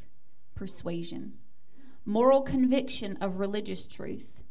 persuasion, 0.55 1.35
moral 2.05 2.43
conviction 2.43 3.17
of 3.21 3.39
religious 3.39 3.87
truth, 3.87 4.43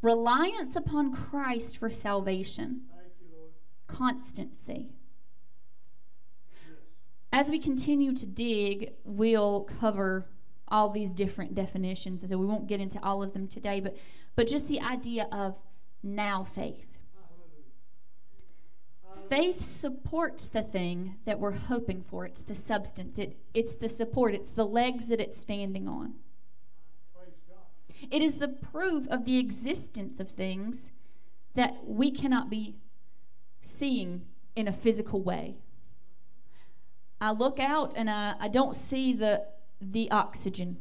reliance 0.00 0.76
upon 0.76 1.12
Christ 1.12 1.76
for 1.78 1.90
salvation, 1.90 2.82
constancy. 3.86 4.90
As 7.32 7.50
we 7.50 7.58
continue 7.58 8.14
to 8.14 8.26
dig, 8.26 8.92
we'll 9.04 9.62
cover 9.62 10.26
all 10.68 10.88
these 10.88 11.12
different 11.12 11.54
definitions, 11.54 12.22
and 12.22 12.30
so 12.30 12.38
we 12.38 12.46
won't 12.46 12.66
get 12.66 12.80
into 12.80 13.02
all 13.02 13.22
of 13.22 13.32
them 13.32 13.46
today, 13.46 13.80
but, 13.80 13.96
but 14.36 14.46
just 14.46 14.68
the 14.68 14.80
idea 14.80 15.28
of 15.30 15.56
now 16.02 16.44
faith. 16.44 16.86
Faith 19.28 19.62
supports 19.62 20.48
the 20.48 20.62
thing 20.62 21.16
that 21.24 21.38
we're 21.38 21.52
hoping 21.52 22.02
for. 22.02 22.26
It's 22.26 22.42
the 22.42 22.54
substance. 22.54 23.18
It, 23.18 23.38
it's 23.54 23.72
the 23.72 23.88
support. 23.88 24.34
It's 24.34 24.52
the 24.52 24.66
legs 24.66 25.06
that 25.06 25.20
it's 25.20 25.40
standing 25.40 25.88
on. 25.88 26.16
It 28.10 28.20
is 28.20 28.34
the 28.34 28.48
proof 28.48 29.06
of 29.08 29.24
the 29.24 29.38
existence 29.38 30.20
of 30.20 30.30
things 30.30 30.90
that 31.54 31.76
we 31.86 32.10
cannot 32.10 32.50
be 32.50 32.76
seeing 33.62 34.26
in 34.56 34.68
a 34.68 34.72
physical 34.72 35.22
way. 35.22 35.56
I 37.20 37.30
look 37.30 37.60
out 37.60 37.94
and 37.96 38.10
I, 38.10 38.34
I 38.38 38.48
don't 38.48 38.74
see 38.74 39.12
the, 39.12 39.46
the 39.90 40.10
oxygen, 40.10 40.78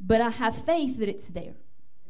but 0.00 0.20
I 0.20 0.30
have 0.30 0.54
faith 0.54 0.98
that 0.98 1.08
it's 1.08 1.28
there, 1.28 1.54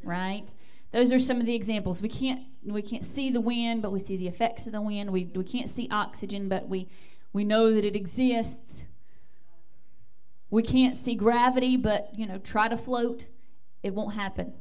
right? 0.03 0.53
Those 0.93 1.13
are 1.13 1.19
some 1.19 1.39
of 1.41 1.47
the 1.47 1.55
examples. 1.55 2.01
We 2.01 2.09
can't 2.09 2.43
we 2.65 2.83
can't 2.83 3.05
see 3.05 3.31
the 3.31 3.41
wind, 3.41 3.83
but 3.83 3.93
we 3.93 4.01
see 4.01 4.17
the 4.17 4.29
effects 4.29 4.67
of 4.67 4.73
the 4.73 4.81
wind. 4.81 5.13
We 5.13 5.31
we 5.35 5.45
can't 5.45 5.71
see 5.71 5.89
oxygen, 5.91 6.49
but 6.49 6.69
we 6.69 6.89
we 7.33 7.45
know 7.45 7.73
that 7.75 7.85
it 7.85 7.95
exists. 7.95 8.85
We 10.51 10.63
can't 10.63 10.97
see 10.97 11.15
gravity, 11.15 11.77
but 11.77 12.11
you 12.17 12.27
know, 12.27 12.39
try 12.39 12.69
to 12.69 12.77
float, 12.77 13.27
it 13.83 13.93
won't 13.95 14.15
happen. 14.15 14.55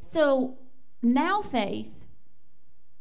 So 0.00 0.58
now 1.02 1.40
faith 1.40 1.90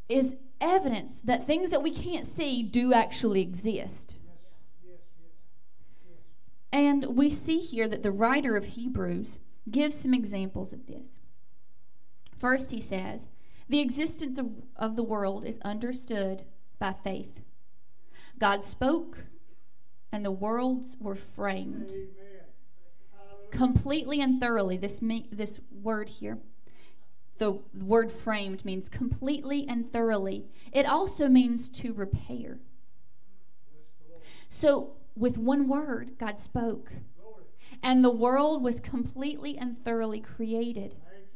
is 0.07 0.37
evidence 0.61 1.21
that 1.21 1.47
things 1.47 1.69
that 1.71 1.83
we 1.83 1.91
can't 1.91 2.25
see 2.25 2.63
do 2.63 2.93
actually 2.93 3.41
exist. 3.41 4.15
And 6.71 7.17
we 7.17 7.29
see 7.29 7.59
here 7.59 7.87
that 7.87 8.03
the 8.03 8.11
writer 8.11 8.55
of 8.55 8.65
Hebrews 8.65 9.39
gives 9.69 9.95
some 9.95 10.13
examples 10.13 10.71
of 10.71 10.87
this. 10.87 11.19
First, 12.39 12.71
he 12.71 12.81
says, 12.81 13.27
the 13.67 13.79
existence 13.79 14.37
of, 14.37 14.49
of 14.75 14.95
the 14.95 15.03
world 15.03 15.45
is 15.45 15.59
understood 15.63 16.43
by 16.79 16.93
faith. 17.03 17.41
God 18.39 18.63
spoke, 18.63 19.25
and 20.11 20.25
the 20.25 20.31
worlds 20.31 20.97
were 20.99 21.15
framed. 21.15 21.93
Completely 23.51 24.21
and 24.21 24.39
thoroughly, 24.39 24.77
this, 24.77 25.01
this 25.31 25.59
word 25.71 26.09
here, 26.09 26.39
the 27.37 27.59
word 27.73 28.11
framed 28.11 28.63
means 28.63 28.87
completely 28.87 29.67
and 29.67 29.91
thoroughly. 29.91 30.45
It 30.71 30.85
also 30.85 31.27
means 31.27 31.69
to 31.69 31.93
repair. 31.93 32.59
So, 34.47 34.93
with 35.15 35.37
one 35.37 35.67
word, 35.67 36.17
God 36.17 36.39
spoke. 36.39 36.91
And 37.83 38.03
the 38.03 38.11
world 38.11 38.63
was 38.63 38.79
completely 38.79 39.57
and 39.57 39.83
thoroughly 39.83 40.19
created 40.19 40.95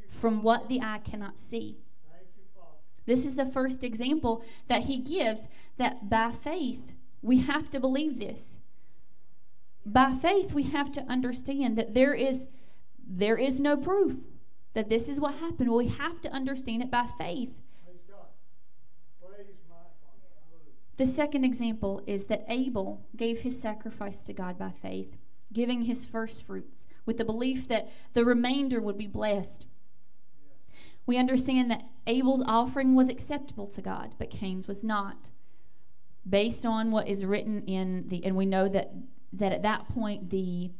from 0.09 0.43
what 0.43 0.67
the 0.67 0.81
eye 0.81 1.01
cannot 1.03 1.39
see. 1.39 1.77
This 3.05 3.25
is 3.25 3.35
the 3.35 3.45
first 3.45 3.83
example 3.83 4.43
that 4.67 4.83
he 4.83 4.97
gives 4.97 5.47
that 5.77 6.09
by 6.09 6.31
faith 6.31 6.93
we 7.21 7.39
have 7.39 7.69
to 7.71 7.79
believe 7.79 8.19
this. 8.19 8.57
By 9.85 10.13
faith 10.13 10.53
we 10.53 10.63
have 10.63 10.91
to 10.93 11.01
understand 11.01 11.77
that 11.77 11.93
there 11.93 12.13
is 12.13 12.47
there 13.07 13.37
is 13.37 13.59
no 13.59 13.77
proof 13.77 14.21
that 14.73 14.89
this 14.89 15.09
is 15.09 15.19
what 15.19 15.35
happened. 15.35 15.71
We 15.71 15.87
have 15.87 16.21
to 16.21 16.31
understand 16.31 16.81
it 16.81 16.89
by 16.89 17.07
faith. 17.17 17.53
The 20.97 21.05
second 21.05 21.43
example 21.43 22.01
is 22.07 22.25
that 22.25 22.45
Abel 22.47 23.05
gave 23.15 23.41
his 23.41 23.59
sacrifice 23.59 24.21
to 24.21 24.33
God 24.33 24.57
by 24.57 24.71
faith, 24.71 25.17
giving 25.51 25.83
his 25.83 26.05
first 26.05 26.45
fruits 26.45 26.87
with 27.05 27.17
the 27.17 27.25
belief 27.25 27.67
that 27.67 27.89
the 28.13 28.23
remainder 28.23 28.81
would 28.81 28.97
be 28.97 29.07
blessed. 29.07 29.65
We 31.05 31.17
understand 31.17 31.69
that 31.69 31.83
Abel's 32.07 32.45
offering 32.47 32.95
was 32.95 33.09
acceptable 33.09 33.67
to 33.67 33.81
God, 33.81 34.15
but 34.17 34.29
Cain's 34.29 34.67
was 34.67 34.83
not. 34.83 35.29
Based 36.27 36.65
on 36.65 36.91
what 36.91 37.07
is 37.07 37.25
written 37.25 37.63
in 37.65 38.07
the 38.07 38.25
and 38.25 38.35
we 38.35 38.47
know 38.47 38.67
that 38.67 38.91
that 39.33 39.51
at 39.51 39.61
that 39.61 39.87
point 39.89 40.31
the 40.31 40.71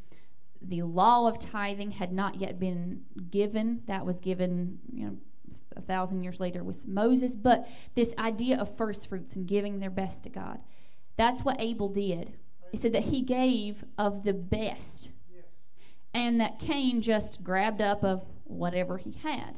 the 0.59 0.81
law 0.81 1.27
of 1.27 1.37
tithing 1.37 1.91
had 1.91 2.11
not 2.11 2.35
yet 2.41 2.59
been 2.59 3.03
given. 3.29 3.81
That 3.85 4.05
was 4.05 4.19
given, 4.19 4.79
you 4.91 5.05
know, 5.05 5.17
a 5.75 5.81
thousand 5.81 6.23
years 6.23 6.39
later 6.39 6.63
with 6.63 6.87
Moses. 6.87 7.33
But 7.33 7.67
this 7.95 8.13
idea 8.17 8.57
of 8.59 8.75
first 8.75 9.07
fruits 9.07 9.35
and 9.35 9.47
giving 9.47 9.79
their 9.79 9.89
best 9.89 10.23
to 10.23 10.29
God, 10.29 10.59
that's 11.17 11.43
what 11.43 11.59
Abel 11.59 11.89
did. 11.89 12.33
He 12.71 12.77
said 12.77 12.93
that 12.93 13.03
he 13.03 13.21
gave 13.21 13.85
of 13.97 14.23
the 14.23 14.33
best, 14.33 15.11
and 16.13 16.41
that 16.41 16.59
Cain 16.59 17.01
just 17.01 17.43
grabbed 17.43 17.81
up 17.81 18.03
of 18.03 18.25
whatever 18.43 18.97
he 18.97 19.11
had. 19.23 19.57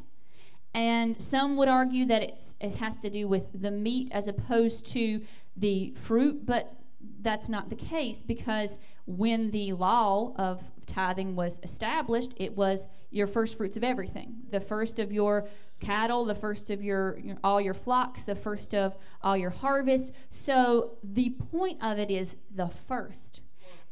And 0.73 1.19
some 1.19 1.57
would 1.57 1.67
argue 1.67 2.05
that 2.05 2.21
it's, 2.21 2.55
it 2.59 2.75
has 2.75 2.97
to 2.99 3.09
do 3.09 3.27
with 3.27 3.49
the 3.59 3.71
meat 3.71 4.09
as 4.11 4.27
opposed 4.27 4.85
to 4.87 5.21
the 5.55 5.95
fruit, 6.03 6.45
but 6.45 6.77
that's 7.21 7.49
not 7.49 7.69
the 7.69 7.75
case 7.75 8.21
because 8.21 8.77
when 9.05 9.51
the 9.51 9.73
law 9.73 10.33
of 10.35 10.61
tithing 10.85 11.35
was 11.35 11.59
established, 11.63 12.33
it 12.37 12.55
was 12.55 12.87
your 13.09 13.27
first 13.27 13.57
fruits 13.57 13.77
of 13.77 13.83
everything. 13.83 14.35
The 14.51 14.59
first 14.59 14.99
of 14.99 15.11
your 15.11 15.47
cattle, 15.79 16.25
the 16.25 16.35
first 16.35 16.69
of 16.69 16.83
your, 16.83 17.17
your, 17.19 17.37
all 17.43 17.61
your 17.61 17.73
flocks, 17.73 18.23
the 18.23 18.35
first 18.35 18.73
of 18.73 18.95
all 19.21 19.37
your 19.37 19.49
harvest. 19.49 20.11
So 20.29 20.97
the 21.03 21.29
point 21.51 21.79
of 21.81 21.99
it 21.99 22.11
is 22.11 22.35
the 22.53 22.67
first. 22.67 23.41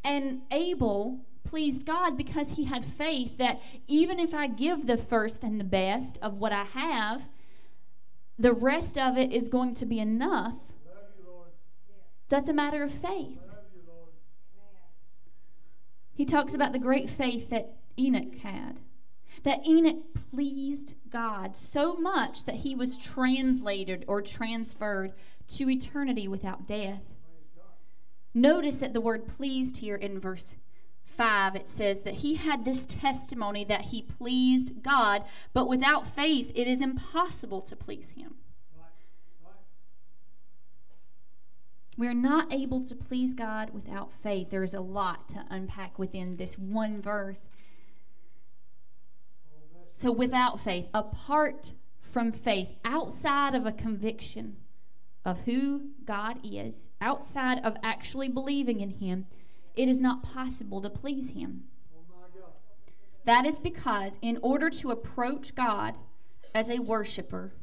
And 0.04 0.42
Abel 0.52 1.26
pleased 1.44 1.86
God 1.86 2.18
because 2.18 2.52
he 2.52 2.66
had 2.66 2.86
faith 2.86 3.38
that 3.38 3.62
even 3.88 4.20
if 4.20 4.34
I 4.34 4.48
give 4.48 4.88
the 4.88 4.98
first 4.98 5.44
and 5.44 5.60
the 5.60 5.66
best 5.66 6.18
of 6.22 6.36
what 6.36 6.52
I 6.52 6.64
have, 6.64 7.24
the 8.38 8.54
rest 8.54 8.98
of 8.98 9.18
it 9.18 9.32
is 9.32 9.48
going 9.48 9.76
to 9.76 9.86
be 9.86 10.00
enough. 10.00 10.56
That's 12.28 12.50
a 12.50 12.54
matter 12.54 12.84
of 12.84 12.92
faith. 12.92 13.40
He 16.14 16.26
talks 16.26 16.54
about 16.54 16.72
the 16.72 16.80
great 16.80 17.10
faith 17.10 17.50
that 17.50 17.76
Enoch 18.00 18.38
had. 18.38 18.80
That 19.44 19.66
Enoch 19.68 19.98
pleased 20.32 20.96
God 21.16 21.56
so 21.56 21.96
much 21.96 22.44
that 22.44 22.56
he 22.56 22.76
was 22.76 22.98
translated 22.98 24.04
or 24.06 24.22
transferred 24.22 25.14
to 25.48 25.70
eternity 25.70 26.28
without 26.28 26.68
death. 26.68 27.04
Notice 28.34 28.76
that 28.80 28.92
the 28.92 29.00
word 29.00 29.26
pleased 29.26 29.78
here 29.78 29.96
in 29.96 30.20
verse 30.20 30.58
5, 31.06 31.56
it 31.56 31.70
says 31.70 32.02
that 32.02 32.16
he 32.16 32.36
had 32.36 32.66
this 32.66 32.86
testimony 32.86 33.64
that 33.64 33.84
he 33.84 34.02
pleased 34.02 34.84
God, 34.84 35.24
but 35.54 35.70
without 35.70 36.06
faith 36.06 36.52
it 36.54 36.68
is 36.68 36.82
impossible 36.82 37.62
to 37.62 37.78
please 37.78 38.12
him. 38.12 38.36
We're 41.98 42.14
not 42.14 42.52
able 42.52 42.84
to 42.88 42.94
please 42.94 43.34
God 43.34 43.70
without 43.74 44.12
faith. 44.12 44.50
There's 44.50 44.74
a 44.74 44.82
lot 44.82 45.30
to 45.30 45.46
unpack 45.50 45.98
within 45.98 46.36
this 46.36 46.60
one 46.60 47.02
verse. 47.02 47.48
So, 49.98 50.12
without 50.12 50.60
faith, 50.60 50.88
apart 50.94 51.72
from 52.02 52.34
faith, 52.34 52.68
outside 52.84 53.56
of 53.56 53.66
a 53.66 53.72
conviction 53.72 54.58
of 55.24 55.40
who 55.46 55.92
God 56.04 56.38
is, 56.44 56.90
outside 57.00 57.60
of 57.64 57.78
actually 57.82 58.28
believing 58.28 58.82
in 58.82 58.90
Him, 58.90 59.26
it 59.74 59.88
is 59.88 60.02
not 60.02 60.22
possible 60.22 60.82
to 60.82 60.90
please 60.90 61.30
Him. 61.30 61.64
That 63.24 63.46
is 63.46 63.58
because, 63.58 64.20
in 64.22 64.38
order 64.42 64.70
to 64.70 64.92
approach 64.92 65.56
God 65.56 65.98
as 66.54 66.70
a 66.70 66.80
worshiper, 66.80 67.54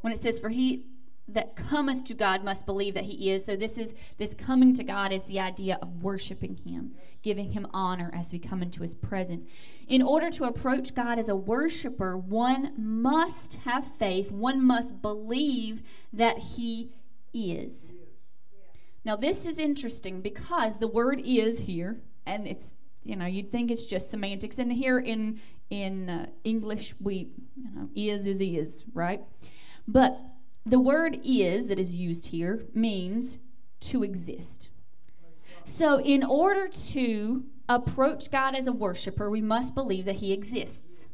when 0.00 0.12
it 0.12 0.18
says, 0.18 0.40
For 0.40 0.48
he 0.48 0.86
that 1.28 1.56
cometh 1.56 2.04
to 2.04 2.14
God 2.14 2.44
must 2.44 2.66
believe 2.66 2.94
that 2.94 3.04
he 3.04 3.30
is. 3.30 3.44
So 3.44 3.56
this 3.56 3.78
is 3.78 3.94
this 4.16 4.32
coming 4.34 4.74
to 4.74 4.84
God 4.84 5.12
is 5.12 5.24
the 5.24 5.40
idea 5.40 5.78
of 5.82 6.02
worshiping 6.02 6.56
him, 6.56 6.94
giving 7.22 7.52
him 7.52 7.66
honor 7.72 8.10
as 8.14 8.30
we 8.30 8.38
come 8.38 8.62
into 8.62 8.82
his 8.82 8.94
presence. 8.94 9.44
In 9.88 10.02
order 10.02 10.30
to 10.30 10.44
approach 10.44 10.94
God 10.94 11.18
as 11.18 11.28
a 11.28 11.34
worshiper, 11.34 12.16
one 12.16 12.74
must 12.76 13.56
have 13.64 13.86
faith, 13.98 14.30
one 14.30 14.62
must 14.62 15.02
believe 15.02 15.82
that 16.12 16.38
he 16.38 16.92
is. 17.34 17.92
Now 19.04 19.16
this 19.16 19.46
is 19.46 19.58
interesting 19.58 20.20
because 20.20 20.78
the 20.78 20.88
word 20.88 21.20
is 21.24 21.60
here 21.60 22.00
and 22.24 22.46
it's 22.46 22.72
you 23.02 23.14
know, 23.14 23.26
you'd 23.26 23.52
think 23.52 23.70
it's 23.70 23.86
just 23.86 24.10
semantics 24.10 24.58
and 24.58 24.72
here 24.72 24.98
in 24.98 25.40
in 25.70 26.08
uh, 26.08 26.26
English 26.44 26.94
we 27.00 27.30
you 27.56 27.70
know, 27.74 27.88
is 27.96 28.26
is 28.26 28.40
is, 28.40 28.84
right? 28.92 29.22
But 29.88 30.18
the 30.66 30.80
word 30.80 31.20
is 31.24 31.66
that 31.66 31.78
is 31.78 31.94
used 31.94 32.26
here 32.26 32.66
means 32.74 33.38
to 33.78 34.02
exist. 34.02 34.68
So, 35.64 36.00
in 36.00 36.24
order 36.24 36.68
to 36.90 37.44
approach 37.68 38.30
God 38.32 38.56
as 38.56 38.66
a 38.66 38.72
worshiper, 38.72 39.30
we 39.30 39.40
must 39.40 39.74
believe 39.74 40.04
that 40.06 40.16
He 40.16 40.32
exists 40.32 41.06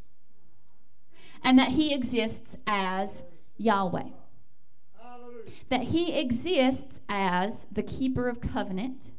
and 1.45 1.59
that 1.59 1.71
He 1.71 1.93
exists 1.93 2.57
as 2.67 3.23
Yahweh. 3.59 4.09
That 5.69 5.85
He 5.85 6.19
exists 6.19 7.03
as 7.09 7.67
the 7.71 7.83
keeper 7.83 8.29
of 8.29 8.41
covenant, 8.41 9.11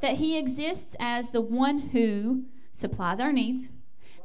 that 0.00 0.14
He 0.14 0.38
exists 0.38 0.96
as 0.98 1.30
the 1.30 1.42
one 1.42 1.90
who 1.90 2.44
supplies 2.72 3.20
our 3.20 3.32
needs, 3.32 3.68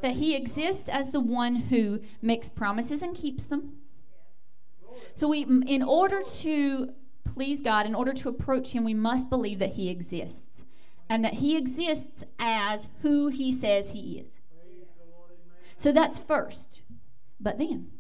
that 0.02 0.16
He 0.16 0.36
exists 0.36 0.88
as 0.88 1.10
the 1.10 1.20
one 1.20 1.56
who 1.56 2.00
makes 2.22 2.48
promises 2.48 3.02
and 3.02 3.16
keeps 3.16 3.44
them 3.44 3.74
so 5.16 5.28
we 5.28 5.42
in 5.44 5.84
order 5.84 6.22
to 6.40 6.94
please 7.24 7.62
God, 7.62 7.86
in 7.86 7.96
order 7.96 8.14
to 8.14 8.30
approach 8.30 8.72
him, 8.72 8.84
we 8.84 8.94
must 8.94 9.30
believe 9.30 9.60
that 9.60 9.74
he 9.74 9.90
exists 9.90 10.64
and 11.10 11.24
that 11.24 11.36
he 11.36 11.58
exists 11.58 12.24
as 12.40 12.88
who 13.02 13.28
he 13.28 13.52
says 13.52 13.90
he 13.90 14.20
is. 14.20 14.40
So 15.78 15.92
that's 15.92 16.20
first. 16.20 16.82
But 17.40 17.58
then 17.58 17.92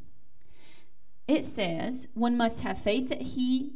it 1.27 1.43
says 1.43 2.07
one 2.13 2.37
must 2.37 2.61
have 2.61 2.77
faith 2.77 3.09
that 3.09 3.21
he 3.21 3.73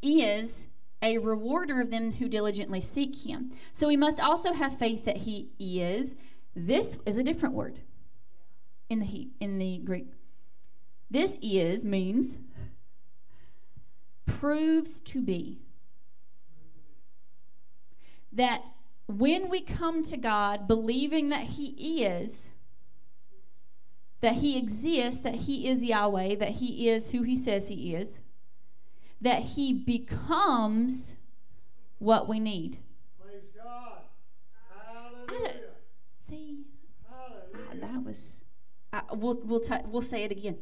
is 0.00 0.66
a 1.02 1.18
rewarder 1.18 1.80
of 1.80 1.90
them 1.90 2.12
who 2.12 2.28
diligently 2.28 2.80
seek 2.80 3.26
him. 3.26 3.52
So 3.72 3.88
we 3.88 3.96
must 3.96 4.20
also 4.20 4.52
have 4.52 4.78
faith 4.78 5.04
that 5.04 5.18
he 5.18 5.50
is. 5.58 6.16
This 6.54 6.96
is 7.04 7.16
a 7.16 7.22
different 7.22 7.54
word 7.54 7.80
in 8.88 9.00
the 9.00 9.28
in 9.40 9.58
the 9.58 9.78
Greek. 9.78 10.08
This 11.10 11.36
is 11.42 11.84
means 11.84 12.38
proves 14.26 15.00
to 15.00 15.22
be 15.22 15.62
that 18.32 18.62
when 19.06 19.50
we 19.50 19.60
come 19.60 20.02
to 20.04 20.16
God 20.16 20.66
believing 20.66 21.28
that 21.30 21.44
He 21.44 22.02
is, 22.02 22.50
that 24.20 24.34
He 24.34 24.58
exists, 24.58 25.20
that 25.20 25.34
He 25.34 25.68
is 25.68 25.84
Yahweh, 25.84 26.36
that 26.36 26.50
He 26.50 26.88
is 26.88 27.10
who 27.10 27.22
He 27.22 27.36
says 27.36 27.68
He 27.68 27.94
is, 27.94 28.18
that 29.20 29.42
He 29.42 29.72
becomes 29.72 31.14
what 31.98 32.28
we 32.28 32.40
need. 32.40 32.78
Praise 33.22 33.42
God. 33.56 33.98
Hallelujah. 34.86 35.54
See, 36.26 36.64
Hallelujah. 37.08 37.68
Ah, 37.70 37.86
that 37.86 38.04
was. 38.04 38.36
I, 38.92 39.02
we'll 39.12 39.40
we'll 39.44 39.60
t- 39.60 39.74
we'll 39.86 40.02
say 40.02 40.24
it 40.24 40.32
again. 40.32 40.56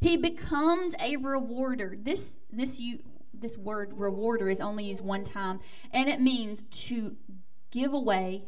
He 0.00 0.16
becomes 0.16 0.94
a 0.98 1.16
rewarder. 1.16 1.94
This 2.00 2.32
this 2.50 2.80
you 2.80 3.00
this 3.34 3.56
word 3.56 3.92
rewarder 3.94 4.48
is 4.48 4.60
only 4.60 4.84
used 4.84 5.02
one 5.02 5.24
time, 5.24 5.60
and 5.92 6.08
it 6.08 6.20
means 6.20 6.62
to 6.88 7.16
give 7.70 7.92
away, 7.92 8.44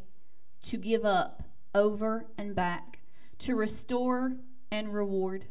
to 0.62 0.76
give 0.76 1.04
up, 1.04 1.42
over 1.74 2.26
and 2.36 2.54
back, 2.54 3.00
to 3.38 3.54
restore 3.54 4.36
and 4.70 4.94
reward 4.94 5.46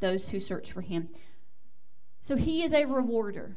those 0.00 0.28
who 0.28 0.40
search 0.40 0.70
for 0.72 0.82
Him. 0.82 1.08
So 2.20 2.36
He 2.36 2.62
is 2.62 2.72
a 2.72 2.84
rewarder. 2.84 3.56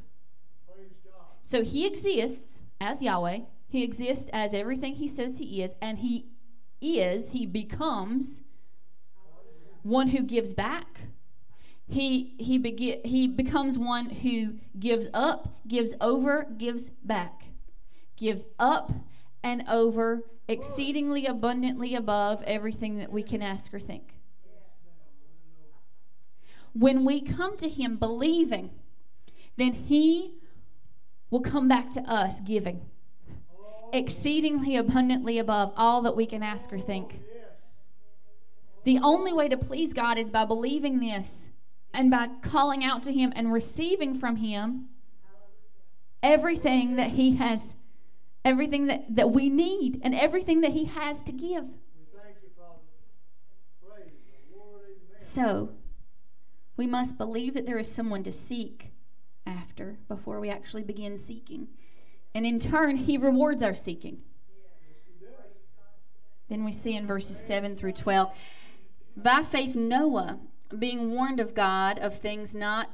So 1.43 1.63
He 1.63 1.85
exists 1.85 2.61
as 2.79 3.01
Yahweh. 3.01 3.39
He 3.67 3.83
exists 3.83 4.29
as 4.31 4.53
everything 4.53 4.95
He 4.95 5.07
says 5.07 5.37
He 5.37 5.61
is, 5.61 5.73
and 5.81 5.99
He 5.99 6.27
is. 6.81 7.29
He 7.29 7.45
becomes 7.45 8.41
one 9.83 10.09
who 10.09 10.23
gives 10.23 10.53
back 10.53 11.01
he 11.89 12.35
he 12.37 12.59
begi- 12.59 13.05
he 13.05 13.27
becomes 13.27 13.77
one 13.77 14.09
who 14.09 14.55
gives 14.79 15.07
up, 15.13 15.59
gives 15.67 15.93
over, 15.99 16.45
gives 16.57 16.89
back. 16.89 17.45
Gives 18.15 18.45
up 18.59 18.91
and 19.43 19.63
over 19.67 20.23
exceedingly 20.47 21.25
abundantly 21.25 21.95
above 21.95 22.43
everything 22.43 22.97
that 22.97 23.11
we 23.11 23.23
can 23.23 23.41
ask 23.41 23.73
or 23.73 23.79
think. 23.79 24.15
When 26.73 27.05
we 27.05 27.21
come 27.21 27.57
to 27.57 27.69
him 27.69 27.97
believing, 27.97 28.69
then 29.57 29.73
he 29.73 30.35
will 31.31 31.41
come 31.41 31.67
back 31.67 31.89
to 31.91 32.01
us 32.01 32.39
giving 32.41 32.81
exceedingly 33.91 34.75
abundantly 34.75 35.39
above 35.39 35.73
all 35.75 36.03
that 36.03 36.15
we 36.15 36.25
can 36.25 36.43
ask 36.43 36.71
or 36.71 36.79
think. 36.79 37.21
The 38.83 38.99
only 39.01 39.33
way 39.33 39.49
to 39.49 39.57
please 39.57 39.93
God 39.93 40.17
is 40.17 40.29
by 40.29 40.45
believing 40.45 40.99
this 40.99 41.49
and 41.93 42.11
by 42.11 42.27
calling 42.41 42.83
out 42.83 43.03
to 43.03 43.13
Him 43.13 43.33
and 43.35 43.51
receiving 43.51 44.13
from 44.13 44.37
Him 44.37 44.89
everything 46.21 46.95
that 46.95 47.11
He 47.11 47.35
has, 47.37 47.73
everything 48.45 48.87
that, 48.87 49.15
that 49.15 49.31
we 49.31 49.49
need, 49.49 49.99
and 50.03 50.13
everything 50.13 50.61
that 50.61 50.71
He 50.71 50.85
has 50.85 51.23
to 51.23 51.31
give. 51.31 51.65
So, 55.21 55.69
we 56.75 56.87
must 56.87 57.17
believe 57.17 57.53
that 57.53 57.65
there 57.67 57.77
is 57.77 57.91
someone 57.91 58.23
to 58.23 58.31
seek 58.31 58.91
after 59.45 59.99
before 60.07 60.39
we 60.39 60.49
actually 60.49 60.83
begin 60.83 61.17
seeking. 61.17 61.67
And 62.33 62.45
in 62.45 62.59
turn, 62.59 62.97
He 62.97 63.17
rewards 63.17 63.61
our 63.61 63.73
seeking. 63.75 64.21
Then 66.49 66.65
we 66.65 66.71
see 66.71 66.95
in 66.95 67.05
verses 67.05 67.37
7 67.37 67.75
through 67.75 67.91
12 67.91 68.33
By 69.15 69.43
faith, 69.43 69.75
Noah, 69.75 70.39
being 70.77 71.11
warned 71.11 71.39
of 71.39 71.55
God 71.55 71.97
of 71.99 72.17
things 72.17 72.55
not 72.55 72.91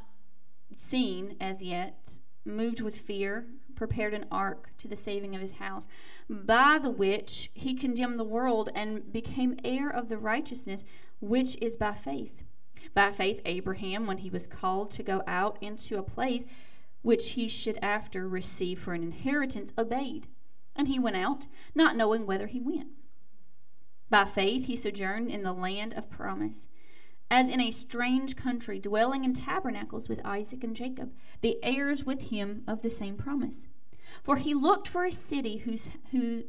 seen 0.76 1.36
as 1.40 1.62
yet, 1.62 2.20
moved 2.46 2.82
with 2.82 2.98
fear, 2.98 3.48
prepared 3.76 4.14
an 4.14 4.26
ark 4.32 4.70
to 4.78 4.88
the 4.88 4.96
saving 4.96 5.36
of 5.36 5.42
his 5.42 5.54
house, 5.54 5.88
by 6.30 6.80
the 6.82 6.90
which 6.90 7.50
he 7.54 7.74
condemned 7.74 8.20
the 8.20 8.24
world 8.24 8.70
and 8.74 9.12
became 9.12 9.60
heir 9.64 9.90
of 9.90 10.10
the 10.10 10.18
righteousness 10.18 10.84
which 11.20 11.58
is 11.62 11.76
by 11.76 11.94
faith. 11.94 12.44
By 12.94 13.12
faith, 13.12 13.42
Abraham, 13.46 14.08
when 14.08 14.20
he 14.20 14.30
was 14.30 14.48
called 14.48 14.92
to 14.92 15.04
go 15.04 15.24
out 15.28 15.58
into 15.62 15.98
a 15.98 16.04
place 16.04 16.46
which 17.02 17.32
he 17.32 17.48
should 17.48 17.78
after 17.82 18.28
receive 18.28 18.80
for 18.80 18.94
an 18.94 19.04
inheritance, 19.04 19.74
obeyed. 19.78 20.28
And 20.76 20.88
he 20.88 21.00
went 21.00 21.16
out, 21.16 21.48
not 21.74 21.96
knowing 21.96 22.26
whither 22.26 22.48
he 22.48 22.60
went. 22.60 22.90
By 24.10 24.26
faith, 24.26 24.66
he 24.66 24.76
sojourned 24.76 25.32
in 25.32 25.44
the 25.44 25.54
land 25.54 25.94
of 25.94 26.10
promise, 26.10 26.68
as 27.30 27.50
in 27.50 27.60
a 27.60 27.72
strange 27.72 28.36
country, 28.36 28.80
dwelling 28.80 29.24
in 29.24 29.34
tabernacles 29.34 30.08
with 30.08 30.26
Isaac 30.26 30.64
and 30.64 30.76
Jacob, 30.76 31.12
the 31.42 31.58
heirs 31.64 32.04
with 32.04 32.30
him 32.30 32.64
of 32.68 32.82
the 32.82 32.90
same 32.90 33.18
promise. 33.18 33.68
For 34.24 34.38
he 34.38 34.54
looked 34.54 34.88
for 34.88 35.06
a 35.06 35.12
city 35.12 35.58
whose 35.58 35.90
who 36.12 36.44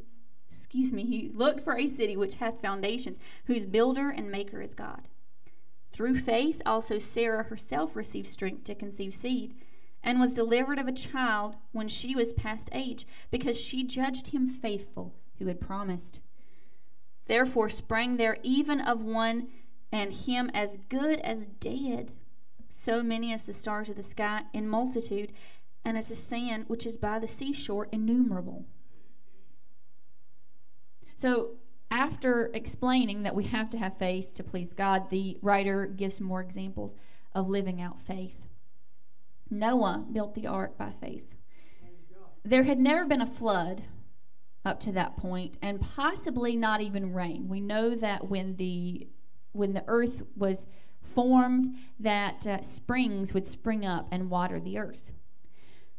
excuse 0.49 0.93
me, 0.93 1.05
he 1.05 1.31
looked 1.33 1.63
for 1.65 1.77
a 1.77 1.87
city 1.87 2.17
which 2.17 2.37
hath 2.37 2.61
foundations, 2.61 3.19
whose 3.47 3.65
builder 3.65 4.11
and 4.11 4.31
maker 4.31 4.63
is 4.63 4.75
God. 4.75 5.09
Through 5.91 6.19
faith 6.19 6.63
also 6.65 6.99
Sarah 6.99 7.45
herself 7.45 7.97
received 7.97 8.29
strength 8.29 8.65
to 8.65 8.75
conceive 8.75 9.15
seed, 9.15 9.55
and 10.03 10.21
was 10.21 10.35
delivered 10.35 10.79
of 10.79 10.87
a 10.87 10.93
child 10.93 11.57
when 11.73 11.89
she 11.89 12.15
was 12.15 12.33
past 12.33 12.69
age, 12.73 13.07
because 13.31 13.61
she 13.61 13.83
judged 13.83 14.29
him 14.29 14.49
faithful 14.49 15.15
who 15.39 15.47
had 15.47 15.61
promised. 15.61 16.21
Therefore 17.27 17.69
sprang 17.69 18.17
there 18.17 18.39
even 18.43 18.81
of 18.81 19.03
one 19.03 19.49
and 19.93 20.13
him 20.13 20.51
as 20.53 20.79
good 20.89 21.21
as 21.21 21.47
dead, 21.47 22.13
so 22.69 23.03
many 23.03 23.33
as 23.33 23.47
the 23.47 23.53
stars 23.53 23.89
of 23.89 23.97
the 23.97 24.03
sky 24.03 24.43
in 24.53 24.69
multitude, 24.69 25.33
and 25.85 25.97
as 25.97 26.09
the 26.09 26.17
sand 26.17 26.65
which 26.67 26.85
is 26.85 26.97
by 26.97 27.19
the 27.19 27.29
seashore 27.29 27.89
innumerable. 27.93 28.67
So, 31.15 31.53
after 31.91 32.51
explaining 32.53 33.23
that 33.23 33.35
we 33.35 33.45
have 33.45 33.71
to 33.71 33.79
have 33.79 33.97
faith 33.97 34.35
to 34.35 34.43
please 34.43 34.75
God, 34.75 35.09
the 35.09 35.39
writer 35.41 35.87
gives 35.87 36.21
more 36.21 36.41
examples 36.41 36.95
of 37.33 37.49
living 37.49 37.81
out 37.81 38.03
faith. 38.03 38.47
Noah 39.49 40.05
built 40.13 40.35
the 40.35 40.47
ark 40.47 40.77
by 40.77 40.91
faith. 41.01 41.37
There 42.45 42.65
had 42.65 42.79
never 42.79 43.05
been 43.05 43.21
a 43.21 43.27
flood 43.27 43.85
up 44.65 44.81
to 44.81 44.93
that 44.93 45.17
point, 45.17 45.57
and 45.63 45.81
possibly 45.81 46.57
not 46.57 46.81
even 46.81 47.15
rain. 47.15 47.49
We 47.49 47.61
know 47.61 47.95
that 47.95 48.29
when 48.29 48.57
the 48.57 49.07
when 49.57 49.73
the 49.73 49.85
earth 49.87 50.23
was 50.37 50.67
formed, 51.01 51.75
that 51.99 52.47
uh, 52.47 52.63
springs 52.63 53.33
would 53.33 53.47
spring 53.47 53.85
up 53.85 54.07
and 54.11 54.31
water 54.31 54.61
the 54.61 54.79
earth. 54.79 55.11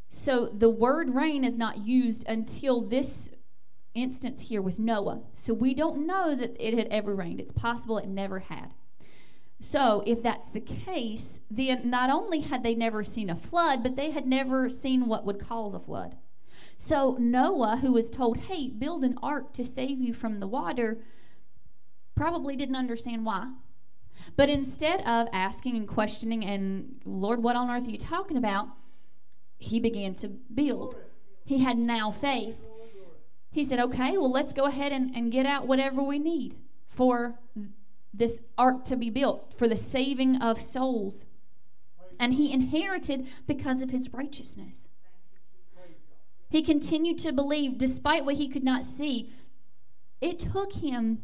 So 0.10 0.46
the 0.48 0.70
word 0.70 1.14
rain 1.14 1.44
is 1.44 1.58
not 1.58 1.80
used 1.80 2.28
until 2.28 2.82
this 2.82 3.30
instance 3.94 4.42
here 4.42 4.62
with 4.62 4.80
Noah. 4.80 5.22
So 5.34 5.54
we 5.54 5.74
don't 5.74 6.06
know 6.06 6.36
that 6.36 6.56
it 6.60 6.78
had 6.78 6.88
ever 6.90 7.16
rained. 7.16 7.40
It's 7.40 7.52
possible 7.52 7.98
it 7.98 8.08
never 8.08 8.40
had. 8.40 8.74
So 9.60 10.04
if 10.06 10.22
that's 10.22 10.52
the 10.52 10.62
case, 10.62 11.40
then 11.50 11.90
not 11.90 12.10
only 12.10 12.42
had 12.42 12.64
they 12.64 12.76
never 12.76 13.04
seen 13.04 13.30
a 13.30 13.36
flood, 13.36 13.82
but 13.82 13.96
they 13.96 14.12
had 14.12 14.28
never 14.28 14.70
seen 14.70 15.08
what 15.08 15.26
would 15.26 15.40
cause 15.40 15.74
a 15.74 15.80
flood. 15.80 16.16
So 16.78 17.18
Noah, 17.20 17.78
who 17.78 17.92
was 17.92 18.12
told, 18.12 18.38
hey, 18.38 18.70
build 18.70 19.04
an 19.04 19.18
ark 19.24 19.52
to 19.54 19.66
save 19.66 20.00
you 20.00 20.14
from 20.14 20.40
the 20.40 20.48
water, 20.48 21.00
probably 22.18 22.56
didn't 22.56 22.76
understand 22.76 23.26
why. 23.26 23.52
But 24.36 24.50
instead 24.50 25.02
of 25.02 25.28
asking 25.32 25.78
and 25.78 25.88
questioning, 25.88 26.44
and 26.44 27.00
Lord, 27.06 27.42
what 27.42 27.56
on 27.56 27.70
earth 27.70 27.88
are 27.88 27.92
you 27.92 27.98
talking 27.98 28.36
about? 28.36 28.68
He 29.58 29.80
began 29.80 30.16
to 30.16 30.28
build. 30.28 30.96
He 31.46 31.60
had 31.60 31.78
now 31.78 32.12
faith. 32.12 32.58
He 33.52 33.64
said, 33.64 33.80
okay, 33.80 34.18
well, 34.18 34.32
let's 34.32 34.54
go 34.54 34.66
ahead 34.66 34.92
and, 34.92 35.16
and 35.16 35.32
get 35.32 35.46
out 35.46 35.68
whatever 35.68 36.04
we 36.04 36.20
need 36.20 36.58
for 36.90 37.40
this 38.14 38.40
ark 38.58 38.84
to 38.86 38.96
be 38.96 39.10
built, 39.10 39.54
for 39.58 39.68
the 39.68 39.78
saving 39.78 40.42
of 40.42 40.60
souls. 40.62 41.26
And 42.20 42.34
he 42.34 42.52
inherited 42.52 43.28
because 43.46 43.82
of 43.82 43.92
his 43.92 44.12
righteousness. 44.12 44.88
He 46.50 46.64
continued 46.64 47.20
to 47.20 47.32
believe 47.32 47.78
despite 47.78 48.26
what 48.26 48.36
he 48.36 48.48
could 48.48 48.64
not 48.64 48.84
see. 48.84 49.32
It 50.22 50.40
took 50.40 50.74
him 50.74 51.20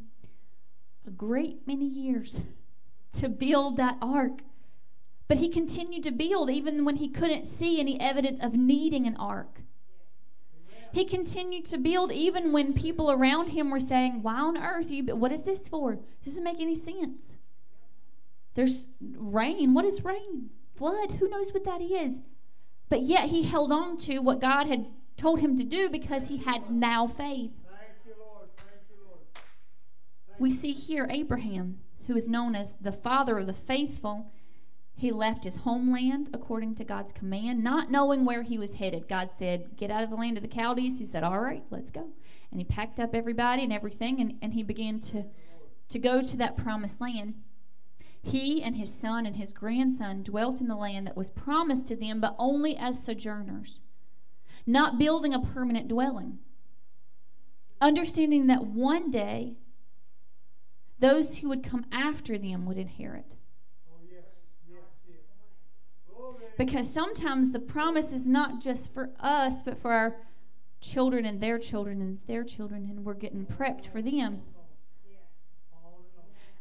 a 1.08 1.12
great 1.12 1.68
many 1.68 1.86
years 1.86 2.42
to 3.14 3.30
build 3.30 3.78
that 3.78 3.98
ark. 4.02 4.42
But 5.28 5.38
he 5.38 5.50
continued 5.50 6.04
to 6.04 6.12
build 6.12 6.50
even 6.50 6.86
when 6.86 6.98
he 6.98 7.08
couldn't 7.08 7.46
see 7.46 7.80
any 7.80 8.00
evidence 8.00 8.40
of 8.40 8.54
needing 8.54 9.08
an 9.08 9.16
ark. 9.18 9.62
He 10.92 11.06
continued 11.06 11.66
to 11.66 11.78
build 11.80 12.12
even 12.12 12.52
when 12.52 12.74
people 12.74 13.12
around 13.12 13.48
him 13.48 13.72
were 13.72 13.80
saying, 13.80 14.22
Why 14.22 14.36
on 14.36 14.58
earth? 14.58 14.92
You, 14.92 15.16
what 15.16 15.32
is 15.32 15.42
this 15.42 15.68
for? 15.68 15.96
This 16.24 16.34
doesn't 16.34 16.44
make 16.44 16.62
any 16.62 16.76
sense. 16.76 17.38
There's 18.54 18.90
rain. 19.02 19.74
What 19.74 19.86
is 19.86 20.06
rain? 20.06 20.52
Flood. 20.76 21.14
Who 21.20 21.28
knows 21.30 21.52
what 21.52 21.66
that 21.66 21.82
is? 21.82 22.20
But 22.90 23.02
yet 23.02 23.30
he 23.30 23.42
held 23.42 23.72
on 23.72 23.98
to 24.00 24.20
what 24.20 24.40
God 24.40 24.68
had 24.68 24.86
told 25.18 25.40
him 25.40 25.56
to 25.58 25.64
do 25.64 25.90
because 25.90 26.28
he 26.28 26.38
had 26.38 26.70
now 26.70 27.08
faith. 27.08 27.52
Thank 27.66 28.06
you, 28.06 28.14
Lord. 28.20 28.50
Thank 28.58 28.82
you, 28.92 28.98
Lord. 29.08 29.22
We 30.40 30.52
see 30.52 30.74
here 30.74 31.08
Abraham, 31.10 31.80
who 32.08 32.18
is 32.18 32.28
known 32.28 32.56
as 32.56 32.74
the 32.82 32.92
father 32.92 33.40
of 33.40 33.48
the 33.48 33.54
faithful. 33.54 34.32
He 34.96 35.12
left 35.12 35.44
his 35.44 35.58
homeland 35.58 36.30
according 36.34 36.76
to 36.76 36.84
God's 36.84 37.12
command, 37.12 37.64
not 37.64 37.92
knowing 37.92 38.26
where 38.26 38.44
he 38.44 38.58
was 38.58 38.76
headed. 38.76 39.08
God 39.08 39.30
said, 39.38 39.76
Get 39.78 39.92
out 39.92 40.04
of 40.04 40.10
the 40.10 40.16
land 40.16 40.38
of 40.38 40.44
the 40.44 40.54
Chaldees. 40.54 41.00
He 41.00 41.06
said, 41.06 41.24
All 41.24 41.40
right, 41.40 41.64
let's 41.70 41.92
go. 41.92 42.10
And 42.52 42.60
he 42.60 42.66
packed 42.66 43.00
up 43.00 43.16
everybody 43.16 43.64
and 43.64 43.74
everything, 43.74 44.20
and, 44.20 44.38
and 44.42 44.54
he 44.54 44.64
began 44.64 45.00
to, 45.02 45.26
to 45.90 46.00
go 46.00 46.22
to 46.22 46.38
that 46.38 46.58
promised 46.58 47.02
land. 47.02 47.36
He 48.22 48.64
and 48.64 48.78
his 48.78 48.94
son 48.94 49.26
and 49.26 49.36
his 49.36 49.52
grandson 49.52 50.24
dwelt 50.24 50.62
in 50.62 50.68
the 50.68 50.76
land 50.76 51.08
that 51.08 51.18
was 51.18 51.30
promised 51.30 51.88
to 51.88 51.96
them, 51.96 52.22
but 52.22 52.36
only 52.38 52.78
as 52.78 53.04
sojourners, 53.04 53.82
not 54.66 54.98
building 54.98 55.34
a 55.34 55.42
permanent 55.42 55.90
dwelling. 55.90 56.40
Understanding 57.82 58.48
that 58.48 58.66
one 58.66 59.12
day 59.12 59.58
those 61.04 61.36
who 61.38 61.50
would 61.50 61.64
come 61.64 61.86
after 61.92 62.38
them 62.38 62.66
would 62.66 62.78
inherit. 62.78 63.36
Because 66.58 66.92
sometimes 66.92 67.52
the 67.52 67.60
promise 67.60 68.14
is 68.14 68.26
not 68.26 68.62
just 68.62 68.94
for 68.94 69.10
us, 69.20 69.62
but 69.62 69.78
for 69.78 69.92
our 69.92 70.16
children 70.80 71.26
and 71.26 71.42
their 71.42 71.58
children 71.58 72.00
and 72.02 72.20
their 72.28 72.44
children, 72.44 72.88
and 72.90 73.04
we're 73.04 73.16
getting 73.16 73.46
prepped 73.46 73.92
for 73.92 74.02
them. 74.02 74.44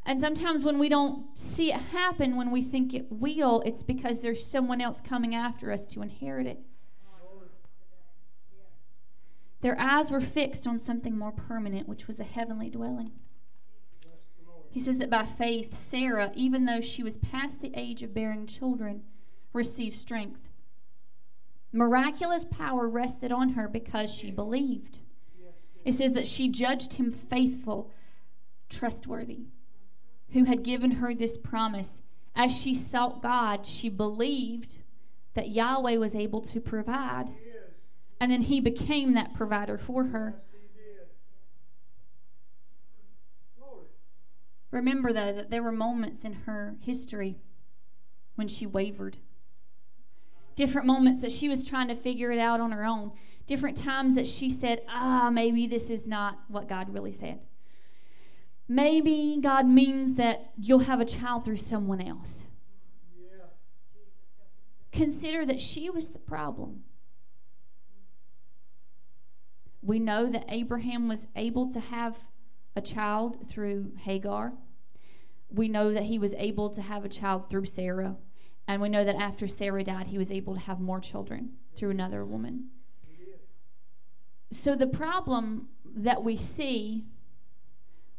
And 0.04 0.20
sometimes 0.20 0.64
when 0.64 0.78
we 0.80 0.88
don't 0.88 1.38
see 1.38 1.72
it 1.72 1.80
happen, 1.80 2.36
when 2.36 2.50
we 2.50 2.62
think 2.62 2.94
it 2.94 3.06
will, 3.12 3.62
it's 3.64 3.84
because 3.84 4.20
there's 4.20 4.44
someone 4.44 4.80
else 4.80 5.00
coming 5.00 5.34
after 5.34 5.70
us 5.70 5.86
to 5.88 6.02
inherit 6.02 6.46
it. 6.46 6.58
Their 9.60 9.78
eyes 9.78 10.10
were 10.10 10.20
fixed 10.20 10.66
on 10.66 10.80
something 10.80 11.16
more 11.16 11.30
permanent, 11.30 11.86
which 11.86 12.08
was 12.08 12.18
a 12.18 12.24
heavenly 12.24 12.68
dwelling. 12.68 13.12
He 14.72 14.80
says 14.80 14.96
that 14.98 15.10
by 15.10 15.26
faith, 15.26 15.76
Sarah, 15.76 16.32
even 16.34 16.64
though 16.64 16.80
she 16.80 17.02
was 17.02 17.18
past 17.18 17.60
the 17.60 17.72
age 17.76 18.02
of 18.02 18.14
bearing 18.14 18.46
children, 18.46 19.02
received 19.52 19.94
strength. 19.94 20.48
Miraculous 21.72 22.46
power 22.50 22.88
rested 22.88 23.30
on 23.30 23.50
her 23.50 23.68
because 23.68 24.10
she 24.10 24.30
believed. 24.30 25.00
It 25.84 25.92
says 25.92 26.14
that 26.14 26.26
she 26.26 26.48
judged 26.48 26.94
him 26.94 27.10
faithful, 27.10 27.90
trustworthy, 28.70 29.40
who 30.30 30.44
had 30.44 30.62
given 30.62 30.92
her 30.92 31.14
this 31.14 31.36
promise. 31.36 32.00
As 32.34 32.50
she 32.50 32.74
sought 32.74 33.20
God, 33.20 33.66
she 33.66 33.90
believed 33.90 34.78
that 35.34 35.50
Yahweh 35.50 35.96
was 35.96 36.14
able 36.14 36.40
to 36.40 36.60
provide. 36.60 37.28
And 38.18 38.32
then 38.32 38.42
he 38.42 38.58
became 38.58 39.12
that 39.12 39.34
provider 39.34 39.76
for 39.76 40.04
her. 40.04 40.40
Remember, 44.72 45.12
though, 45.12 45.32
that 45.32 45.50
there 45.50 45.62
were 45.62 45.70
moments 45.70 46.24
in 46.24 46.32
her 46.32 46.76
history 46.80 47.36
when 48.34 48.48
she 48.48 48.66
wavered. 48.66 49.18
Different 50.56 50.86
moments 50.86 51.20
that 51.20 51.30
she 51.30 51.48
was 51.48 51.64
trying 51.64 51.88
to 51.88 51.94
figure 51.94 52.32
it 52.32 52.38
out 52.38 52.60
on 52.60 52.72
her 52.72 52.84
own. 52.84 53.12
Different 53.46 53.76
times 53.76 54.14
that 54.14 54.26
she 54.26 54.50
said, 54.50 54.82
ah, 54.88 55.30
maybe 55.30 55.66
this 55.66 55.90
is 55.90 56.06
not 56.06 56.38
what 56.48 56.68
God 56.68 56.92
really 56.92 57.12
said. 57.12 57.40
Maybe 58.66 59.38
God 59.42 59.66
means 59.66 60.14
that 60.14 60.52
you'll 60.56 60.80
have 60.80 61.00
a 61.00 61.04
child 61.04 61.44
through 61.44 61.58
someone 61.58 62.00
else. 62.00 62.44
Consider 64.90 65.44
that 65.46 65.60
she 65.60 65.90
was 65.90 66.10
the 66.10 66.18
problem. 66.18 66.84
We 69.82 69.98
know 69.98 70.28
that 70.30 70.44
Abraham 70.48 71.08
was 71.08 71.26
able 71.34 71.70
to 71.72 71.80
have 71.80 72.16
a 72.74 72.80
child 72.80 73.46
through 73.48 73.92
Hagar. 73.98 74.52
We 75.50 75.68
know 75.68 75.92
that 75.92 76.04
he 76.04 76.18
was 76.18 76.34
able 76.34 76.70
to 76.70 76.82
have 76.82 77.04
a 77.04 77.08
child 77.08 77.50
through 77.50 77.66
Sarah. 77.66 78.16
And 78.66 78.80
we 78.80 78.88
know 78.88 79.04
that 79.04 79.16
after 79.16 79.46
Sarah 79.46 79.84
died, 79.84 80.06
he 80.06 80.18
was 80.18 80.30
able 80.30 80.54
to 80.54 80.60
have 80.60 80.80
more 80.80 81.00
children 81.00 81.50
through 81.76 81.90
another 81.90 82.24
woman. 82.24 82.68
So 84.50 84.74
the 84.74 84.86
problem 84.86 85.68
that 85.84 86.22
we 86.22 86.36
see 86.36 87.04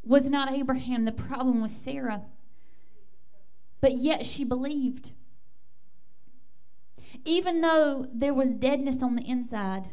was 0.04 0.30
not 0.30 0.52
Abraham, 0.52 1.06
the 1.06 1.12
problem 1.12 1.62
was 1.62 1.72
Sarah. 1.72 2.24
But 3.82 3.98
yet 3.98 4.26
she 4.26 4.44
believed. 4.44 5.12
Even 7.26 7.62
though 7.62 8.08
there 8.14 8.34
was 8.34 8.56
deadness 8.56 9.02
on 9.02 9.16
the 9.16 9.24
inside, 9.24 9.90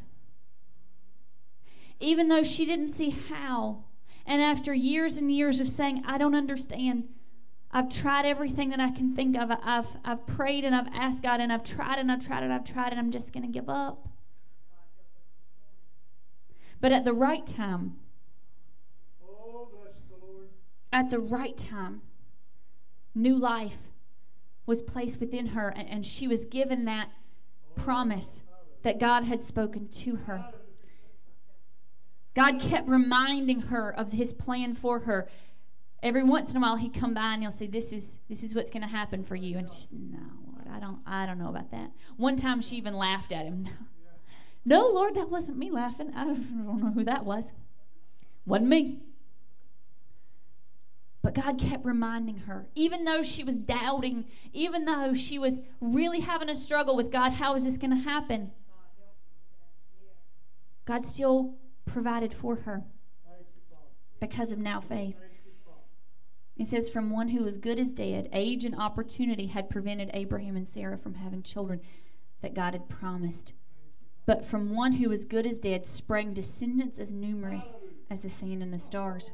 even 2.00 2.28
though 2.28 2.42
she 2.42 2.64
didn't 2.64 2.92
see 2.94 3.10
how, 3.10 3.84
and 4.26 4.40
after 4.42 4.72
years 4.74 5.16
and 5.16 5.32
years 5.32 5.60
of 5.60 5.68
saying, 5.68 6.02
I 6.06 6.18
don't 6.18 6.34
understand, 6.34 7.08
I've 7.72 7.88
tried 7.88 8.26
everything 8.26 8.70
that 8.70 8.80
I 8.80 8.90
can 8.90 9.14
think 9.14 9.36
of. 9.36 9.50
I've, 9.62 9.86
I've 10.04 10.26
prayed 10.26 10.64
and 10.64 10.74
I've 10.74 10.88
asked 10.92 11.22
God 11.22 11.40
and 11.40 11.52
I've 11.52 11.64
tried 11.64 11.98
and 11.98 12.10
I've 12.10 12.26
tried 12.26 12.42
and 12.42 12.52
I've 12.52 12.64
tried 12.64 12.90
and 12.90 12.98
I'm 12.98 13.10
just 13.10 13.32
going 13.32 13.44
to 13.44 13.52
give 13.52 13.68
up. 13.68 14.08
But 16.80 16.92
at 16.92 17.04
the 17.04 17.12
right 17.12 17.46
time, 17.46 17.96
at 20.92 21.10
the 21.10 21.20
right 21.20 21.56
time, 21.56 22.02
new 23.14 23.38
life 23.38 23.76
was 24.66 24.82
placed 24.82 25.20
within 25.20 25.48
her 25.48 25.68
and, 25.68 25.88
and 25.88 26.06
she 26.06 26.26
was 26.26 26.44
given 26.44 26.86
that 26.86 27.10
promise 27.76 28.42
that 28.82 28.98
God 28.98 29.24
had 29.24 29.42
spoken 29.42 29.88
to 29.88 30.16
her. 30.16 30.52
God 32.34 32.60
kept 32.60 32.88
reminding 32.88 33.60
her 33.62 33.90
of 33.90 34.12
his 34.12 34.32
plan 34.32 34.74
for 34.74 35.00
her. 35.00 35.28
Every 36.02 36.22
once 36.22 36.52
in 36.52 36.56
a 36.56 36.60
while 36.60 36.76
he'd 36.76 36.94
come 36.94 37.12
by 37.12 37.34
and 37.34 37.42
he'll 37.42 37.50
say, 37.50 37.66
This 37.66 37.92
is 37.92 38.18
this 38.28 38.42
is 38.42 38.54
what's 38.54 38.70
gonna 38.70 38.88
happen 38.88 39.24
for 39.24 39.36
you. 39.36 39.58
And 39.58 39.68
she's 39.68 39.90
no, 39.92 40.18
Lord, 40.52 40.68
I 40.70 40.80
don't 40.80 41.00
I 41.06 41.26
don't 41.26 41.38
know 41.38 41.48
about 41.48 41.70
that. 41.72 41.90
One 42.16 42.36
time 42.36 42.60
she 42.60 42.76
even 42.76 42.94
laughed 42.94 43.32
at 43.32 43.44
him. 43.44 43.68
No, 44.62 44.86
Lord, 44.88 45.14
that 45.14 45.30
wasn't 45.30 45.56
me 45.56 45.70
laughing. 45.70 46.12
I 46.14 46.24
don't 46.24 46.82
know 46.82 46.90
who 46.90 47.02
that 47.04 47.24
was. 47.24 47.50
Wasn't 48.44 48.68
me. 48.68 49.00
But 51.22 51.34
God 51.34 51.58
kept 51.58 51.84
reminding 51.84 52.38
her, 52.38 52.68
even 52.74 53.04
though 53.04 53.22
she 53.22 53.44
was 53.44 53.54
doubting, 53.56 54.24
even 54.52 54.86
though 54.86 55.12
she 55.12 55.38
was 55.38 55.60
really 55.80 56.20
having 56.20 56.48
a 56.48 56.54
struggle 56.54 56.96
with 56.96 57.12
God, 57.12 57.32
how 57.32 57.54
is 57.54 57.64
this 57.64 57.76
going 57.76 57.90
to 57.90 57.96
happen? 57.96 58.52
God 60.86 61.06
still 61.06 61.56
provided 61.86 62.32
for 62.32 62.56
her 62.56 62.84
because 64.20 64.52
of 64.52 64.58
now 64.58 64.80
faith. 64.80 65.16
It 66.56 66.68
says, 66.68 66.90
From 66.90 67.10
one 67.10 67.30
who 67.30 67.42
was 67.42 67.56
good 67.56 67.80
as 67.80 67.94
dead, 67.94 68.28
age 68.32 68.64
and 68.64 68.74
opportunity 68.74 69.46
had 69.46 69.70
prevented 69.70 70.10
Abraham 70.12 70.56
and 70.56 70.68
Sarah 70.68 70.98
from 70.98 71.14
having 71.14 71.42
children 71.42 71.80
that 72.42 72.54
God 72.54 72.74
had 72.74 72.88
promised. 72.88 73.54
But 74.26 74.44
from 74.44 74.74
one 74.74 74.92
who 74.92 75.08
was 75.08 75.24
good 75.24 75.46
as 75.46 75.58
dead 75.58 75.86
sprang 75.86 76.34
descendants 76.34 76.98
as 76.98 77.14
numerous 77.14 77.72
as 78.10 78.20
the 78.20 78.30
sand 78.30 78.62
and 78.62 78.72
the 78.72 78.78
stars. 78.78 79.30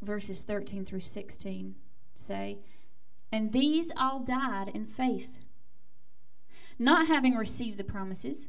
Verses 0.00 0.42
13 0.42 0.84
through 0.84 1.00
16 1.00 1.74
say, 2.14 2.58
And 3.30 3.52
these 3.52 3.92
all 3.96 4.20
died 4.20 4.68
in 4.68 4.86
faith, 4.86 5.38
not 6.78 7.08
having 7.08 7.34
received 7.34 7.76
the 7.76 7.84
promises, 7.84 8.48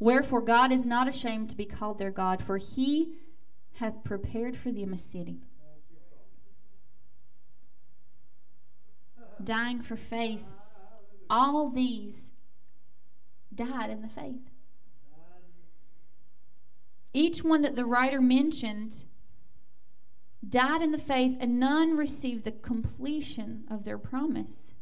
Wherefore 0.00 0.40
God 0.40 0.72
is 0.72 0.86
not 0.86 1.08
ashamed 1.08 1.50
to 1.50 1.56
be 1.56 1.66
called 1.66 1.98
their 1.98 2.10
God, 2.10 2.42
for 2.42 2.56
he 2.56 3.12
hath 3.74 4.02
prepared 4.02 4.56
for 4.56 4.72
them 4.72 4.94
a 4.94 4.98
city. 4.98 5.42
Dying 9.44 9.82
for 9.82 9.96
faith, 9.96 10.44
all 11.28 11.68
these 11.68 12.32
died 13.54 13.90
in 13.90 14.00
the 14.00 14.08
faith. 14.08 14.50
Each 17.12 17.44
one 17.44 17.62
that 17.62 17.76
the 17.76 17.84
writer 17.84 18.20
mentioned 18.20 19.04
died 20.48 20.80
in 20.80 20.92
the 20.92 20.98
faith, 20.98 21.36
and 21.40 21.60
none 21.60 21.96
received 21.96 22.44
the 22.44 22.52
completion 22.52 23.64
of 23.70 23.84
their 23.84 23.98
promise. 23.98 24.72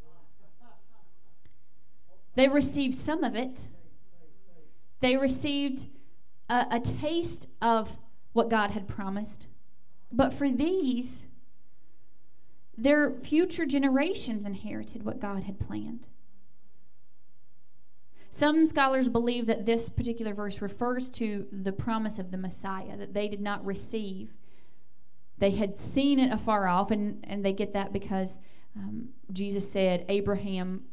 They 2.35 2.47
received 2.47 2.97
some 2.97 3.23
of 3.23 3.35
it, 3.35 3.67
they 4.99 5.17
received 5.17 5.87
a, 6.49 6.65
a 6.71 6.79
taste 6.79 7.47
of 7.61 7.97
what 8.33 8.49
God 8.49 8.71
had 8.71 8.87
promised. 8.87 9.47
But 10.11 10.33
for 10.33 10.49
these, 10.49 11.25
their 12.77 13.11
future 13.11 13.65
generations 13.65 14.45
inherited 14.45 15.03
what 15.03 15.19
God 15.19 15.43
had 15.43 15.59
planned. 15.59 16.07
Some 18.31 18.65
scholars 18.65 19.09
believe 19.09 19.47
that 19.47 19.65
this 19.65 19.89
particular 19.89 20.33
verse 20.33 20.61
refers 20.61 21.09
to 21.11 21.47
the 21.51 21.71
promise 21.71 22.19
of 22.19 22.31
the 22.31 22.37
Messiah 22.37 22.95
that 22.95 23.13
they 23.13 23.27
did 23.27 23.41
not 23.41 23.65
receive. 23.65 24.33
They 25.39 25.51
had 25.51 25.79
seen 25.79 26.19
it 26.19 26.31
afar 26.31 26.67
off, 26.67 26.91
and, 26.91 27.25
and 27.27 27.43
they 27.43 27.53
get 27.53 27.73
that 27.73 27.91
because 27.91 28.39
um, 28.75 29.09
Jesus 29.33 29.69
said, 29.69 30.05
Abraham 30.09 30.83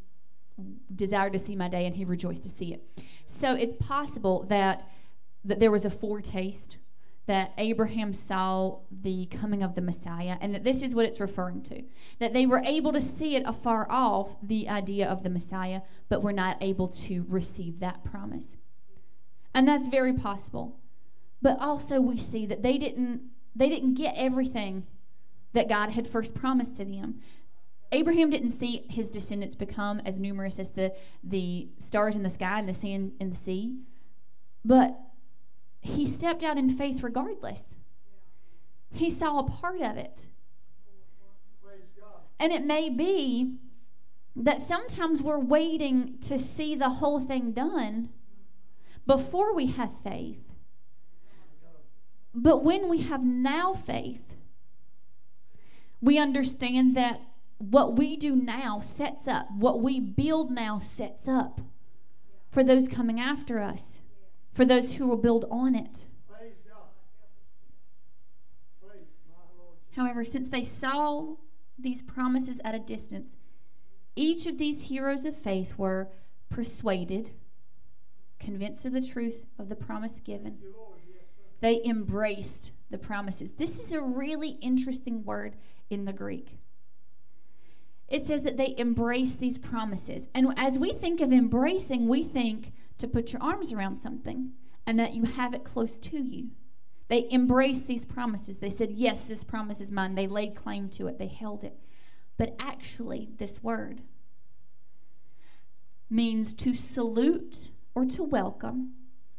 desired 0.94 1.32
to 1.32 1.38
see 1.38 1.56
my 1.56 1.68
day, 1.68 1.86
and 1.86 1.96
he 1.96 2.04
rejoiced 2.04 2.42
to 2.44 2.48
see 2.48 2.72
it. 2.72 2.82
So 3.26 3.54
it's 3.54 3.74
possible 3.78 4.44
that, 4.48 4.88
that 5.44 5.60
there 5.60 5.70
was 5.70 5.84
a 5.84 5.90
foretaste 5.90 6.78
that 7.26 7.52
Abraham 7.58 8.12
saw 8.12 8.78
the 8.90 9.26
coming 9.26 9.62
of 9.62 9.74
the 9.74 9.80
Messiah, 9.80 10.36
and 10.40 10.54
that 10.54 10.62
this 10.62 10.80
is 10.80 10.94
what 10.94 11.04
it's 11.04 11.18
referring 11.20 11.62
to. 11.64 11.82
That 12.20 12.32
they 12.32 12.46
were 12.46 12.62
able 12.64 12.92
to 12.92 13.00
see 13.00 13.34
it 13.34 13.42
afar 13.44 13.86
off, 13.90 14.36
the 14.42 14.68
idea 14.68 15.08
of 15.08 15.24
the 15.24 15.30
Messiah, 15.30 15.80
but 16.08 16.22
were 16.22 16.32
not 16.32 16.56
able 16.60 16.88
to 16.88 17.26
receive 17.28 17.80
that 17.80 18.04
promise. 18.04 18.56
And 19.52 19.66
that's 19.66 19.88
very 19.88 20.12
possible. 20.12 20.78
But 21.42 21.58
also 21.60 22.00
we 22.00 22.16
see 22.18 22.46
that 22.46 22.62
they 22.62 22.78
didn't 22.78 23.22
they 23.54 23.70
didn't 23.70 23.94
get 23.94 24.14
everything 24.16 24.86
that 25.54 25.68
God 25.68 25.90
had 25.90 26.06
first 26.06 26.34
promised 26.34 26.76
to 26.76 26.84
them. 26.84 27.20
Abraham 27.92 28.30
didn't 28.30 28.50
see 28.50 28.86
his 28.88 29.10
descendants 29.10 29.54
become 29.54 30.00
as 30.04 30.18
numerous 30.18 30.58
as 30.58 30.70
the, 30.70 30.92
the 31.22 31.68
stars 31.78 32.16
in 32.16 32.22
the 32.22 32.30
sky 32.30 32.58
and 32.58 32.68
the 32.68 32.74
sand 32.74 33.12
in 33.20 33.30
the 33.30 33.36
sea. 33.36 33.78
But 34.64 34.98
he 35.80 36.04
stepped 36.04 36.42
out 36.42 36.58
in 36.58 36.76
faith 36.76 37.02
regardless. 37.02 37.62
He 38.92 39.10
saw 39.10 39.38
a 39.38 39.48
part 39.48 39.80
of 39.80 39.96
it. 39.96 40.26
And 42.38 42.52
it 42.52 42.64
may 42.64 42.90
be 42.90 43.56
that 44.34 44.60
sometimes 44.60 45.22
we're 45.22 45.38
waiting 45.38 46.18
to 46.22 46.38
see 46.38 46.74
the 46.74 46.90
whole 46.90 47.20
thing 47.20 47.52
done 47.52 48.10
before 49.06 49.54
we 49.54 49.66
have 49.68 49.90
faith. 50.02 50.42
But 52.34 52.62
when 52.62 52.88
we 52.88 53.02
have 53.02 53.24
now 53.24 53.72
faith, 53.72 54.34
we 56.02 56.18
understand 56.18 56.94
that 56.96 57.20
what 57.58 57.96
we 57.96 58.16
do 58.16 58.36
now 58.36 58.80
sets 58.80 59.26
up, 59.26 59.48
what 59.52 59.80
we 59.80 60.00
build 60.00 60.50
now 60.50 60.78
sets 60.78 61.26
up 61.26 61.60
for 62.50 62.62
those 62.62 62.88
coming 62.88 63.20
after 63.20 63.60
us 63.60 64.00
for 64.56 64.64
those 64.64 64.94
who 64.94 65.06
will 65.06 65.18
build 65.18 65.44
on 65.50 65.74
it. 65.74 66.06
However, 69.94 70.24
since 70.24 70.48
they 70.48 70.64
saw 70.64 71.36
these 71.78 72.02
promises 72.02 72.60
at 72.64 72.74
a 72.74 72.78
distance, 72.78 73.36
each 74.14 74.46
of 74.46 74.58
these 74.58 74.84
heroes 74.84 75.24
of 75.24 75.36
faith 75.36 75.78
were 75.78 76.08
persuaded, 76.48 77.30
convinced 78.38 78.84
of 78.84 78.92
the 78.92 79.06
truth 79.06 79.46
of 79.58 79.68
the 79.68 79.76
promise 79.76 80.20
given. 80.20 80.58
They 81.60 81.82
embraced 81.84 82.72
the 82.90 82.98
promises. 82.98 83.52
This 83.52 83.78
is 83.78 83.92
a 83.92 84.00
really 84.00 84.50
interesting 84.62 85.24
word 85.24 85.56
in 85.90 86.04
the 86.04 86.12
Greek. 86.12 86.58
It 88.08 88.22
says 88.22 88.44
that 88.44 88.56
they 88.56 88.74
embrace 88.78 89.34
these 89.34 89.58
promises. 89.58 90.28
And 90.34 90.54
as 90.56 90.78
we 90.78 90.92
think 90.92 91.20
of 91.20 91.32
embracing, 91.32 92.08
we 92.08 92.22
think 92.22 92.72
to 92.98 93.08
put 93.08 93.32
your 93.32 93.42
arms 93.42 93.72
around 93.72 94.00
something 94.00 94.52
and 94.86 94.98
that 94.98 95.14
you 95.14 95.24
have 95.24 95.54
it 95.54 95.64
close 95.64 95.98
to 95.98 96.18
you. 96.22 96.50
They 97.08 97.28
embraced 97.30 97.86
these 97.86 98.04
promises. 98.04 98.58
They 98.58 98.70
said, 98.70 98.92
Yes, 98.92 99.24
this 99.24 99.44
promise 99.44 99.80
is 99.80 99.90
mine. 99.90 100.14
They 100.14 100.26
laid 100.26 100.54
claim 100.54 100.88
to 100.90 101.06
it, 101.08 101.18
they 101.18 101.26
held 101.26 101.64
it. 101.64 101.78
But 102.36 102.54
actually, 102.58 103.30
this 103.38 103.62
word 103.62 104.02
means 106.08 106.54
to 106.54 106.74
salute 106.74 107.70
or 107.94 108.04
to 108.04 108.22
welcome. 108.22 108.92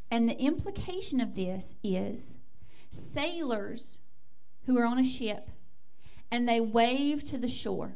And 0.10 0.28
the 0.28 0.40
implication 0.40 1.22
of 1.22 1.36
this 1.36 1.76
is 1.84 2.38
sailors 2.90 4.00
who 4.66 4.78
are 4.78 4.86
on 4.86 5.00
a 5.00 5.04
ship 5.04 5.50
and 6.32 6.48
they 6.48 6.60
wave 6.60 7.24
to 7.26 7.38
the 7.38 7.48
shore 7.48 7.96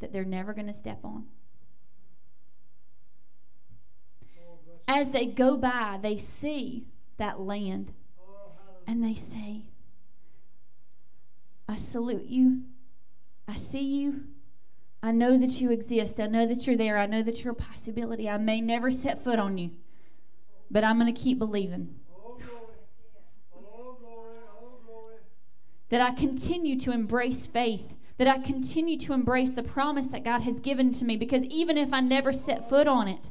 that 0.00 0.12
they're 0.12 0.24
never 0.24 0.52
going 0.52 0.66
to 0.66 0.74
step 0.74 1.00
on. 1.04 1.26
as 4.86 5.10
they 5.10 5.26
go 5.26 5.56
by, 5.56 5.98
they 6.00 6.18
see 6.18 6.86
that 7.16 7.40
land 7.40 7.92
and 8.86 9.02
they 9.02 9.14
say, 9.14 9.62
I 11.68 11.76
salute 11.76 12.26
you. 12.26 12.62
I 13.48 13.54
see 13.54 13.82
you. 13.82 14.24
I 15.02 15.10
know 15.10 15.36
that 15.38 15.60
you 15.60 15.70
exist. 15.70 16.20
I 16.20 16.26
know 16.26 16.46
that 16.46 16.66
you're 16.66 16.76
there. 16.76 16.98
I 16.98 17.06
know 17.06 17.22
that 17.22 17.42
you're 17.42 17.52
a 17.52 17.56
possibility. 17.56 18.28
I 18.28 18.36
may 18.36 18.60
never 18.60 18.90
set 18.90 19.22
foot 19.22 19.38
on 19.38 19.58
you, 19.58 19.70
but 20.70 20.84
I'm 20.84 20.98
going 20.98 21.12
to 21.12 21.20
keep 21.20 21.38
believing. 21.38 21.94
That 25.90 26.00
I 26.00 26.12
continue 26.12 26.78
to 26.80 26.92
embrace 26.92 27.46
faith, 27.46 27.94
that 28.16 28.28
I 28.28 28.38
continue 28.38 28.98
to 28.98 29.12
embrace 29.12 29.50
the 29.50 29.62
promise 29.62 30.06
that 30.06 30.24
God 30.24 30.42
has 30.42 30.60
given 30.60 30.92
to 30.92 31.04
me, 31.04 31.16
because 31.16 31.44
even 31.44 31.76
if 31.76 31.92
I 31.92 32.00
never 32.00 32.32
set 32.32 32.68
foot 32.68 32.86
on 32.86 33.08
it, 33.08 33.30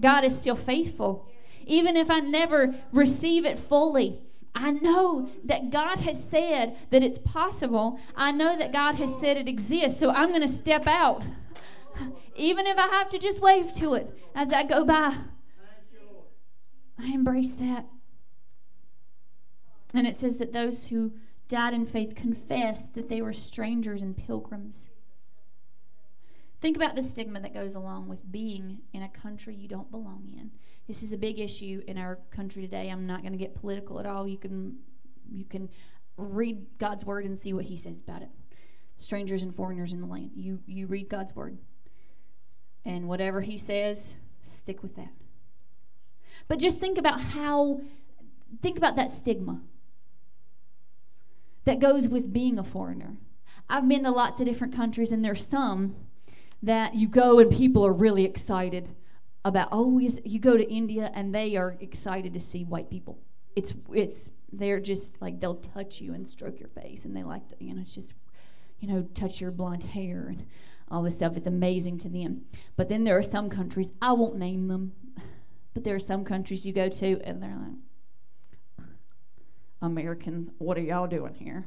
God 0.00 0.24
is 0.24 0.38
still 0.38 0.56
faithful. 0.56 1.28
Even 1.66 1.96
if 1.96 2.10
I 2.10 2.20
never 2.20 2.74
receive 2.92 3.44
it 3.44 3.58
fully, 3.58 4.22
I 4.54 4.70
know 4.72 5.30
that 5.44 5.70
God 5.70 5.98
has 5.98 6.22
said 6.22 6.76
that 6.90 7.02
it's 7.02 7.18
possible. 7.18 8.00
I 8.16 8.32
know 8.32 8.56
that 8.56 8.72
God 8.72 8.96
has 8.96 9.14
said 9.20 9.36
it 9.36 9.48
exists. 9.48 10.00
So 10.00 10.10
I'm 10.10 10.30
going 10.30 10.40
to 10.40 10.48
step 10.48 10.86
out. 10.86 11.22
Even 12.36 12.66
if 12.66 12.78
I 12.78 12.88
have 12.88 13.10
to 13.10 13.18
just 13.18 13.40
wave 13.40 13.72
to 13.74 13.94
it 13.94 14.16
as 14.34 14.52
I 14.52 14.62
go 14.64 14.84
by. 14.84 15.16
I 16.98 17.06
embrace 17.06 17.52
that. 17.52 17.86
And 19.94 20.06
it 20.06 20.16
says 20.16 20.36
that 20.36 20.52
those 20.52 20.86
who 20.86 21.12
died 21.50 21.74
in 21.74 21.84
faith 21.84 22.14
confessed 22.14 22.94
that 22.94 23.08
they 23.08 23.20
were 23.20 23.32
strangers 23.32 24.02
and 24.02 24.16
pilgrims. 24.16 24.88
Think 26.60 26.76
about 26.76 26.94
the 26.94 27.02
stigma 27.02 27.40
that 27.40 27.52
goes 27.52 27.74
along 27.74 28.08
with 28.08 28.30
being 28.30 28.78
in 28.92 29.02
a 29.02 29.08
country 29.08 29.54
you 29.54 29.66
don't 29.66 29.90
belong 29.90 30.32
in. 30.32 30.52
This 30.86 31.02
is 31.02 31.12
a 31.12 31.18
big 31.18 31.40
issue 31.40 31.82
in 31.88 31.98
our 31.98 32.20
country 32.30 32.62
today. 32.62 32.88
I'm 32.88 33.06
not 33.06 33.22
going 33.22 33.32
to 33.32 33.38
get 33.38 33.54
political 33.54 33.98
at 33.98 34.06
all. 34.06 34.28
You 34.28 34.38
can 34.38 34.78
you 35.30 35.44
can 35.44 35.68
read 36.16 36.66
God's 36.78 37.04
word 37.04 37.24
and 37.24 37.38
see 37.38 37.52
what 37.52 37.64
he 37.64 37.76
says 37.76 38.00
about 38.00 38.22
it. 38.22 38.28
Strangers 38.96 39.42
and 39.42 39.54
foreigners 39.54 39.92
in 39.92 40.00
the 40.00 40.06
land. 40.06 40.30
You 40.36 40.60
you 40.66 40.86
read 40.86 41.08
God's 41.08 41.34
word. 41.34 41.58
And 42.84 43.08
whatever 43.08 43.40
he 43.40 43.58
says, 43.58 44.14
stick 44.44 44.82
with 44.82 44.94
that. 44.96 45.12
But 46.46 46.58
just 46.58 46.78
think 46.78 46.96
about 46.96 47.20
how 47.20 47.80
think 48.62 48.76
about 48.76 48.96
that 48.96 49.12
stigma 49.12 49.60
that 51.64 51.80
goes 51.80 52.08
with 52.08 52.32
being 52.32 52.58
a 52.58 52.64
foreigner. 52.64 53.16
I've 53.68 53.88
been 53.88 54.04
to 54.04 54.10
lots 54.10 54.40
of 54.40 54.46
different 54.46 54.74
countries 54.74 55.12
and 55.12 55.24
there's 55.24 55.46
some 55.46 55.94
that 56.62 56.94
you 56.94 57.08
go 57.08 57.38
and 57.38 57.50
people 57.50 57.86
are 57.86 57.92
really 57.92 58.24
excited 58.24 58.94
about 59.44 59.68
oh 59.72 59.98
you 59.98 60.38
go 60.38 60.56
to 60.56 60.70
India 60.70 61.10
and 61.14 61.34
they 61.34 61.56
are 61.56 61.76
excited 61.80 62.34
to 62.34 62.40
see 62.40 62.64
white 62.64 62.90
people. 62.90 63.18
It's 63.56 63.74
it's 63.92 64.30
they're 64.52 64.80
just 64.80 65.20
like 65.22 65.40
they'll 65.40 65.54
touch 65.54 66.00
you 66.00 66.14
and 66.14 66.28
stroke 66.28 66.60
your 66.60 66.68
face 66.68 67.04
and 67.04 67.16
they 67.16 67.22
like 67.22 67.48
to 67.48 67.56
you 67.60 67.74
know 67.74 67.80
it's 67.80 67.94
just 67.94 68.14
you 68.80 68.88
know 68.88 69.06
touch 69.14 69.40
your 69.40 69.50
blonde 69.50 69.84
hair 69.84 70.26
and 70.28 70.46
all 70.90 71.02
this 71.02 71.14
stuff. 71.14 71.36
It's 71.36 71.46
amazing 71.46 71.98
to 71.98 72.08
them. 72.08 72.42
But 72.76 72.88
then 72.88 73.04
there 73.04 73.16
are 73.16 73.22
some 73.22 73.48
countries 73.48 73.90
I 74.02 74.12
won't 74.12 74.36
name 74.36 74.66
them, 74.66 74.92
but 75.72 75.84
there 75.84 75.94
are 75.94 76.00
some 76.00 76.24
countries 76.24 76.66
you 76.66 76.72
go 76.72 76.88
to 76.88 77.20
and 77.22 77.42
they're 77.42 77.56
like 77.56 77.76
Americans, 79.82 80.50
what 80.58 80.76
are 80.76 80.82
y'all 80.82 81.06
doing 81.06 81.34
here? 81.34 81.66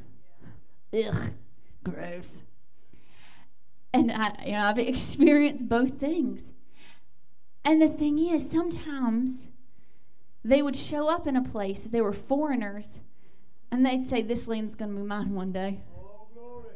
Ugh, 0.93 1.31
gross. 1.83 2.43
And 3.93 4.11
I, 4.11 4.33
you 4.45 4.51
know, 4.53 4.65
I've 4.65 4.79
experienced 4.79 5.67
both 5.67 5.99
things. 5.99 6.53
And 7.65 7.81
the 7.81 7.87
thing 7.87 8.19
is, 8.19 8.49
sometimes 8.49 9.47
they 10.43 10.61
would 10.61 10.75
show 10.75 11.09
up 11.09 11.27
in 11.27 11.35
a 11.35 11.41
place, 11.41 11.81
they 11.81 12.01
were 12.01 12.13
foreigners, 12.13 12.99
and 13.71 13.85
they'd 13.85 14.07
say, 14.07 14.21
This 14.21 14.47
land's 14.47 14.75
going 14.75 14.91
to 14.91 14.97
be 14.97 15.03
mine 15.03 15.33
one 15.33 15.51
day. 15.51 15.81
Oh, 15.97 16.27
glory. 16.33 16.73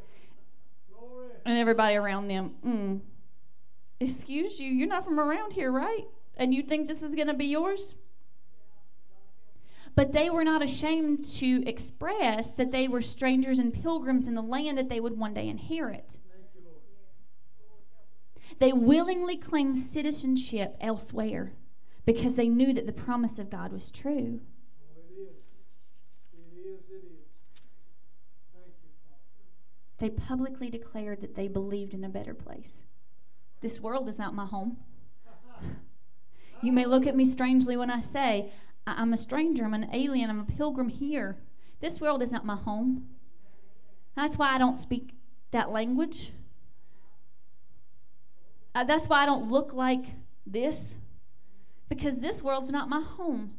Glory. 0.89 1.27
And 1.45 1.57
everybody 1.57 1.95
around 1.95 2.29
them, 2.29 2.55
mm, 2.65 3.01
Excuse 3.99 4.59
you, 4.59 4.69
you're 4.69 4.87
not 4.87 5.03
from 5.03 5.19
around 5.19 5.53
here, 5.53 5.71
right? 5.71 6.05
And 6.35 6.53
you 6.53 6.61
think 6.61 6.87
this 6.87 7.01
is 7.01 7.15
going 7.15 7.27
to 7.27 7.33
be 7.33 7.45
yours? 7.45 7.95
But 9.97 10.13
they 10.13 10.29
were 10.29 10.43
not 10.43 10.61
ashamed 10.61 11.23
to 11.37 11.67
express 11.67 12.51
that 12.51 12.71
they 12.71 12.87
were 12.87 13.01
strangers 13.01 13.57
and 13.57 13.73
pilgrims 13.73 14.27
in 14.27 14.35
the 14.35 14.43
land 14.43 14.77
that 14.77 14.89
they 14.89 14.99
would 14.99 15.17
one 15.17 15.33
day 15.33 15.47
inherit. 15.47 16.19
They 18.59 18.71
willingly 18.71 19.37
claimed 19.37 19.79
citizenship 19.79 20.77
elsewhere 20.79 21.53
because 22.05 22.35
they 22.35 22.47
knew 22.47 22.73
that 22.73 22.85
the 22.85 22.93
promise 22.93 23.39
of 23.39 23.49
God 23.49 23.73
was 23.73 23.89
true. 23.89 24.41
They 29.97 30.11
publicly 30.11 30.69
declared 30.69 31.21
that 31.21 31.33
they 31.35 31.47
believed 31.47 31.95
in 31.95 32.03
a 32.03 32.09
better 32.09 32.35
place. 32.35 32.83
This 33.61 33.81
world 33.81 34.07
is 34.07 34.19
not 34.19 34.35
my 34.35 34.45
home. 34.45 34.77
You 36.61 36.71
may 36.71 36.85
look 36.85 37.07
at 37.07 37.15
me 37.15 37.25
strangely 37.25 37.77
when 37.77 37.89
I 37.89 38.01
say, 38.01 38.51
I- 38.87 39.01
I'm 39.01 39.11
a 39.11 39.17
stranger, 39.17 39.65
I'm 39.65 39.73
an 39.73 39.89
alien, 39.93 40.29
I'm 40.29 40.39
a 40.39 40.45
pilgrim 40.45 40.87
here. 40.87 41.37
This 41.81 41.99
world 41.99 42.23
is 42.23 42.31
not 42.31 42.45
my 42.45 42.55
home. 42.55 43.09
That's 44.15 44.37
why 44.37 44.55
I 44.55 44.57
don't 44.57 44.79
speak 44.79 45.13
that 45.51 45.69
language. 45.71 46.31
Uh, 48.73 48.85
that's 48.85 49.07
why 49.07 49.23
I 49.23 49.25
don't 49.25 49.51
look 49.51 49.73
like 49.73 50.05
this, 50.45 50.95
because 51.89 52.17
this 52.17 52.41
world's 52.41 52.71
not 52.71 52.89
my 52.89 53.01
home. 53.01 53.57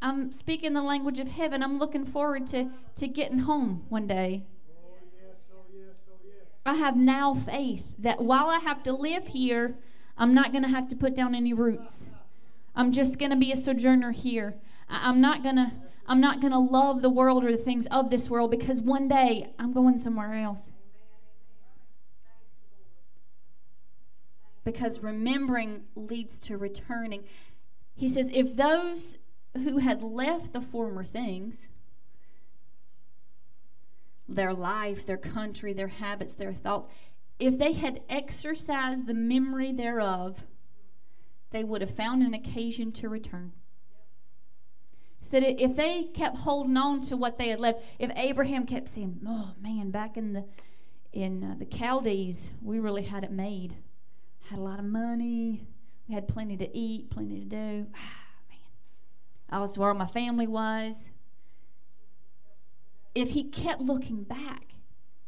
I'm 0.00 0.32
speaking 0.32 0.74
the 0.74 0.82
language 0.82 1.18
of 1.18 1.28
heaven. 1.28 1.62
I'm 1.62 1.78
looking 1.78 2.04
forward 2.04 2.46
to, 2.48 2.70
to 2.96 3.08
getting 3.08 3.40
home 3.40 3.84
one 3.88 4.06
day. 4.06 4.44
I 6.66 6.74
have 6.74 6.96
now 6.96 7.34
faith 7.34 7.84
that 7.98 8.20
while 8.20 8.48
I 8.48 8.58
have 8.58 8.82
to 8.84 8.92
live 8.92 9.28
here, 9.28 9.76
I'm 10.16 10.34
not 10.34 10.52
going 10.52 10.62
to 10.62 10.68
have 10.68 10.88
to 10.88 10.96
put 10.96 11.14
down 11.14 11.34
any 11.34 11.52
roots. 11.52 12.06
I'm 12.74 12.92
just 12.92 13.18
going 13.18 13.30
to 13.30 13.36
be 13.36 13.52
a 13.52 13.56
sojourner 13.56 14.12
here. 14.12 14.56
I- 14.88 15.08
I'm 15.08 15.20
not 15.20 15.42
going 15.42 15.56
to 15.56 15.72
I'm 16.06 16.20
not 16.20 16.40
going 16.42 16.52
to 16.52 16.58
love 16.58 17.00
the 17.00 17.08
world 17.08 17.44
or 17.44 17.50
the 17.50 17.56
things 17.56 17.86
of 17.86 18.10
this 18.10 18.28
world 18.28 18.50
because 18.50 18.82
one 18.82 19.08
day 19.08 19.54
I'm 19.58 19.72
going 19.72 19.98
somewhere 19.98 20.34
else. 20.34 20.68
Because 24.64 25.02
remembering 25.02 25.84
leads 25.94 26.38
to 26.40 26.58
returning. 26.58 27.24
He 27.94 28.08
says 28.08 28.28
if 28.32 28.54
those 28.54 29.16
who 29.54 29.78
had 29.78 30.02
left 30.02 30.52
the 30.52 30.60
former 30.60 31.04
things 31.04 31.68
their 34.28 34.54
life, 34.54 35.06
their 35.06 35.18
country, 35.18 35.72
their 35.72 35.88
habits, 35.88 36.34
their 36.34 36.52
thoughts, 36.52 36.88
if 37.38 37.58
they 37.58 37.72
had 37.72 38.00
exercised 38.08 39.06
the 39.06 39.14
memory 39.14 39.72
thereof, 39.72 40.44
they 41.54 41.62
would 41.62 41.80
have 41.80 41.94
found 41.94 42.20
an 42.24 42.34
occasion 42.34 42.90
to 42.90 43.08
return. 43.08 43.52
Said 45.20 45.44
if 45.44 45.76
they 45.76 46.02
kept 46.12 46.38
holding 46.38 46.76
on 46.76 47.00
to 47.02 47.16
what 47.16 47.38
they 47.38 47.48
had 47.48 47.60
left, 47.60 47.80
if 48.00 48.10
Abraham 48.16 48.66
kept 48.66 48.88
saying, 48.88 49.20
"Oh 49.24 49.52
man, 49.60 49.92
back 49.92 50.16
in 50.16 50.32
the 50.32 50.44
in 51.12 51.44
uh, 51.44 51.54
the 51.56 51.64
Chaldees, 51.64 52.50
we 52.60 52.80
really 52.80 53.04
had 53.04 53.22
it 53.22 53.30
made. 53.30 53.76
Had 54.50 54.58
a 54.58 54.62
lot 54.62 54.80
of 54.80 54.84
money. 54.84 55.68
We 56.08 56.14
had 56.16 56.26
plenty 56.26 56.56
to 56.56 56.76
eat, 56.76 57.10
plenty 57.10 57.38
to 57.38 57.46
do. 57.46 57.86
Ah, 57.94 58.24
man, 58.50 58.58
oh, 59.52 59.64
that's 59.64 59.78
where 59.78 59.94
my 59.94 60.08
family 60.08 60.48
was." 60.48 61.10
If 63.14 63.30
he 63.30 63.44
kept 63.44 63.80
looking 63.80 64.24
back, 64.24 64.74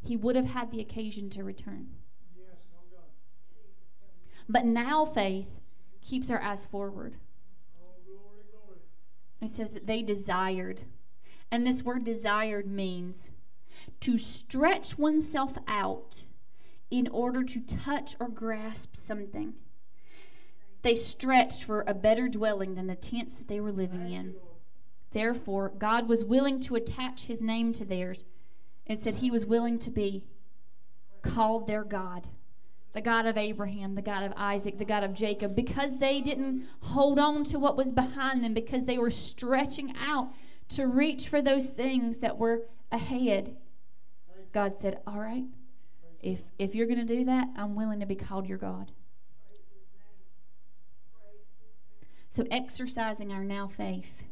he 0.03 0.17
would 0.17 0.35
have 0.35 0.49
had 0.49 0.73
the 0.73 0.81
occasion 0.81 1.31
to 1.31 1.45
return. 1.45 1.87
Yes, 2.37 2.67
God. 2.73 3.01
But 4.49 4.65
now 4.65 5.05
faith 5.05 5.61
keeps 6.07 6.31
our 6.31 6.41
eyes 6.41 6.65
forward. 6.65 7.17
It 9.43 9.53
says 9.53 9.73
that 9.73 9.87
they 9.87 10.03
desired. 10.03 10.83
And 11.51 11.67
this 11.67 11.83
word 11.83 12.05
desired 12.05 12.67
means 12.67 13.31
to 14.01 14.17
stretch 14.17 14.99
oneself 14.99 15.59
out 15.67 16.25
in 16.91 17.09
order 17.09 17.43
to 17.43 17.61
touch 17.61 18.17
or 18.19 18.29
grasp 18.29 18.97
something. 18.97 19.55
They 20.83 20.95
stretched 20.95 21.65
for 21.65 21.85
a 21.87 21.95
better 21.95 22.29
dwelling 22.29 22.77
than 22.77 22.87
the 22.87 22.95
tents 22.95 23.39
that 23.39 23.49
they 23.49 23.61
were 23.61 23.73
living 23.73 24.11
in. 24.11 24.37
Therefore, 25.13 25.73
God 25.77 26.09
was 26.09 26.25
willing 26.25 26.61
to 26.61 26.77
attach 26.77 27.25
his 27.25 27.43
name 27.43 27.73
to 27.75 27.85
theirs 27.85 28.25
and 28.87 28.99
said 28.99 29.17
he 29.17 29.31
was 29.31 29.45
willing 29.45 29.79
to 29.81 29.91
be 29.91 30.25
called 31.23 31.67
their 31.67 31.85
God. 31.85 32.29
The 32.97 33.03
God 33.03 33.27
of 33.27 33.37
Abraham, 33.37 33.95
the 33.95 34.01
God 34.01 34.23
of 34.23 34.33
Isaac, 34.39 34.79
the 34.79 34.87
God 34.87 35.05
of 35.05 35.13
Jacob, 35.13 35.55
because 35.55 35.99
they 35.99 36.23
didn't 36.23 36.67
hold 36.81 37.19
on 37.19 37.45
to 37.45 37.59
what 37.59 37.77
was 37.77 37.93
behind 37.93 38.43
them, 38.43 38.55
because 38.55 38.87
they 38.87 38.97
were 38.97 39.11
stretching 39.11 39.93
out 40.01 40.31
to 40.71 40.87
reach 40.87 41.29
for 41.29 41.43
those 41.43 41.67
things 41.67 42.21
that 42.21 42.39
were 42.39 42.63
ahead. 42.91 43.55
God 44.55 44.79
said, 44.81 45.01
All 45.07 45.19
right, 45.19 45.45
if, 46.23 46.41
if 46.59 46.75
you're 46.75 46.87
going 46.87 47.07
to 47.07 47.17
do 47.17 47.27
that, 47.27 47.49
I'm 47.55 47.75
willing 47.75 48.01
to 48.01 48.07
be 48.07 48.15
called 48.15 48.49
your 48.49 48.57
God. 48.57 48.91
So, 52.31 52.45
exercising 52.51 53.31
our 53.31 53.45
now 53.45 53.69
faith. 53.69 54.23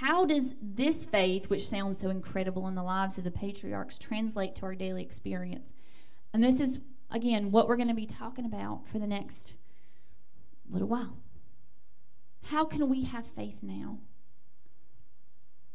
How 0.00 0.24
does 0.24 0.54
this 0.62 1.04
faith, 1.04 1.50
which 1.50 1.68
sounds 1.68 2.00
so 2.00 2.08
incredible 2.08 2.66
in 2.66 2.74
the 2.74 2.82
lives 2.82 3.18
of 3.18 3.24
the 3.24 3.30
patriarchs, 3.30 3.98
translate 3.98 4.54
to 4.54 4.62
our 4.62 4.74
daily 4.74 5.02
experience? 5.02 5.74
And 6.32 6.42
this 6.42 6.60
is, 6.60 6.78
again, 7.10 7.50
what 7.50 7.68
we're 7.68 7.76
going 7.76 7.88
to 7.88 7.94
be 7.94 8.06
talking 8.06 8.44
about 8.44 8.86
for 8.90 8.98
the 8.98 9.06
next 9.06 9.54
little 10.70 10.88
while. 10.88 11.16
How 12.44 12.64
can 12.64 12.88
we 12.88 13.04
have 13.04 13.26
faith 13.26 13.58
now? 13.62 13.98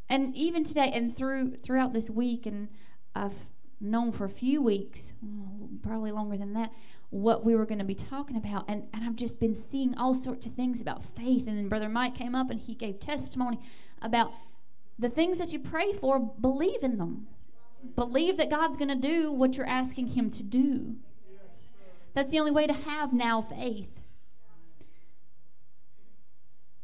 And 0.08 0.34
even 0.36 0.64
today, 0.64 0.90
and 0.92 1.16
through 1.16 1.56
throughout 1.62 1.92
this 1.92 2.10
week, 2.10 2.46
and 2.46 2.68
I've 3.14 3.46
known 3.80 4.12
for 4.12 4.24
a 4.24 4.30
few 4.30 4.62
weeks, 4.62 5.12
mm, 5.24 5.82
probably 5.82 6.10
longer 6.10 6.36
than 6.36 6.52
that, 6.54 6.72
what 7.10 7.44
we 7.44 7.54
were 7.54 7.66
going 7.66 7.78
to 7.78 7.84
be 7.84 7.94
talking 7.94 8.36
about. 8.36 8.64
And, 8.68 8.84
and 8.92 9.04
I've 9.04 9.16
just 9.16 9.38
been 9.38 9.54
seeing 9.54 9.96
all 9.96 10.14
sorts 10.14 10.46
of 10.46 10.54
things 10.54 10.80
about 10.80 11.04
faith. 11.04 11.46
And 11.46 11.56
then 11.56 11.68
Brother 11.68 11.88
Mike 11.88 12.14
came 12.14 12.34
up 12.34 12.50
and 12.50 12.60
he 12.60 12.74
gave 12.74 12.98
testimony 13.00 13.60
about 14.02 14.32
the 14.98 15.08
things 15.08 15.38
that 15.38 15.52
you 15.52 15.58
pray 15.58 15.92
for, 15.92 16.18
believe 16.18 16.82
in 16.82 16.98
them. 16.98 17.28
Believe 17.96 18.36
that 18.36 18.50
God's 18.50 18.76
going 18.76 18.88
to 18.88 18.94
do 18.94 19.32
what 19.32 19.56
you're 19.56 19.66
asking 19.66 20.08
Him 20.08 20.30
to 20.30 20.42
do. 20.42 20.96
That's 22.14 22.30
the 22.30 22.38
only 22.38 22.52
way 22.52 22.66
to 22.66 22.72
have 22.72 23.12
now 23.12 23.42
faith. 23.42 24.00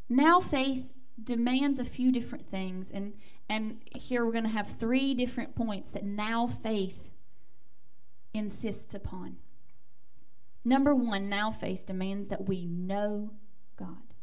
Now 0.09 0.41
faith 0.41 0.93
demands 1.23 1.79
a 1.79 1.85
few 1.85 2.11
different 2.11 2.51
things 2.51 2.91
and 2.91 3.15
and 3.49 3.81
here 3.99 4.25
we're 4.25 4.33
going 4.33 4.45
to 4.45 4.51
have 4.51 4.77
three 4.79 5.13
different 5.13 5.57
points 5.57 5.91
that 5.91 6.05
now 6.05 6.47
faith 6.47 7.11
insists 8.33 8.95
upon. 8.95 9.39
Number 10.65 10.95
1, 10.95 11.29
now 11.29 11.51
faith 11.51 11.85
demands 11.85 12.29
that 12.29 12.47
we 12.47 12.65
know 12.65 13.31
God. 13.77 14.15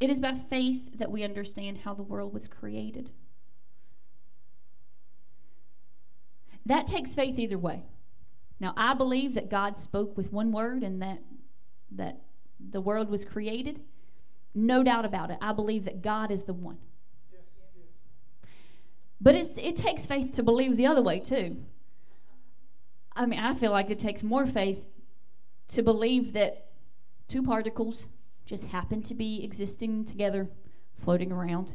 It 0.00 0.08
is 0.08 0.20
by 0.20 0.34
faith 0.34 0.98
that 0.98 1.10
we 1.10 1.22
understand 1.22 1.78
how 1.78 1.92
the 1.92 2.02
world 2.02 2.32
was 2.32 2.48
created. 2.48 3.10
That 6.66 6.86
takes 6.86 7.14
faith 7.14 7.38
either 7.38 7.58
way. 7.58 7.84
Now, 8.60 8.72
I 8.76 8.94
believe 8.94 9.34
that 9.34 9.50
God 9.50 9.76
spoke 9.76 10.16
with 10.16 10.32
one 10.32 10.52
word 10.52 10.82
and 10.82 11.02
that 11.02 11.18
that 11.92 12.20
the 12.70 12.80
world 12.80 13.08
was 13.08 13.24
created. 13.24 13.80
No 14.54 14.82
doubt 14.82 15.04
about 15.04 15.30
it. 15.30 15.38
I 15.40 15.52
believe 15.52 15.84
that 15.84 16.02
God 16.02 16.30
is 16.30 16.44
the 16.44 16.54
one. 16.54 16.78
But 19.20 19.34
it's, 19.34 19.58
it 19.58 19.76
takes 19.76 20.06
faith 20.06 20.32
to 20.34 20.42
believe 20.42 20.76
the 20.76 20.86
other 20.86 21.02
way, 21.02 21.18
too. 21.18 21.56
I 23.16 23.26
mean, 23.26 23.40
I 23.40 23.54
feel 23.54 23.70
like 23.70 23.90
it 23.90 23.98
takes 23.98 24.22
more 24.22 24.46
faith 24.46 24.84
to 25.68 25.82
believe 25.82 26.32
that 26.34 26.66
two 27.28 27.42
particles 27.42 28.06
just 28.44 28.64
happen 28.64 29.02
to 29.02 29.14
be 29.14 29.42
existing 29.42 30.04
together, 30.04 30.48
floating 30.96 31.32
around, 31.32 31.74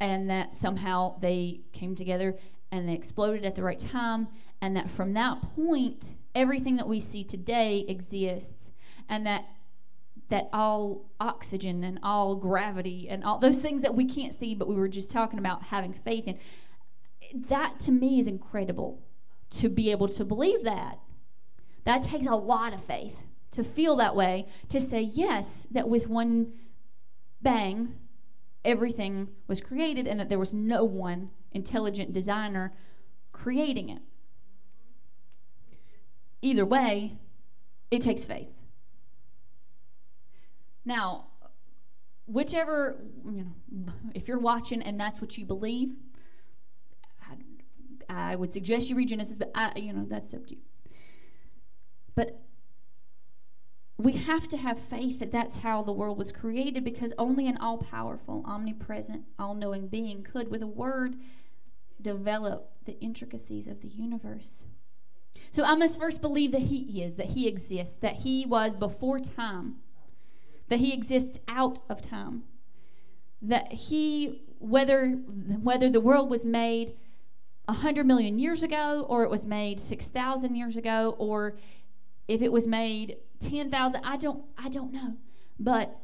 and 0.00 0.28
that 0.28 0.56
somehow 0.60 1.18
they 1.20 1.60
came 1.72 1.94
together 1.94 2.36
and 2.72 2.88
they 2.88 2.94
exploded 2.94 3.44
at 3.44 3.54
the 3.54 3.62
right 3.62 3.78
time, 3.78 4.26
and 4.60 4.74
that 4.76 4.90
from 4.90 5.12
that 5.12 5.40
point, 5.54 6.14
everything 6.34 6.76
that 6.76 6.88
we 6.88 6.98
see 6.98 7.22
today 7.22 7.84
exists, 7.86 8.72
and 9.08 9.26
that 9.26 9.44
that 10.30 10.48
all 10.50 11.10
oxygen 11.20 11.84
and 11.84 11.98
all 12.02 12.36
gravity 12.36 13.06
and 13.06 13.22
all 13.22 13.38
those 13.38 13.58
things 13.58 13.82
that 13.82 13.94
we 13.94 14.06
can't 14.06 14.32
see, 14.32 14.54
but 14.54 14.66
we 14.66 14.74
were 14.74 14.88
just 14.88 15.10
talking 15.10 15.38
about 15.38 15.64
having 15.64 15.92
faith 15.92 16.26
in. 16.26 16.38
That 17.34 17.78
to 17.80 17.92
me 17.92 18.18
is 18.18 18.26
incredible 18.26 19.02
to 19.50 19.68
be 19.68 19.90
able 19.90 20.08
to 20.08 20.24
believe 20.24 20.64
that. 20.64 20.98
That 21.84 22.04
takes 22.04 22.26
a 22.26 22.34
lot 22.34 22.72
of 22.72 22.82
faith 22.82 23.24
to 23.50 23.62
feel 23.62 23.94
that 23.96 24.16
way, 24.16 24.46
to 24.70 24.80
say 24.80 25.02
yes, 25.02 25.66
that 25.70 25.86
with 25.86 26.08
one 26.08 26.54
bang, 27.42 27.96
everything 28.64 29.28
was 29.46 29.60
created 29.60 30.06
and 30.06 30.18
that 30.18 30.30
there 30.30 30.38
was 30.38 30.54
no 30.54 30.82
one 30.82 31.28
intelligent 31.54 32.12
designer 32.12 32.72
creating 33.32 33.88
it. 33.88 34.02
Either 36.40 36.64
way, 36.64 37.18
it 37.90 38.02
takes 38.02 38.24
faith. 38.24 38.50
Now, 40.84 41.26
whichever, 42.26 42.96
you 43.24 43.44
know, 43.70 43.92
if 44.14 44.26
you're 44.28 44.38
watching 44.38 44.82
and 44.82 44.98
that's 44.98 45.20
what 45.20 45.38
you 45.38 45.44
believe, 45.44 45.94
I, 48.08 48.32
I 48.32 48.36
would 48.36 48.52
suggest 48.52 48.90
you 48.90 48.96
read 48.96 49.08
Genesis, 49.08 49.36
but 49.36 49.50
I, 49.54 49.72
you 49.76 49.92
know, 49.92 50.04
that's 50.08 50.34
up 50.34 50.46
to 50.48 50.54
you. 50.54 50.60
But 52.14 52.40
we 53.98 54.12
have 54.12 54.48
to 54.48 54.56
have 54.56 54.78
faith 54.78 55.20
that 55.20 55.30
that's 55.30 55.58
how 55.58 55.82
the 55.82 55.92
world 55.92 56.18
was 56.18 56.32
created 56.32 56.82
because 56.84 57.12
only 57.18 57.46
an 57.46 57.56
all 57.58 57.78
powerful, 57.78 58.42
omnipresent, 58.44 59.22
all 59.38 59.54
knowing 59.54 59.86
being 59.86 60.22
could, 60.22 60.50
with 60.50 60.62
a 60.62 60.66
word, 60.66 61.16
develop 62.02 62.70
the 62.84 62.98
intricacies 63.00 63.66
of 63.66 63.80
the 63.80 63.88
universe. 63.88 64.64
So 65.50 65.64
I 65.64 65.74
must 65.74 65.98
first 65.98 66.20
believe 66.20 66.52
that 66.52 66.62
He 66.62 67.02
is, 67.02 67.16
that 67.16 67.30
He 67.30 67.46
exists, 67.46 67.96
that 68.00 68.16
He 68.16 68.44
was 68.46 68.76
before 68.76 69.20
time, 69.20 69.76
that 70.68 70.78
He 70.78 70.92
exists 70.92 71.38
out 71.48 71.78
of 71.88 72.02
time, 72.02 72.44
that 73.40 73.72
He, 73.72 74.42
whether 74.58 75.10
whether 75.10 75.90
the 75.90 76.00
world 76.00 76.30
was 76.30 76.44
made 76.44 76.94
a 77.68 77.74
hundred 77.74 78.06
million 78.06 78.38
years 78.38 78.62
ago, 78.62 79.06
or 79.08 79.24
it 79.24 79.30
was 79.30 79.44
made 79.44 79.78
six 79.78 80.06
thousand 80.08 80.54
years 80.54 80.76
ago, 80.76 81.14
or 81.18 81.56
if 82.28 82.40
it 82.42 82.52
was 82.52 82.66
made 82.66 83.16
10,000 83.40 84.00
I 84.04 84.16
don't 84.16 84.44
I 84.56 84.68
don't 84.68 84.92
know 84.92 85.16
but 85.58 85.98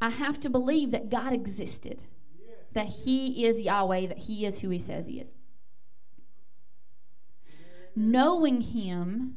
I 0.00 0.10
have 0.10 0.38
to 0.40 0.50
believe 0.50 0.90
that 0.90 1.08
God 1.08 1.32
existed 1.32 2.04
that 2.76 2.86
he 2.86 3.44
is 3.44 3.60
Yahweh 3.60 4.06
that 4.06 4.18
he 4.18 4.46
is 4.46 4.60
who 4.60 4.70
he 4.70 4.78
says 4.78 5.06
he 5.06 5.20
is. 5.20 5.32
Knowing 7.96 8.60
him 8.60 9.36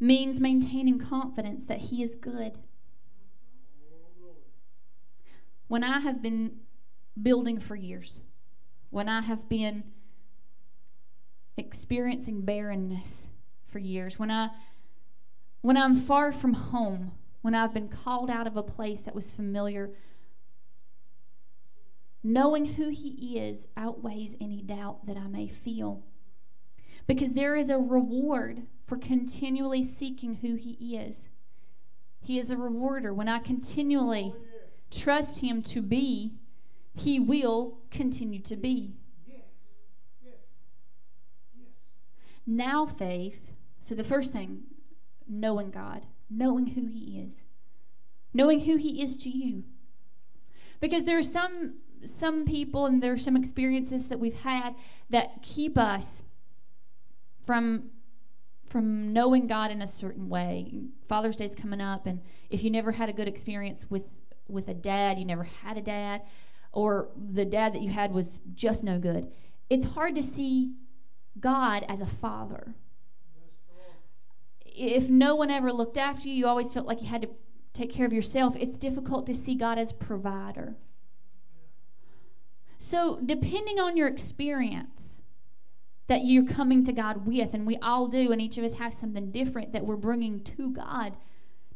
means 0.00 0.40
maintaining 0.40 0.98
confidence 0.98 1.66
that 1.66 1.78
he 1.78 2.02
is 2.02 2.14
good. 2.14 2.58
When 5.68 5.84
I 5.84 6.00
have 6.00 6.22
been 6.22 6.52
building 7.22 7.58
for 7.58 7.76
years 7.76 8.20
when 8.90 9.08
I 9.08 9.20
have 9.20 9.48
been 9.48 9.84
experiencing 11.56 12.42
barrenness 12.42 13.28
for 13.66 13.78
years 13.78 14.18
when 14.18 14.30
I 14.30 14.50
when 15.60 15.76
I'm 15.76 15.96
far 15.96 16.30
from 16.30 16.52
home, 16.52 17.10
when 17.42 17.52
I've 17.52 17.74
been 17.74 17.88
called 17.88 18.30
out 18.30 18.46
of 18.46 18.56
a 18.56 18.62
place 18.62 19.00
that 19.00 19.14
was 19.14 19.32
familiar, 19.32 19.90
knowing 22.22 22.64
who 22.74 22.88
He 22.88 23.38
is 23.38 23.68
outweighs 23.76 24.36
any 24.40 24.62
doubt 24.62 25.06
that 25.06 25.16
I 25.16 25.26
may 25.26 25.48
feel. 25.48 26.04
Because 27.06 27.32
there 27.32 27.56
is 27.56 27.70
a 27.70 27.78
reward 27.78 28.62
for 28.86 28.96
continually 28.96 29.82
seeking 29.82 30.36
who 30.36 30.54
He 30.54 30.96
is. 30.96 31.28
He 32.20 32.38
is 32.38 32.50
a 32.50 32.56
rewarder. 32.56 33.14
When 33.14 33.28
I 33.28 33.38
continually 33.38 34.34
trust 34.90 35.40
Him 35.40 35.62
to 35.64 35.80
be, 35.80 36.34
He 36.94 37.20
will 37.20 37.78
continue 37.90 38.40
to 38.40 38.56
be. 38.56 38.96
Now, 42.46 42.86
faith. 42.86 43.52
So, 43.80 43.94
the 43.94 44.04
first 44.04 44.32
thing 44.32 44.64
knowing 45.28 45.70
God, 45.70 46.06
knowing 46.30 46.68
who 46.68 46.86
He 46.86 47.18
is, 47.18 47.42
knowing 48.32 48.60
who 48.60 48.76
He 48.76 49.02
is 49.02 49.18
to 49.18 49.28
you. 49.28 49.64
Because 50.80 51.04
there 51.04 51.18
are 51.18 51.22
some 51.22 51.74
some 52.04 52.44
people 52.44 52.86
and 52.86 53.02
there 53.02 53.12
are 53.12 53.18
some 53.18 53.36
experiences 53.36 54.08
that 54.08 54.18
we've 54.18 54.40
had 54.40 54.74
that 55.10 55.42
keep 55.42 55.76
us 55.78 56.22
from 57.44 57.90
from 58.68 59.14
knowing 59.14 59.46
God 59.46 59.70
in 59.70 59.80
a 59.80 59.86
certain 59.86 60.28
way. 60.28 60.70
Father's 61.08 61.36
Day's 61.36 61.54
coming 61.54 61.80
up, 61.80 62.04
and 62.04 62.20
if 62.50 62.62
you 62.62 62.70
never 62.70 62.92
had 62.92 63.08
a 63.08 63.14
good 63.14 63.28
experience 63.28 63.86
with 63.88 64.04
with 64.48 64.68
a 64.68 64.74
dad, 64.74 65.18
you 65.18 65.24
never 65.24 65.44
had 65.44 65.76
a 65.78 65.82
dad, 65.82 66.22
or 66.72 67.08
the 67.16 67.44
dad 67.44 67.74
that 67.74 67.80
you 67.80 67.90
had 67.90 68.12
was 68.12 68.38
just 68.54 68.84
no 68.84 68.98
good, 68.98 69.30
it's 69.70 69.86
hard 69.86 70.14
to 70.14 70.22
see 70.22 70.74
God 71.40 71.84
as 71.88 72.02
a 72.02 72.06
father 72.06 72.74
if 74.78 75.08
no 75.08 75.34
one 75.34 75.50
ever 75.50 75.72
looked 75.72 75.98
after 75.98 76.28
you, 76.28 76.34
you 76.34 76.46
always 76.46 76.72
felt 76.72 76.86
like 76.86 77.02
you 77.02 77.08
had 77.08 77.22
to 77.22 77.28
take 77.72 77.92
care 77.92 78.06
of 78.06 78.12
yourself, 78.12 78.56
it's 78.56 78.78
difficult 78.78 79.26
to 79.26 79.34
see 79.34 79.54
God 79.54 79.76
as 79.76 79.92
provider. 79.92 80.76
So, 82.78 83.20
depending 83.24 83.78
on 83.80 83.96
your 83.96 84.08
experience 84.08 85.20
that 86.06 86.24
you're 86.24 86.46
coming 86.46 86.84
to 86.86 86.92
God 86.92 87.26
with, 87.26 87.52
and 87.52 87.66
we 87.66 87.76
all 87.78 88.06
do, 88.08 88.32
and 88.32 88.40
each 88.40 88.56
of 88.56 88.64
us 88.64 88.74
has 88.74 88.96
something 88.96 89.30
different 89.30 89.72
that 89.72 89.84
we're 89.84 89.96
bringing 89.96 90.40
to 90.44 90.70
God, 90.70 91.16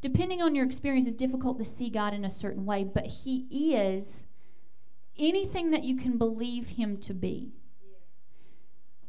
depending 0.00 0.40
on 0.40 0.54
your 0.54 0.64
experience, 0.64 1.06
it's 1.06 1.16
difficult 1.16 1.58
to 1.58 1.64
see 1.64 1.90
God 1.90 2.14
in 2.14 2.24
a 2.24 2.30
certain 2.30 2.64
way, 2.64 2.84
but 2.84 3.06
He 3.06 3.46
is 3.74 4.24
anything 5.18 5.70
that 5.72 5.84
you 5.84 5.96
can 5.96 6.16
believe 6.16 6.68
Him 6.68 6.96
to 6.98 7.12
be. 7.12 7.52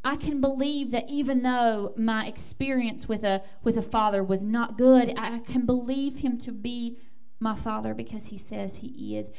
I 0.03 0.18
can 0.18 0.41
believe 0.41 0.91
that 0.91 1.10
even 1.10 1.44
though 1.44 1.94
my 1.95 2.26
experience 2.26 3.07
with 3.07 3.24
a 3.24 3.41
with 3.64 3.78
a 3.78 3.82
father 3.82 4.22
was 4.22 4.44
not 4.44 4.78
good, 4.78 5.14
I 5.18 5.40
can 5.40 5.65
believe 5.65 6.18
him 6.18 6.38
to 6.40 6.52
be 6.52 6.98
my 7.40 7.56
father 7.56 7.94
because 7.94 8.28
he 8.28 8.38
says 8.38 8.78
he 8.78 9.18
is. 9.18 9.30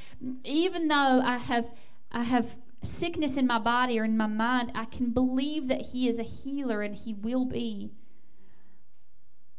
Even 0.42 0.88
though 0.88 1.20
I 1.22 1.36
have 1.36 1.70
I 2.14 2.22
have 2.22 2.56
sickness 2.82 3.36
in 3.36 3.46
my 3.46 3.58
body 3.58 3.98
or 3.98 4.04
in 4.04 4.16
my 4.16 4.26
mind, 4.26 4.72
I 4.74 4.86
can 4.86 5.10
believe 5.10 5.68
that 5.68 5.82
he 5.92 6.08
is 6.08 6.18
a 6.18 6.22
healer 6.22 6.80
and 6.80 6.94
he 6.94 7.12
will 7.12 7.44
be. 7.44 7.92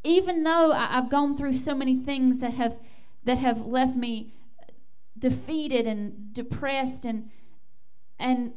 Even 0.03 0.43
though 0.43 0.71
I, 0.71 0.97
I've 0.97 1.09
gone 1.09 1.37
through 1.37 1.53
so 1.53 1.75
many 1.75 1.95
things 1.95 2.39
that 2.39 2.53
have 2.55 2.77
that 3.23 3.37
have 3.37 3.65
left 3.65 3.95
me 3.95 4.33
defeated 5.17 5.85
and 5.87 6.33
depressed 6.33 7.05
and 7.05 7.29
and 8.19 8.53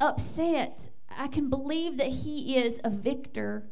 upset 0.00 0.90
I 1.18 1.28
can 1.28 1.48
believe 1.48 1.96
that 1.96 2.08
He 2.08 2.56
is 2.56 2.80
a 2.84 2.90
victor, 2.90 3.70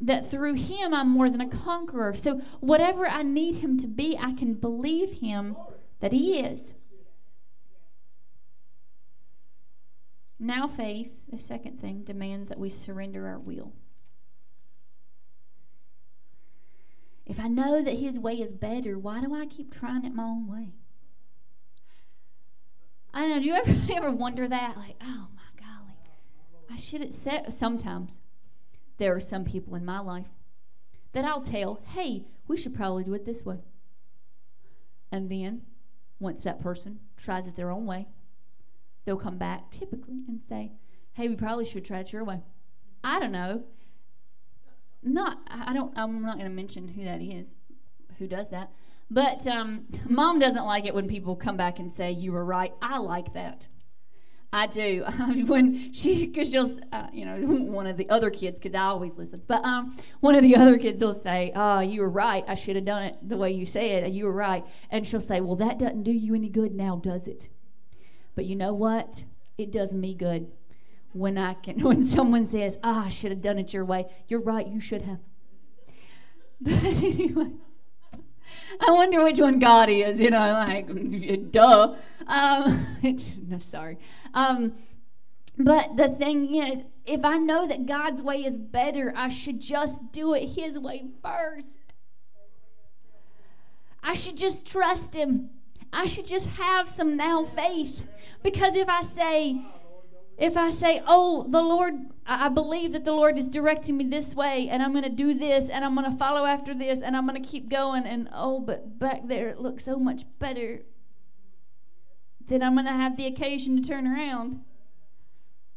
that 0.00 0.30
through 0.30 0.54
Him 0.54 0.92
I'm 0.92 1.08
more 1.08 1.30
than 1.30 1.40
a 1.40 1.48
conqueror. 1.48 2.14
So, 2.14 2.40
whatever 2.60 3.06
I 3.06 3.22
need 3.22 3.56
Him 3.56 3.78
to 3.78 3.86
be, 3.86 4.16
I 4.18 4.32
can 4.32 4.54
believe 4.54 5.20
Him 5.20 5.56
that 6.00 6.12
He 6.12 6.40
is. 6.40 6.74
Now, 10.42 10.66
faith, 10.66 11.22
the 11.30 11.38
second 11.38 11.80
thing, 11.80 12.02
demands 12.02 12.48
that 12.48 12.58
we 12.58 12.68
surrender 12.68 13.28
our 13.28 13.38
will. 13.38 13.72
If 17.24 17.38
I 17.38 17.46
know 17.46 17.80
that 17.80 18.00
His 18.00 18.18
way 18.18 18.32
is 18.34 18.50
better, 18.50 18.98
why 18.98 19.20
do 19.20 19.32
I 19.36 19.46
keep 19.46 19.72
trying 19.72 20.04
it 20.04 20.12
my 20.12 20.24
own 20.24 20.48
way? 20.48 20.72
I 23.14 23.20
don't 23.20 23.30
know. 23.30 23.38
Do 23.38 23.46
you 23.46 23.54
ever 23.54 23.72
ever 23.94 24.10
wonder 24.10 24.48
that? 24.48 24.76
Like, 24.76 24.96
oh 25.00 25.28
my 25.36 25.64
golly, 25.64 25.94
I 26.68 26.76
should 26.76 27.12
said. 27.12 27.52
Sometimes 27.52 28.18
there 28.98 29.14
are 29.14 29.20
some 29.20 29.44
people 29.44 29.76
in 29.76 29.84
my 29.84 30.00
life 30.00 30.26
that 31.12 31.24
I'll 31.24 31.40
tell, 31.40 31.82
hey, 31.94 32.24
we 32.48 32.56
should 32.56 32.74
probably 32.74 33.04
do 33.04 33.14
it 33.14 33.24
this 33.24 33.44
way. 33.44 33.60
And 35.12 35.30
then, 35.30 35.62
once 36.18 36.42
that 36.42 36.60
person 36.60 36.98
tries 37.16 37.46
it 37.46 37.54
their 37.54 37.70
own 37.70 37.86
way, 37.86 38.08
they'll 39.04 39.16
come 39.16 39.38
back 39.38 39.70
typically 39.70 40.22
and 40.28 40.40
say, 40.48 40.72
hey, 41.14 41.28
we 41.28 41.36
probably 41.36 41.64
should 41.64 41.84
try 41.84 42.00
it 42.00 42.12
your 42.12 42.24
way. 42.24 42.40
I 43.04 43.18
don't 43.18 43.32
know. 43.32 43.64
Not, 45.02 45.38
I 45.48 45.72
don't, 45.72 45.92
I'm 45.96 46.22
not 46.22 46.36
going 46.36 46.48
to 46.48 46.54
mention 46.54 46.88
who 46.88 47.04
that 47.04 47.20
is, 47.20 47.54
who 48.18 48.26
does 48.26 48.50
that. 48.50 48.70
But 49.10 49.46
um, 49.46 49.86
mom 50.08 50.38
doesn't 50.38 50.64
like 50.64 50.86
it 50.86 50.94
when 50.94 51.08
people 51.08 51.36
come 51.36 51.56
back 51.56 51.78
and 51.78 51.92
say, 51.92 52.12
you 52.12 52.32
were 52.32 52.44
right. 52.44 52.72
I 52.80 52.98
like 52.98 53.34
that. 53.34 53.66
I 54.52 54.66
do. 54.66 55.04
when 55.46 55.92
she, 55.92 56.26
because 56.26 56.50
she'll, 56.50 56.78
uh, 56.92 57.06
you 57.12 57.24
know, 57.24 57.36
one 57.72 57.86
of 57.86 57.96
the 57.96 58.08
other 58.10 58.30
kids, 58.30 58.58
because 58.58 58.74
I 58.74 58.84
always 58.84 59.16
listen, 59.16 59.42
but 59.46 59.64
um, 59.64 59.96
one 60.20 60.34
of 60.34 60.42
the 60.42 60.56
other 60.56 60.78
kids 60.78 61.02
will 61.02 61.14
say, 61.14 61.52
"Oh, 61.54 61.80
you 61.80 62.02
were 62.02 62.10
right. 62.10 62.44
I 62.46 62.54
should 62.54 62.76
have 62.76 62.84
done 62.84 63.02
it 63.04 63.16
the 63.26 63.38
way 63.38 63.50
you 63.50 63.64
said. 63.64 64.04
It 64.04 64.12
you 64.12 64.26
were 64.26 64.32
right." 64.32 64.64
And 64.90 65.06
she'll 65.06 65.20
say, 65.20 65.40
"Well, 65.40 65.56
that 65.56 65.78
doesn't 65.78 66.02
do 66.02 66.12
you 66.12 66.34
any 66.34 66.50
good 66.50 66.74
now, 66.74 66.96
does 66.96 67.26
it?" 67.26 67.48
But 68.34 68.46
you 68.46 68.56
know 68.56 68.72
what? 68.72 69.24
It 69.58 69.70
does 69.70 69.92
me 69.92 70.14
good 70.14 70.50
when 71.12 71.38
I 71.38 71.54
can. 71.54 71.80
When 71.82 72.06
someone 72.06 72.46
says, 72.48 72.78
"Ah, 72.82 73.06
I 73.06 73.08
should 73.08 73.30
have 73.30 73.42
done 73.42 73.58
it 73.58 73.72
your 73.72 73.84
way." 73.84 74.06
You're 74.28 74.40
right. 74.40 74.66
You 74.66 74.80
should 74.80 75.02
have. 75.02 75.18
But 76.60 76.84
anyway. 76.84 77.50
I 78.80 78.90
wonder 78.90 79.22
which 79.22 79.40
one 79.40 79.58
God 79.58 79.88
is, 79.88 80.20
you 80.20 80.30
know, 80.30 80.64
like, 80.66 80.88
duh. 81.50 81.94
Um, 82.26 82.86
no, 83.48 83.58
sorry. 83.58 83.98
Um, 84.34 84.74
but 85.58 85.96
the 85.96 86.08
thing 86.08 86.54
is, 86.54 86.82
if 87.04 87.24
I 87.24 87.36
know 87.36 87.66
that 87.66 87.86
God's 87.86 88.22
way 88.22 88.44
is 88.44 88.56
better, 88.56 89.12
I 89.16 89.28
should 89.28 89.60
just 89.60 90.12
do 90.12 90.34
it 90.34 90.50
His 90.50 90.78
way 90.78 91.04
first. 91.22 91.66
I 94.02 94.14
should 94.14 94.36
just 94.36 94.66
trust 94.66 95.14
Him. 95.14 95.50
I 95.92 96.06
should 96.06 96.26
just 96.26 96.46
have 96.46 96.88
some 96.88 97.16
now 97.16 97.44
faith. 97.44 98.02
Because 98.42 98.74
if 98.74 98.88
I 98.88 99.02
say, 99.02 99.62
if 100.38 100.56
I 100.56 100.70
say, 100.70 101.02
oh, 101.06 101.46
the 101.48 101.60
Lord, 101.60 101.94
I 102.26 102.48
believe 102.48 102.92
that 102.92 103.04
the 103.04 103.12
Lord 103.12 103.38
is 103.38 103.48
directing 103.48 103.96
me 103.96 104.04
this 104.04 104.34
way, 104.34 104.68
and 104.68 104.82
I'm 104.82 104.92
going 104.92 105.04
to 105.04 105.10
do 105.10 105.34
this, 105.34 105.68
and 105.68 105.84
I'm 105.84 105.94
going 105.94 106.10
to 106.10 106.16
follow 106.16 106.44
after 106.44 106.74
this, 106.74 107.00
and 107.00 107.16
I'm 107.16 107.26
going 107.26 107.40
to 107.40 107.48
keep 107.48 107.68
going, 107.68 108.04
and 108.04 108.28
oh, 108.32 108.58
but 108.60 108.98
back 108.98 109.28
there 109.28 109.48
it 109.48 109.60
looks 109.60 109.84
so 109.84 109.98
much 109.98 110.24
better, 110.38 110.82
then 112.48 112.62
I'm 112.62 112.74
going 112.74 112.86
to 112.86 112.92
have 112.92 113.16
the 113.16 113.26
occasion 113.26 113.80
to 113.80 113.88
turn 113.88 114.06
around. 114.06 114.62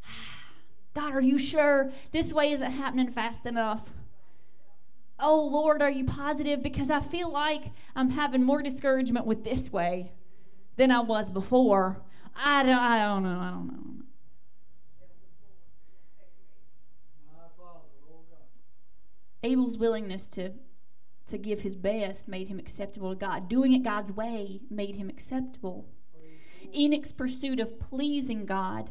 God, 0.96 1.14
are 1.14 1.22
you 1.22 1.38
sure 1.38 1.92
this 2.12 2.34
way 2.34 2.52
isn't 2.54 2.72
happening 2.72 3.12
fast 3.12 3.46
enough? 3.46 3.92
Oh, 5.20 5.42
Lord, 5.42 5.82
are 5.82 5.90
you 5.90 6.06
positive? 6.06 6.62
Because 6.62 6.90
I 6.90 7.00
feel 7.00 7.32
like 7.32 7.72
I'm 7.96 8.10
having 8.10 8.44
more 8.44 8.62
discouragement 8.62 9.26
with 9.26 9.44
this 9.44 9.72
way 9.72 10.12
than 10.76 10.92
I 10.92 11.00
was 11.00 11.30
before. 11.30 12.02
I 12.36 12.64
don't, 12.64 12.76
I 12.78 13.06
don't 13.06 13.24
know. 13.24 13.40
I 13.40 13.50
don't 13.50 13.68
know. 13.68 13.86
Abel's 19.44 19.78
willingness 19.78 20.26
to 20.28 20.54
to 21.28 21.38
give 21.38 21.62
his 21.62 21.76
best 21.76 22.28
made 22.28 22.48
him 22.48 22.60
acceptable 22.60 23.10
to 23.12 23.16
God. 23.16 23.50
Doing 23.50 23.74
it 23.74 23.84
God's 23.84 24.12
way 24.12 24.62
made 24.70 24.96
him 24.96 25.10
acceptable. 25.10 25.88
Enoch's 26.76 27.12
pursuit 27.12 27.60
of 27.60 27.80
pleasing 27.80 28.46
God, 28.46 28.90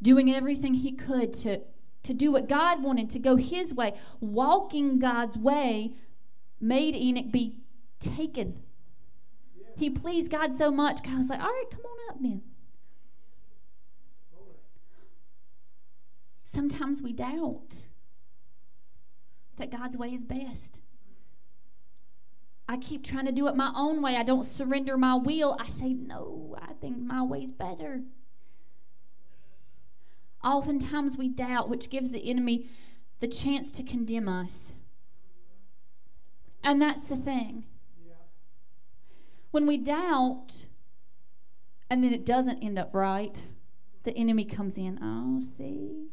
doing 0.00 0.32
everything 0.32 0.74
he 0.74 0.92
could 0.92 1.32
to, 1.34 1.60
to 2.02 2.14
do 2.14 2.32
what 2.32 2.48
God 2.48 2.82
wanted, 2.82 3.10
to 3.10 3.18
go 3.18 3.36
his 3.36 3.74
way, 3.74 3.94
walking 4.20 4.98
God's 4.98 5.36
way, 5.36 5.94
made 6.60 6.94
Enoch 6.94 7.30
be 7.30 7.58
taken. 8.00 8.62
He 9.76 9.90
pleased 9.90 10.30
God 10.30 10.58
so 10.58 10.70
much, 10.70 11.02
God 11.02 11.18
was 11.18 11.28
like, 11.28 11.40
all 11.40 11.46
right, 11.46 11.70
come 11.70 11.80
on 11.80 12.14
up 12.14 12.20
man. 12.20 12.42
Sometimes 16.44 17.00
we 17.00 17.12
doubt 17.12 17.84
that 19.56 19.70
God's 19.70 19.96
way 19.96 20.08
is 20.08 20.22
best. 20.22 20.78
I 22.68 22.76
keep 22.76 23.04
trying 23.04 23.26
to 23.26 23.32
do 23.32 23.48
it 23.48 23.56
my 23.56 23.72
own 23.74 24.02
way. 24.02 24.16
I 24.16 24.22
don't 24.22 24.44
surrender 24.44 24.96
my 24.96 25.14
will. 25.14 25.56
I 25.58 25.68
say, 25.68 25.92
no, 25.92 26.56
I 26.60 26.74
think 26.74 26.98
my 26.98 27.22
way's 27.22 27.52
better. 27.52 28.02
Oftentimes 30.44 31.16
we 31.16 31.28
doubt, 31.28 31.68
which 31.68 31.90
gives 31.90 32.10
the 32.10 32.28
enemy 32.28 32.68
the 33.20 33.28
chance 33.28 33.72
to 33.72 33.82
condemn 33.82 34.28
us. 34.28 34.72
And 36.64 36.80
that's 36.80 37.06
the 37.06 37.16
thing. 37.16 37.64
When 39.50 39.66
we 39.66 39.76
doubt 39.76 40.66
and 41.90 42.02
then 42.02 42.12
it 42.12 42.24
doesn't 42.24 42.62
end 42.62 42.78
up 42.78 42.94
right, 42.94 43.42
the 44.04 44.16
enemy 44.16 44.44
comes 44.44 44.76
in. 44.76 44.98
Oh, 45.02 45.42
see? 45.58 46.08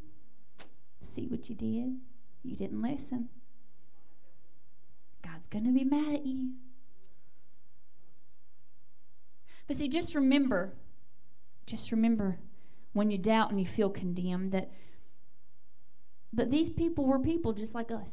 See 1.16 1.28
what 1.28 1.50
you 1.50 1.56
did? 1.56 1.98
You 2.44 2.56
didn't 2.56 2.82
listen. 2.82 3.30
God's 5.24 5.48
going 5.48 5.66
to 5.66 5.72
be 5.72 5.84
mad 5.84 6.16
at 6.16 6.26
you. 6.26 6.52
But 9.68 9.78
see, 9.78 9.88
just 9.88 10.16
remember, 10.16 10.74
just 11.66 11.92
remember 11.92 12.40
when 12.94 13.12
you 13.12 13.18
doubt 13.18 13.52
and 13.52 13.60
you 13.60 13.66
feel 13.66 13.90
condemned 13.90 14.52
that 14.52 14.72
but 16.32 16.52
these 16.52 16.70
people 16.70 17.06
were 17.06 17.20
people 17.20 17.54
just 17.54 17.74
like 17.74 17.90
us. 17.90 18.12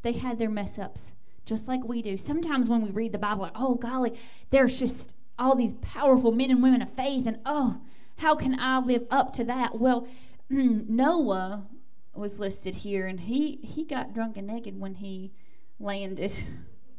They 0.00 0.12
had 0.12 0.38
their 0.38 0.48
mess 0.48 0.78
ups 0.78 1.12
just 1.46 1.68
like 1.68 1.84
we 1.84 2.02
do. 2.02 2.18
Sometimes 2.18 2.68
when 2.68 2.82
we 2.82 2.90
read 2.90 3.12
the 3.12 3.18
Bible, 3.18 3.42
like, 3.42 3.52
oh 3.54 3.76
golly, 3.76 4.18
there's 4.50 4.78
just 4.78 5.14
all 5.38 5.54
these 5.54 5.74
powerful 5.74 6.32
men 6.32 6.50
and 6.50 6.62
women 6.62 6.82
of 6.82 6.92
faith, 6.92 7.26
and 7.26 7.38
oh, 7.46 7.80
how 8.18 8.34
can 8.34 8.58
I 8.58 8.78
live 8.80 9.06
up 9.10 9.32
to 9.34 9.44
that? 9.44 9.78
Well, 9.78 10.08
Noah 10.50 11.66
was 12.14 12.38
listed 12.38 12.76
here, 12.76 13.06
and 13.06 13.20
he 13.20 13.60
he 13.62 13.84
got 13.84 14.12
drunk 14.12 14.36
and 14.36 14.46
naked 14.46 14.80
when 14.80 14.94
he 14.94 15.32
landed, 15.78 16.32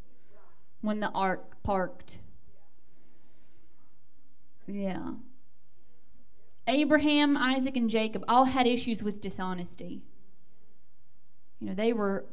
when 0.81 1.01
the 1.01 1.09
ark 1.09 1.61
parked. 1.63 2.19
Yeah. 4.67 5.13
Abraham, 6.67 7.37
Isaac, 7.37 7.77
and 7.77 7.89
Jacob 7.89 8.23
all 8.27 8.45
had 8.45 8.67
issues 8.67 9.01
with 9.01 9.21
dishonesty. 9.21 10.01
You 11.59 11.67
know, 11.67 11.73
they 11.73 11.93
were 11.93 12.25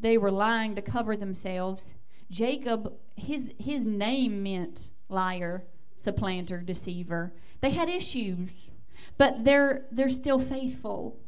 they 0.00 0.18
were 0.18 0.30
lying 0.30 0.74
to 0.74 0.82
cover 0.82 1.16
themselves. 1.16 1.94
Jacob, 2.30 2.92
his 3.16 3.52
his 3.58 3.84
name 3.86 4.42
meant 4.42 4.90
liar, 5.08 5.64
supplanter, 5.96 6.58
deceiver. 6.58 7.32
They 7.60 7.70
had 7.70 7.88
issues, 7.88 8.70
but 9.16 9.44
they're 9.44 9.86
they're 9.90 10.08
still 10.08 10.38
faithful. 10.38 11.18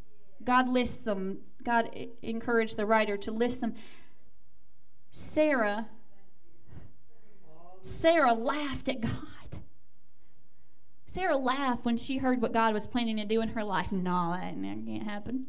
God 0.45 0.69
lists 0.69 0.99
them. 0.99 1.39
God 1.65 1.91
encouraged 2.23 2.77
the 2.77 2.87
writer 2.87 3.17
to 3.17 3.33
list 3.33 3.61
them. 3.61 3.75
Sarah 5.11 5.89
Sarah 7.83 8.35
laughed 8.35 8.89
at 8.89 9.01
God. 9.01 9.36
Sarah 11.17 11.37
laughed 11.37 11.85
when 11.85 11.97
she 11.97 12.19
heard 12.19 12.43
what 12.43 12.53
God 12.53 12.75
was 12.75 12.87
planning 12.87 13.17
to 13.17 13.25
do 13.25 13.41
in 13.41 13.49
her 13.49 13.65
life. 13.65 13.91
No, 13.91 14.37
that 14.39 14.55
can't 14.87 15.03
happen. 15.03 15.47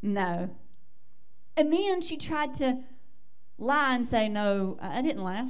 No. 0.00 0.50
And 1.56 1.72
then 1.72 2.00
she 2.00 2.16
tried 2.16 2.54
to 2.54 2.78
lie 3.58 3.94
and 3.94 4.08
say, 4.08 4.28
No, 4.28 4.78
I 4.80 5.02
didn't 5.02 5.22
laugh. 5.22 5.48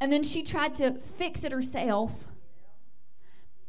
And 0.00 0.12
then 0.12 0.24
she 0.24 0.42
tried 0.42 0.74
to 0.76 0.94
fix 0.94 1.44
it 1.44 1.52
herself. 1.52 2.12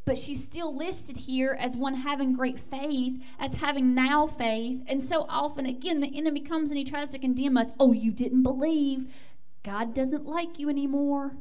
But 0.06 0.18
she's 0.18 0.44
still 0.44 0.76
listed 0.76 1.18
here 1.18 1.56
as 1.60 1.76
one 1.76 1.94
having 1.94 2.34
great 2.34 2.60
faith, 2.60 3.22
as 3.38 3.54
having 3.56 3.94
now 3.94 4.26
faith. 4.26 4.82
And 4.88 5.04
so 5.04 5.28
often, 5.30 5.68
again, 5.68 6.00
the 6.00 6.18
enemy 6.18 6.40
comes 6.40 6.72
and 6.72 6.78
he 6.80 6.84
tries 6.84 7.10
to 7.10 7.20
condemn 7.20 7.58
us. 7.58 7.68
Oh, 7.80 7.94
you 7.94 8.12
didn't 8.12 8.42
believe. 8.42 9.14
God 9.62 9.94
doesn't 9.94 10.26
like 10.26 10.58
you 10.58 10.70
anymore 10.70 11.34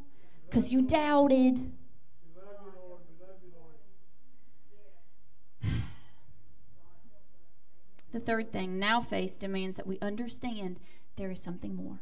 because 0.51 0.73
you 0.73 0.83
doubted. 0.83 1.55
We 1.55 2.35
love 2.37 2.59
you, 2.63 2.73
Lord. 2.77 3.01
We 3.09 3.25
love 3.25 3.37
you, 3.43 3.53
Lord. 3.55 3.79
The 8.19 8.25
third 8.25 8.51
thing, 8.51 8.81
now 8.81 9.01
faith 9.01 9.39
demands 9.39 9.77
that 9.77 9.87
we 9.87 9.97
understand 10.03 10.81
there 11.17 11.31
is 11.31 11.41
something 11.41 11.77
more. 11.77 12.01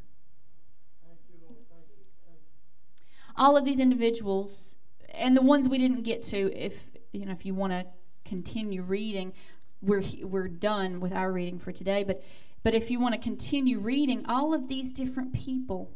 All 3.37 3.55
of 3.55 3.67
these 3.67 3.79
individuals 3.79 4.77
and 5.11 5.37
the 5.37 5.43
ones 5.43 5.69
we 5.69 5.77
didn't 5.77 6.05
get 6.05 6.23
to 6.23 6.51
if 6.57 6.73
you 7.13 7.27
know 7.27 7.33
if 7.33 7.45
you 7.45 7.55
want 7.55 7.75
to 7.75 7.85
continue 8.25 8.83
reading 8.83 9.35
we're 9.83 10.03
we're 10.23 10.49
done 10.49 11.01
with 11.01 11.13
our 11.13 11.31
reading 11.33 11.59
for 11.59 11.71
today 11.71 12.03
but 12.03 12.23
but 12.63 12.75
if 12.75 12.91
you 12.91 12.99
want 12.99 13.15
to 13.15 13.21
continue 13.21 13.79
reading 13.79 14.25
all 14.27 14.55
of 14.55 14.69
these 14.69 14.93
different 14.93 15.35
people 15.35 15.91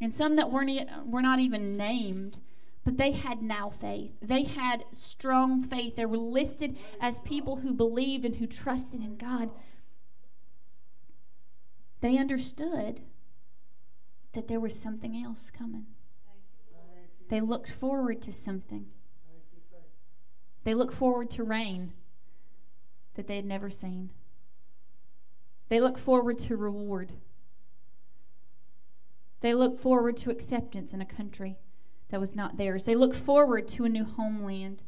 and 0.00 0.12
some 0.12 0.34
that 0.36 0.50
weren't 0.50 1.06
were 1.06 1.22
not 1.22 1.38
even 1.38 1.70
named 1.70 2.40
but 2.84 2.96
they 2.96 3.12
had 3.12 3.42
now 3.42 3.70
faith 3.70 4.12
they 4.20 4.44
had 4.44 4.84
strong 4.92 5.62
faith 5.62 5.96
they 5.96 6.06
were 6.06 6.16
listed 6.16 6.76
as 7.00 7.18
people 7.20 7.56
who 7.56 7.72
believed 7.72 8.24
and 8.24 8.36
who 8.36 8.46
trusted 8.46 9.00
in 9.00 9.16
God 9.16 9.50
they 12.00 12.16
understood 12.16 13.00
that 14.32 14.48
there 14.48 14.60
was 14.60 14.78
something 14.78 15.16
else 15.22 15.50
coming 15.50 15.86
they 17.30 17.40
looked 17.40 17.70
forward 17.70 18.20
to 18.22 18.32
something. 18.32 18.86
They 20.64 20.74
looked 20.74 20.92
forward 20.92 21.30
to 21.30 21.44
rain 21.44 21.92
that 23.14 23.28
they 23.28 23.36
had 23.36 23.44
never 23.44 23.70
seen. 23.70 24.10
They 25.68 25.80
looked 25.80 26.00
forward 26.00 26.40
to 26.40 26.56
reward. 26.56 27.12
They 29.40 29.54
looked 29.54 29.80
forward 29.80 30.16
to 30.18 30.30
acceptance 30.30 30.92
in 30.92 31.00
a 31.00 31.06
country 31.06 31.56
that 32.10 32.20
was 32.20 32.36
not 32.36 32.56
theirs. 32.56 32.84
They 32.84 32.94
look 32.94 33.14
forward 33.14 33.68
to 33.68 33.84
a 33.84 33.88
new 33.88 34.04
homeland 34.04 34.82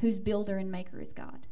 whose 0.00 0.18
builder 0.18 0.58
and 0.58 0.70
maker 0.70 1.00
is 1.00 1.12
God. 1.12 1.46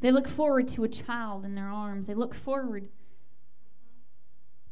They 0.00 0.12
look 0.12 0.28
forward 0.28 0.68
to 0.68 0.84
a 0.84 0.88
child 0.88 1.46
in 1.46 1.54
their 1.54 1.70
arms. 1.70 2.06
They 2.06 2.14
look 2.14 2.34
forward 2.34 2.88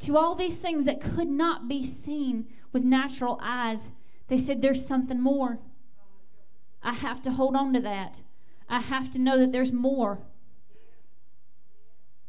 to 0.00 0.18
all 0.18 0.34
these 0.34 0.56
things 0.56 0.84
that 0.84 1.00
could 1.00 1.28
not 1.28 1.68
be 1.68 1.82
seen 1.82 2.48
with 2.72 2.84
natural 2.84 3.38
eyes. 3.42 3.88
They 4.28 4.36
said, 4.36 4.60
There's 4.60 4.84
something 4.84 5.20
more. 5.20 5.58
I 6.82 6.92
have 6.92 7.22
to 7.22 7.30
hold 7.30 7.56
on 7.56 7.72
to 7.72 7.80
that. 7.80 8.20
I 8.68 8.80
have 8.80 9.10
to 9.12 9.18
know 9.18 9.38
that 9.38 9.52
there's 9.52 9.72
more. 9.72 10.20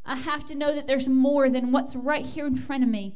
I 0.05 0.15
have 0.15 0.45
to 0.47 0.55
know 0.55 0.75
that 0.75 0.87
there's 0.87 1.07
more 1.07 1.49
than 1.49 1.71
what's 1.71 1.95
right 1.95 2.25
here 2.25 2.45
in 2.45 2.55
front 2.55 2.83
of 2.83 2.89
me. 2.89 3.15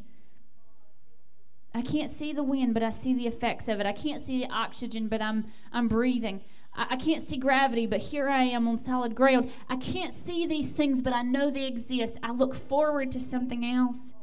I 1.74 1.82
can't 1.82 2.10
see 2.10 2.34
the 2.34 2.44
wind, 2.44 2.74
but 2.74 2.82
I 2.82 2.92
see 2.92 3.14
the 3.14 3.28
effects 3.28 3.68
of 3.68 3.80
it. 3.80 3.86
I 3.86 3.92
can't 3.92 4.24
see 4.24 4.40
the 4.40 4.52
oxygen, 4.52 5.08
but 5.08 5.22
I'm 5.22 5.46
I'm 5.72 5.88
breathing. 5.88 6.42
I, 6.74 6.88
I 6.92 6.96
can't 6.96 7.28
see 7.28 7.38
gravity, 7.38 7.86
but 7.86 8.00
here 8.00 8.30
I 8.30 8.44
am 8.44 8.68
on 8.68 8.78
solid 8.78 9.16
ground. 9.16 9.52
I 9.70 9.76
can't 9.76 10.14
see 10.14 10.48
these 10.48 10.72
things, 10.72 11.02
but 11.02 11.14
I 11.14 11.22
know 11.22 11.52
they 11.52 11.66
exist. 11.66 12.18
I 12.24 12.32
look 12.32 12.56
forward 12.56 13.12
to 13.12 13.20
something 13.20 13.66
else. 13.66 14.14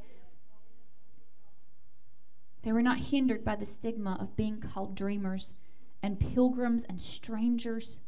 They 2.63 2.73
were 2.73 2.83
not 2.83 2.99
hindered 2.99 3.45
by 3.45 3.57
the 3.57 3.67
stigma 3.67 4.17
of 4.19 4.37
being 4.37 4.59
called 4.59 4.95
dreamers 4.95 5.53
and 6.03 6.19
pilgrims 6.19 6.85
and 6.85 7.01
strangers. 7.01 8.01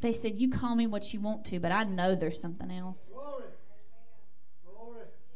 They 0.00 0.12
said, 0.12 0.38
You 0.38 0.50
call 0.50 0.74
me 0.74 0.86
what 0.86 1.14
you 1.14 1.20
want 1.20 1.46
to, 1.46 1.58
but 1.58 1.72
I 1.72 1.84
know 1.84 2.14
there's 2.14 2.40
something 2.40 2.70
else. 2.70 3.10
Glory. 3.10 3.43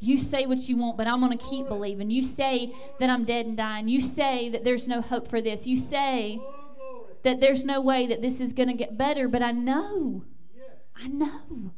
You 0.00 0.16
say 0.16 0.46
what 0.46 0.68
you 0.68 0.76
want, 0.76 0.96
but 0.96 1.06
I'm 1.08 1.20
going 1.20 1.36
to 1.36 1.44
keep 1.44 1.66
believing. 1.66 2.10
You 2.10 2.22
say 2.22 2.72
that 3.00 3.10
I'm 3.10 3.24
dead 3.24 3.46
and 3.46 3.56
dying. 3.56 3.88
You 3.88 4.00
say 4.00 4.48
that 4.50 4.62
there's 4.64 4.86
no 4.86 5.00
hope 5.00 5.28
for 5.28 5.40
this. 5.40 5.66
You 5.66 5.76
say 5.76 6.40
that 7.24 7.40
there's 7.40 7.64
no 7.64 7.80
way 7.80 8.06
that 8.06 8.22
this 8.22 8.40
is 8.40 8.52
going 8.52 8.68
to 8.68 8.74
get 8.74 8.96
better, 8.96 9.26
but 9.26 9.42
I 9.42 9.50
know. 9.50 10.24
I 10.96 11.08
know. 11.08 11.72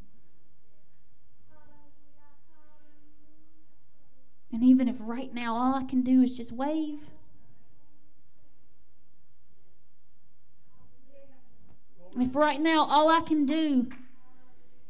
And 4.53 4.65
even 4.65 4.89
if 4.89 4.97
right 5.01 5.33
now 5.33 5.55
all 5.55 5.75
I 5.75 5.85
can 5.85 6.03
do 6.03 6.23
is 6.23 6.37
just 6.37 6.53
wave, 6.53 6.99
if 12.19 12.35
right 12.35 12.61
now 12.61 12.85
all 12.85 13.09
I 13.09 13.21
can 13.21 13.47
do 13.47 13.89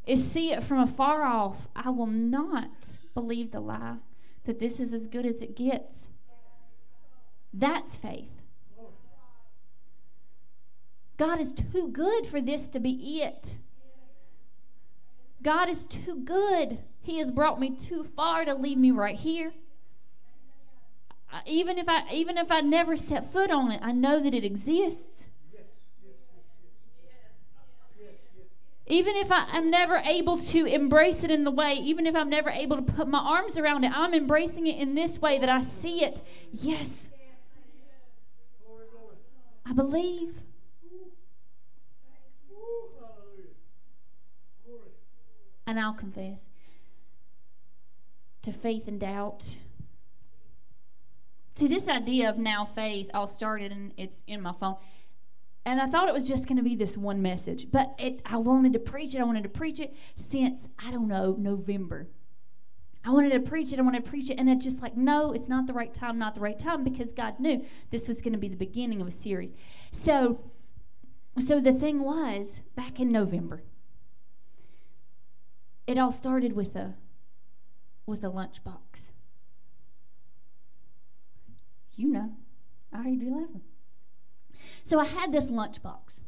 is 0.07 0.29
see 0.29 0.51
it 0.53 0.65
from 0.65 0.79
afar 0.81 1.23
off, 1.23 1.69
I 1.77 1.91
will 1.91 2.07
not 2.07 2.99
believe 3.15 3.51
the 3.51 3.61
lie 3.61 3.97
that 4.45 4.59
this 4.59 4.81
is 4.81 4.93
as 4.93 5.07
good 5.07 5.27
as 5.27 5.41
it 5.41 5.57
gets. 5.57 6.09
That's 7.53 7.97
faith. 7.97 8.31
God 11.17 11.41
is 11.41 11.53
too 11.53 11.89
good 11.89 12.27
for 12.27 12.41
this 12.41 12.69
to 12.69 12.81
be 12.81 13.21
it. 13.23 13.57
God 15.43 15.69
is 15.69 15.85
too 15.85 16.17
good. 16.17 16.79
He 17.03 17.19
has 17.19 17.31
brought 17.31 17.61
me 17.61 17.71
too 17.71 18.05
far 18.05 18.45
to 18.45 18.55
leave 18.55 18.79
me 18.79 18.91
right 18.91 19.17
here. 19.17 19.53
Uh, 21.33 21.41
even 21.47 21.79
if 21.79 21.89
I 21.89 22.11
even 22.13 22.39
if 22.39 22.51
I 22.51 22.61
never 22.61 22.97
set 22.97 23.33
foot 23.33 23.51
on 23.51 23.71
it, 23.71 23.81
I 23.83 23.93
know 23.93 24.21
that 24.23 24.35
it 24.35 24.45
exists. 24.45 25.20
Even 28.91 29.15
if 29.15 29.31
I, 29.31 29.47
am 29.53 29.71
never 29.71 29.99
able 29.99 30.37
to 30.37 30.67
embrace 30.67 31.23
it 31.23 31.31
in 31.31 31.45
the 31.45 31.51
way, 31.53 31.75
even 31.75 32.07
if 32.07 32.17
I'm 32.17 32.29
never 32.29 32.51
able 32.51 32.77
to 32.77 32.83
put 32.83 33.07
my 33.07 33.21
arms 33.21 33.57
around 33.57 33.85
it, 33.85 33.93
I'm 33.95 34.13
embracing 34.13 34.67
it 34.67 34.79
in 34.79 34.97
this 34.97 35.21
way 35.21 35.39
that 35.39 35.49
I 35.49 35.63
see 35.63 36.05
it. 36.05 36.21
Yes. 36.53 37.11
I 39.65 39.73
believe. 39.73 40.35
And 45.69 45.79
I'll 45.79 45.95
confess 45.95 46.41
to 48.43 48.53
faith 48.53 48.89
and 48.89 48.99
doubt. 48.99 49.57
See, 51.55 51.69
this 51.69 51.89
idea 51.89 52.29
of 52.29 52.39
now 52.39 52.65
faith 52.65 53.11
all 53.15 53.29
started 53.29 53.71
and 53.71 53.93
it's 53.97 54.25
in 54.27 54.43
my 54.43 54.53
phone. 54.59 54.77
And 55.65 55.81
I 55.81 55.87
thought 55.87 56.09
it 56.09 56.15
was 56.15 56.27
just 56.27 56.47
going 56.47 56.57
to 56.57 56.63
be 56.63 56.75
this 56.75 56.97
one 56.97 57.21
message, 57.21 57.71
but 57.71 57.95
it, 57.99 58.21
I 58.25 58.39
wanted 58.39 58.73
to 58.73 58.79
preach 58.79 59.15
it. 59.15 59.21
I 59.21 59.25
wanted 59.25 59.43
to 59.43 59.51
preach 59.51 59.79
it 59.79 59.95
since, 60.17 60.69
I 60.79 60.91
don't 60.91 61.09
know, 61.09 61.37
November. 61.39 62.09
I 63.05 63.11
wanted 63.11 63.33
to 63.33 63.41
preach 63.41 63.73
it. 63.73 63.79
I 63.79 63.83
wanted 63.83 64.05
to 64.05 64.11
preach 64.11 64.31
it. 64.31 64.39
And 64.39 64.49
it's 64.49 64.65
just 64.65 64.83
like, 64.83 64.97
no, 64.97 65.33
it's 65.33 65.49
not 65.49 65.67
the 65.67 65.73
right 65.73 65.93
time, 65.93 66.19
not 66.19 66.35
the 66.35 66.41
right 66.41 66.59
time, 66.59 66.83
because 66.83 67.13
God 67.13 67.39
knew 67.39 67.65
this 67.91 68.09
was 68.09 68.23
going 68.23 68.33
to 68.33 68.39
be 68.39 68.49
the 68.49 68.57
beginning 68.57 69.01
of 69.01 69.09
a 69.09 69.11
series. 69.11 69.53
So, 69.93 70.41
so 71.39 71.61
the 71.61 71.73
thing 71.73 72.03
was, 72.03 72.61
back 72.75 72.99
in 72.99 73.13
November, 73.13 73.63
it 75.87 75.99
all 75.99 76.13
started 76.13 76.53
with 76.55 76.77
a 76.77 76.95
with 78.07 78.25
a 78.25 78.29
lunchbox. 78.29 79.11
You 81.97 82.09
know, 82.09 82.33
I 82.93 82.99
heard 82.99 83.23
you 83.23 83.37
laughing. 83.37 83.63
So 84.85 84.99
I 84.99 85.05
had 85.05 85.33
this 85.33 85.51
lunchbox. 85.51 86.21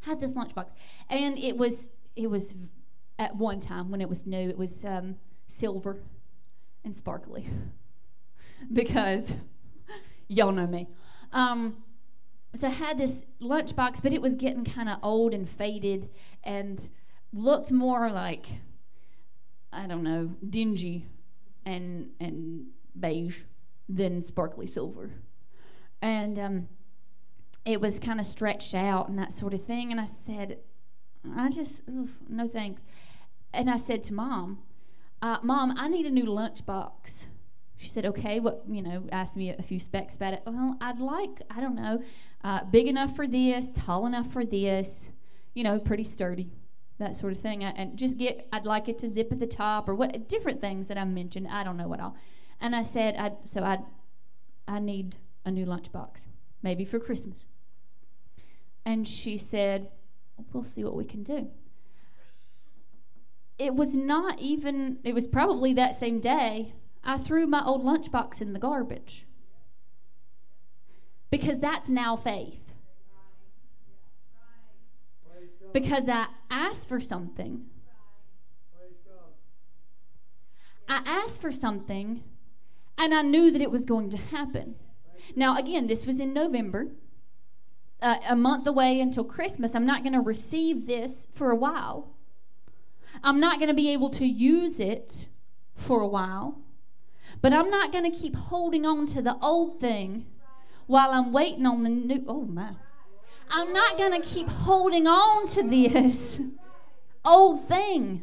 Had 0.00 0.20
this 0.20 0.32
lunchbox, 0.32 0.70
and 1.10 1.38
it 1.38 1.56
was 1.56 1.90
it 2.16 2.28
was 2.28 2.54
at 3.18 3.36
one 3.36 3.60
time 3.60 3.90
when 3.90 4.00
it 4.00 4.08
was 4.08 4.26
new. 4.26 4.48
It 4.48 4.56
was 4.56 4.84
um, 4.84 5.16
silver 5.46 5.98
and 6.84 6.96
sparkly 6.96 7.46
because 8.72 9.34
y'all 10.28 10.52
know 10.52 10.66
me. 10.66 10.88
Um, 11.32 11.82
so 12.54 12.68
I 12.68 12.70
had 12.70 12.96
this 12.96 13.22
lunchbox, 13.42 14.02
but 14.02 14.12
it 14.12 14.22
was 14.22 14.34
getting 14.34 14.64
kind 14.64 14.88
of 14.88 14.98
old 15.02 15.34
and 15.34 15.48
faded, 15.48 16.08
and 16.42 16.88
looked 17.32 17.70
more 17.70 18.10
like 18.10 18.46
I 19.72 19.86
don't 19.86 20.02
know, 20.02 20.30
dingy 20.48 21.06
and 21.64 22.10
and 22.20 22.66
beige 22.98 23.42
than 23.88 24.22
sparkly 24.22 24.66
silver. 24.66 25.10
And 26.00 26.38
um, 26.38 26.68
it 27.68 27.82
was 27.82 27.98
kind 27.98 28.18
of 28.18 28.24
stretched 28.24 28.74
out 28.74 29.10
and 29.10 29.18
that 29.18 29.30
sort 29.30 29.52
of 29.52 29.62
thing. 29.62 29.92
And 29.92 30.00
I 30.00 30.06
said, 30.26 30.58
I 31.36 31.50
just, 31.50 31.82
oof, 31.86 32.16
no 32.26 32.48
thanks. 32.48 32.80
And 33.52 33.68
I 33.68 33.76
said 33.76 34.02
to 34.04 34.14
mom, 34.14 34.60
uh, 35.20 35.36
Mom, 35.42 35.74
I 35.76 35.86
need 35.88 36.06
a 36.06 36.10
new 36.10 36.24
lunchbox. 36.24 37.26
She 37.76 37.90
said, 37.90 38.06
Okay, 38.06 38.40
what, 38.40 38.62
you 38.68 38.80
know, 38.80 39.04
asked 39.12 39.36
me 39.36 39.50
a 39.50 39.62
few 39.62 39.78
specs 39.80 40.16
about 40.16 40.32
it. 40.32 40.42
Well, 40.46 40.78
I'd 40.80 40.98
like, 40.98 41.42
I 41.50 41.60
don't 41.60 41.74
know, 41.74 42.02
uh, 42.42 42.64
big 42.64 42.86
enough 42.86 43.14
for 43.14 43.26
this, 43.26 43.66
tall 43.74 44.06
enough 44.06 44.32
for 44.32 44.46
this, 44.46 45.10
you 45.52 45.62
know, 45.62 45.78
pretty 45.78 46.04
sturdy 46.04 46.50
that 46.98 47.16
sort 47.16 47.32
of 47.34 47.40
thing. 47.40 47.64
I, 47.64 47.70
and 47.70 47.98
just 47.98 48.16
get, 48.16 48.48
I'd 48.50 48.64
like 48.64 48.88
it 48.88 48.96
to 48.98 49.08
zip 49.08 49.30
at 49.30 49.40
the 49.40 49.46
top 49.46 49.90
or 49.90 49.94
what, 49.94 50.26
different 50.26 50.62
things 50.62 50.86
that 50.86 50.96
I 50.96 51.04
mentioned. 51.04 51.48
I 51.48 51.64
don't 51.64 51.76
know 51.76 51.88
what 51.88 52.00
all. 52.00 52.16
And 52.60 52.74
I 52.74 52.82
said, 52.82 53.16
I, 53.16 53.32
so 53.44 53.62
I, 53.62 53.80
I 54.66 54.78
need 54.78 55.16
a 55.44 55.50
new 55.50 55.66
lunchbox, 55.66 56.26
maybe 56.62 56.86
for 56.86 56.98
Christmas. 56.98 57.44
And 58.88 59.06
she 59.06 59.36
said, 59.36 59.90
we'll 60.50 60.64
see 60.64 60.82
what 60.82 60.96
we 60.96 61.04
can 61.04 61.22
do. 61.22 61.50
It 63.58 63.74
was 63.74 63.94
not 63.94 64.38
even, 64.38 64.96
it 65.04 65.14
was 65.14 65.26
probably 65.26 65.74
that 65.74 65.98
same 65.98 66.20
day, 66.20 66.72
I 67.04 67.18
threw 67.18 67.46
my 67.46 67.62
old 67.62 67.84
lunchbox 67.84 68.40
in 68.40 68.54
the 68.54 68.58
garbage. 68.58 69.26
Because 71.30 71.60
that's 71.60 71.90
now 71.90 72.16
faith. 72.16 72.62
because 75.70 76.08
I 76.08 76.28
asked 76.50 76.88
for 76.88 76.98
something. 76.98 77.66
I 80.88 81.02
asked 81.04 81.42
for 81.42 81.52
something 81.52 82.22
and 82.96 83.12
I 83.12 83.20
knew 83.20 83.50
that 83.50 83.60
it 83.60 83.70
was 83.70 83.84
going 83.84 84.08
to 84.08 84.16
happen. 84.16 84.76
Now, 85.36 85.58
again, 85.58 85.88
this 85.88 86.06
was 86.06 86.20
in 86.20 86.32
November, 86.32 86.88
uh, 88.00 88.16
a 88.28 88.36
month 88.36 88.66
away 88.66 89.00
until 89.00 89.24
Christmas. 89.24 89.74
I'm 89.74 89.86
not 89.86 90.02
going 90.02 90.12
to 90.12 90.20
receive 90.20 90.86
this 90.86 91.28
for 91.34 91.50
a 91.50 91.56
while. 91.56 92.14
I'm 93.22 93.40
not 93.40 93.58
going 93.58 93.68
to 93.68 93.74
be 93.74 93.90
able 93.90 94.10
to 94.10 94.26
use 94.26 94.78
it 94.78 95.28
for 95.74 96.00
a 96.00 96.06
while. 96.06 96.60
But 97.40 97.52
I'm 97.52 97.70
not 97.70 97.92
going 97.92 98.10
to 98.10 98.16
keep 98.16 98.34
holding 98.34 98.86
on 98.86 99.06
to 99.08 99.22
the 99.22 99.36
old 99.40 99.80
thing 99.80 100.26
while 100.86 101.10
I'm 101.10 101.32
waiting 101.32 101.66
on 101.66 101.82
the 101.82 101.90
new. 101.90 102.24
Oh, 102.26 102.44
my. 102.44 102.70
I'm 103.50 103.72
not 103.72 103.96
going 103.96 104.20
to 104.20 104.26
keep 104.26 104.48
holding 104.48 105.06
on 105.06 105.46
to 105.48 105.62
this 105.62 106.40
old 107.24 107.68
thing 107.68 108.22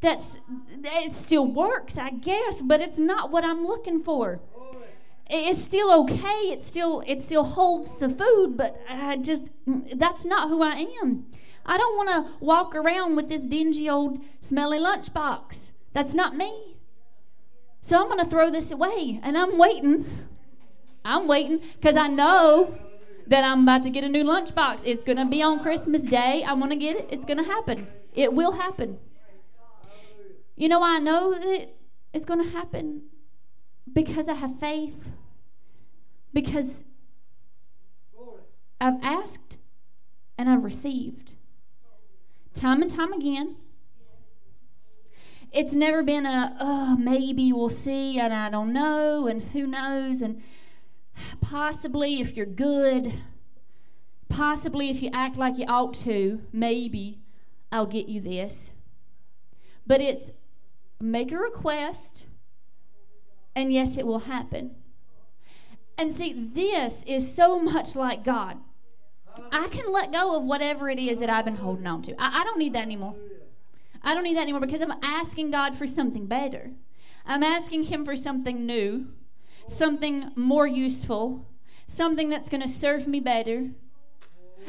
that's 0.00 0.38
it 0.82 1.14
still 1.14 1.46
works 1.46 1.98
i 1.98 2.10
guess 2.10 2.62
but 2.62 2.80
it's 2.80 2.98
not 2.98 3.30
what 3.30 3.44
i'm 3.44 3.66
looking 3.66 4.02
for 4.02 4.40
it's 5.30 5.62
still 5.62 5.92
okay 5.92 6.50
it 6.50 6.66
still 6.66 7.02
it 7.06 7.22
still 7.22 7.44
holds 7.44 7.94
the 8.00 8.08
food 8.08 8.56
but 8.56 8.80
i 8.88 9.16
just 9.16 9.50
that's 9.94 10.24
not 10.24 10.48
who 10.48 10.62
i 10.62 10.86
am. 11.02 11.26
I 11.64 11.76
don't 11.78 11.96
want 11.96 12.08
to 12.08 12.44
walk 12.44 12.74
around 12.74 13.16
with 13.16 13.28
this 13.28 13.46
dingy 13.46 13.88
old 13.88 14.18
smelly 14.40 14.78
lunchbox. 14.78 15.70
That's 15.92 16.14
not 16.14 16.34
me. 16.34 16.78
So 17.80 18.00
i'm 18.00 18.08
going 18.08 18.18
to 18.18 18.30
throw 18.30 18.50
this 18.50 18.70
away 18.70 19.20
and 19.22 19.38
i'm 19.38 19.56
waiting. 19.56 20.06
I'm 21.04 21.28
waiting 21.28 21.60
because 21.74 21.96
i 21.96 22.08
know 22.08 22.78
that 23.26 23.44
i'm 23.44 23.62
about 23.62 23.84
to 23.84 23.90
get 23.90 24.04
a 24.04 24.08
new 24.08 24.24
lunchbox. 24.24 24.82
It's 24.84 25.02
going 25.02 25.18
to 25.18 25.26
be 25.26 25.42
on 25.42 25.60
christmas 25.60 26.02
day. 26.02 26.42
I 26.42 26.52
want 26.54 26.72
to 26.72 26.76
get 26.76 26.96
it. 26.96 27.08
It's 27.10 27.24
going 27.24 27.38
to 27.38 27.44
happen. 27.44 27.86
It 28.14 28.32
will 28.32 28.52
happen. 28.52 28.98
You 30.56 30.68
know, 30.68 30.82
I 30.82 30.98
know 30.98 31.32
that 31.32 31.68
it's 32.12 32.24
going 32.24 32.42
to 32.44 32.50
happen 32.50 33.02
because 33.92 34.28
I 34.28 34.34
have 34.34 34.58
faith, 34.58 35.04
because 36.32 36.84
I've 38.80 39.02
asked 39.02 39.58
and 40.38 40.48
I've 40.48 40.64
received. 40.64 41.34
Time 42.54 42.82
and 42.82 42.90
time 42.90 43.12
again. 43.12 43.56
It's 45.52 45.74
never 45.74 46.02
been 46.02 46.26
a, 46.26 46.56
oh, 46.60 46.96
maybe 46.96 47.52
we'll 47.52 47.68
see, 47.68 48.18
and 48.18 48.32
I 48.32 48.50
don't 48.50 48.72
know, 48.72 49.26
and 49.26 49.42
who 49.42 49.66
knows, 49.66 50.20
and 50.20 50.42
possibly 51.40 52.20
if 52.20 52.36
you're 52.36 52.46
good, 52.46 53.12
possibly 54.28 54.90
if 54.90 55.02
you 55.02 55.10
act 55.12 55.36
like 55.36 55.58
you 55.58 55.66
ought 55.66 55.94
to, 55.96 56.42
maybe 56.52 57.18
I'll 57.72 57.86
get 57.86 58.08
you 58.08 58.20
this. 58.20 58.70
But 59.86 60.00
it's 60.00 60.30
make 61.00 61.32
a 61.32 61.38
request, 61.38 62.26
and 63.54 63.72
yes, 63.72 63.96
it 63.96 64.06
will 64.06 64.20
happen. 64.20 64.76
And 66.00 66.16
see, 66.16 66.32
this 66.32 67.02
is 67.02 67.34
so 67.34 67.60
much 67.60 67.94
like 67.94 68.24
God. 68.24 68.56
I 69.52 69.68
can 69.68 69.92
let 69.92 70.10
go 70.10 70.34
of 70.34 70.44
whatever 70.44 70.88
it 70.88 70.98
is 70.98 71.18
that 71.18 71.28
I've 71.28 71.44
been 71.44 71.56
holding 71.56 71.86
on 71.86 72.00
to. 72.04 72.14
I, 72.18 72.40
I 72.40 72.44
don't 72.44 72.58
need 72.58 72.72
that 72.72 72.84
anymore. 72.84 73.16
I 74.02 74.14
don't 74.14 74.24
need 74.24 74.38
that 74.38 74.44
anymore 74.44 74.62
because 74.62 74.80
I'm 74.80 74.94
asking 75.02 75.50
God 75.50 75.76
for 75.76 75.86
something 75.86 76.24
better. 76.24 76.70
I'm 77.26 77.42
asking 77.42 77.84
Him 77.84 78.06
for 78.06 78.16
something 78.16 78.64
new, 78.64 79.08
something 79.68 80.30
more 80.36 80.66
useful, 80.66 81.46
something 81.86 82.30
that's 82.30 82.48
going 82.48 82.62
to 82.62 82.68
serve 82.68 83.06
me 83.06 83.20
better. 83.20 83.72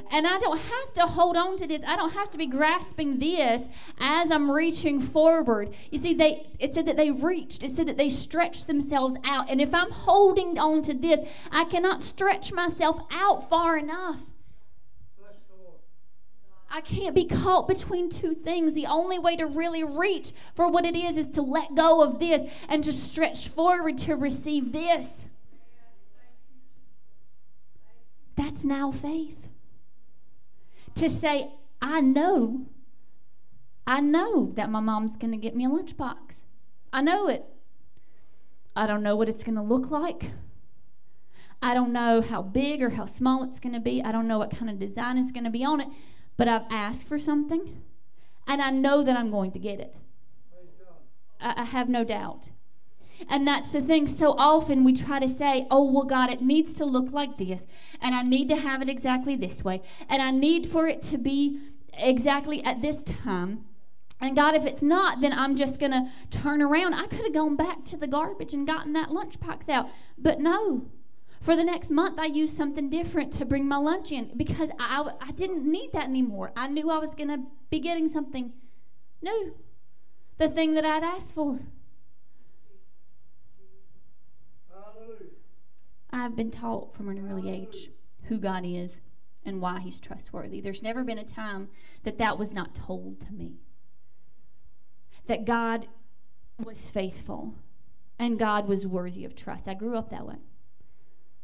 And 0.09 0.25
I 0.25 0.39
don't 0.39 0.57
have 0.57 0.93
to 0.95 1.01
hold 1.01 1.37
on 1.37 1.57
to 1.57 1.67
this. 1.67 1.81
I 1.85 1.95
don't 1.95 2.11
have 2.11 2.29
to 2.31 2.37
be 2.37 2.47
grasping 2.47 3.19
this 3.19 3.63
as 3.99 4.31
I'm 4.31 4.49
reaching 4.49 5.01
forward. 5.01 5.73
You 5.89 5.97
see, 5.97 6.13
they 6.13 6.47
it 6.59 6.73
said 6.73 6.85
that 6.87 6.97
they 6.97 7.11
reached. 7.11 7.63
It 7.63 7.71
said 7.71 7.87
that 7.87 7.97
they 7.97 8.09
stretched 8.09 8.67
themselves 8.67 9.15
out. 9.23 9.49
And 9.49 9.61
if 9.61 9.73
I'm 9.73 9.91
holding 9.91 10.57
on 10.57 10.81
to 10.83 10.93
this, 10.93 11.19
I 11.51 11.65
cannot 11.65 12.03
stretch 12.03 12.51
myself 12.51 13.01
out 13.11 13.49
far 13.49 13.77
enough. 13.77 14.17
I 16.73 16.79
can't 16.79 17.13
be 17.13 17.25
caught 17.25 17.67
between 17.67 18.09
two 18.09 18.33
things. 18.33 18.73
The 18.73 18.85
only 18.85 19.19
way 19.19 19.35
to 19.35 19.45
really 19.45 19.83
reach 19.83 20.31
for 20.55 20.71
what 20.71 20.85
it 20.85 20.95
is 20.95 21.17
is 21.17 21.27
to 21.31 21.41
let 21.41 21.75
go 21.75 22.01
of 22.01 22.19
this 22.19 22.49
and 22.69 22.81
to 22.85 22.93
stretch 22.93 23.49
forward 23.49 23.97
to 23.99 24.15
receive 24.15 24.71
this. 24.71 25.25
That's 28.37 28.63
now 28.63 28.91
faith. 28.91 29.50
To 30.95 31.09
say, 31.09 31.49
I 31.81 32.01
know, 32.01 32.67
I 33.87 34.01
know 34.01 34.51
that 34.55 34.69
my 34.69 34.79
mom's 34.79 35.17
going 35.17 35.31
to 35.31 35.37
get 35.37 35.55
me 35.55 35.65
a 35.65 35.69
lunchbox. 35.69 36.43
I 36.93 37.01
know 37.01 37.27
it. 37.27 37.45
I 38.75 38.87
don't 38.87 39.03
know 39.03 39.15
what 39.15 39.29
it's 39.29 39.43
going 39.43 39.55
to 39.55 39.61
look 39.61 39.89
like. 39.89 40.31
I 41.61 41.73
don't 41.73 41.93
know 41.93 42.21
how 42.21 42.41
big 42.41 42.81
or 42.81 42.91
how 42.91 43.05
small 43.05 43.43
it's 43.43 43.59
going 43.59 43.73
to 43.73 43.79
be. 43.79 44.01
I 44.01 44.11
don't 44.11 44.27
know 44.27 44.39
what 44.39 44.51
kind 44.51 44.69
of 44.69 44.79
design 44.79 45.17
is 45.17 45.31
going 45.31 45.43
to 45.43 45.49
be 45.49 45.63
on 45.63 45.81
it. 45.81 45.87
But 46.37 46.47
I've 46.47 46.65
asked 46.71 47.07
for 47.07 47.19
something, 47.19 47.83
and 48.47 48.61
I 48.61 48.71
know 48.71 49.03
that 49.03 49.15
I'm 49.15 49.29
going 49.29 49.51
to 49.51 49.59
get 49.59 49.79
it. 49.79 49.97
I, 51.39 51.61
I 51.61 51.63
have 51.65 51.89
no 51.89 52.03
doubt. 52.03 52.51
And 53.29 53.47
that's 53.47 53.69
the 53.69 53.81
thing. 53.81 54.07
So 54.07 54.35
often 54.37 54.83
we 54.83 54.93
try 54.93 55.19
to 55.19 55.29
say, 55.29 55.67
oh, 55.71 55.83
well, 55.89 56.03
God, 56.03 56.29
it 56.29 56.41
needs 56.41 56.73
to 56.75 56.85
look 56.85 57.11
like 57.11 57.37
this, 57.37 57.65
and 58.01 58.13
I 58.13 58.21
need 58.21 58.49
to 58.49 58.55
have 58.55 58.81
it 58.81 58.89
exactly 58.89 59.35
this 59.35 59.63
way, 59.63 59.81
and 60.09 60.21
I 60.21 60.31
need 60.31 60.69
for 60.69 60.87
it 60.87 61.01
to 61.03 61.17
be 61.17 61.59
exactly 61.93 62.63
at 62.63 62.81
this 62.81 63.03
time. 63.03 63.65
And 64.19 64.35
God, 64.35 64.53
if 64.53 64.65
it's 64.65 64.83
not, 64.83 65.21
then 65.21 65.33
I'm 65.33 65.55
just 65.55 65.79
going 65.79 65.91
to 65.91 66.07
turn 66.29 66.61
around. 66.61 66.93
I 66.93 67.07
could 67.07 67.21
have 67.21 67.33
gone 67.33 67.55
back 67.55 67.83
to 67.85 67.97
the 67.97 68.07
garbage 68.07 68.53
and 68.53 68.67
gotten 68.67 68.93
that 68.93 69.09
lunchbox 69.09 69.67
out. 69.67 69.89
But 70.17 70.39
no. 70.39 70.85
For 71.41 71.55
the 71.55 71.63
next 71.63 71.89
month, 71.89 72.19
I 72.19 72.25
used 72.25 72.55
something 72.55 72.87
different 72.87 73.33
to 73.33 73.45
bring 73.45 73.67
my 73.67 73.77
lunch 73.77 74.11
in 74.11 74.29
because 74.37 74.69
I, 74.79 75.09
I 75.19 75.31
didn't 75.31 75.65
need 75.65 75.91
that 75.93 76.03
anymore. 76.03 76.51
I 76.55 76.67
knew 76.67 76.91
I 76.91 76.99
was 76.99 77.15
going 77.15 77.29
to 77.29 77.39
be 77.71 77.79
getting 77.79 78.07
something 78.07 78.53
new, 79.23 79.55
the 80.37 80.49
thing 80.49 80.75
that 80.75 80.85
I'd 80.85 81.03
asked 81.03 81.33
for. 81.33 81.61
Hallelujah. 84.69 85.31
I've 86.13 86.35
been 86.35 86.51
taught 86.51 86.93
from 86.93 87.09
an 87.09 87.29
early 87.29 87.49
age 87.49 87.89
who 88.23 88.37
God 88.37 88.63
is 88.65 88.99
and 89.45 89.61
why 89.61 89.79
He's 89.79 89.99
trustworthy. 89.99 90.61
There's 90.61 90.83
never 90.83 91.03
been 91.03 91.17
a 91.17 91.23
time 91.23 91.69
that 92.03 92.17
that 92.17 92.37
was 92.37 92.53
not 92.53 92.75
told 92.75 93.21
to 93.21 93.33
me. 93.33 93.59
That 95.27 95.45
God 95.45 95.87
was 96.63 96.87
faithful 96.89 97.55
and 98.19 98.37
God 98.37 98.67
was 98.67 98.85
worthy 98.85 99.25
of 99.25 99.35
trust. 99.35 99.67
I 99.67 99.73
grew 99.73 99.97
up 99.97 100.09
that 100.09 100.27
way. 100.27 100.35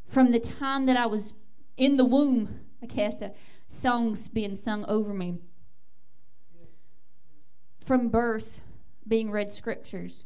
From 0.06 0.30
the 0.30 0.40
time 0.40 0.86
that 0.86 0.96
I 0.96 1.06
was 1.06 1.32
in 1.76 1.96
the 1.96 2.04
womb, 2.04 2.60
I 2.82 2.86
guess, 2.86 3.20
uh, 3.20 3.30
songs 3.66 4.28
being 4.28 4.56
sung 4.56 4.84
over 4.86 5.12
me. 5.12 5.38
From 7.84 8.08
birth, 8.08 8.62
being 9.06 9.30
read 9.30 9.50
scriptures 9.50 10.24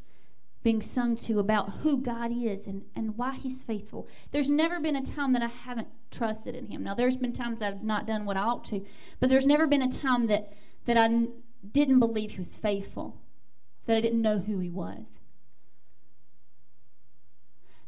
being 0.63 0.81
sung 0.81 1.17
to 1.17 1.41
about 1.41 1.71
who 1.81 1.99
God 2.01 2.31
is 2.33 2.67
and, 2.67 2.83
and 2.95 3.17
why 3.17 3.35
He's 3.35 3.63
faithful. 3.63 4.07
There's 4.31 4.51
never 4.51 4.81
been 4.81 4.97
a 4.97 5.05
time 5.05 5.33
that 5.33 5.43
I 5.43 5.49
haven't 5.49 5.89
trusted 6.11 6.55
in 6.55 6.67
Him. 6.67 6.85
Now, 6.85 6.95
there's 6.95 7.17
been 7.17 7.33
times 7.33 7.63
I've 7.63 7.83
not 7.83 8.07
done 8.07 8.25
what 8.25 8.37
I 8.37 8.43
ought 8.43 8.65
to, 8.67 8.85
but 9.19 9.29
there's 9.29 9.47
never 9.47 9.67
been 9.67 9.83
a 9.83 9.91
time 9.91 10.29
that, 10.29 10.53
that 10.85 10.97
I 10.97 11.07
n- 11.07 11.33
didn't 11.69 11.99
believe 11.99 12.33
He 12.33 12.39
was 12.39 12.57
faithful, 12.57 13.21
that 13.87 13.97
I 13.97 14.01
didn't 14.01 14.23
know 14.23 14.39
who 14.39 14.59
He 14.61 14.71
was. 14.71 15.19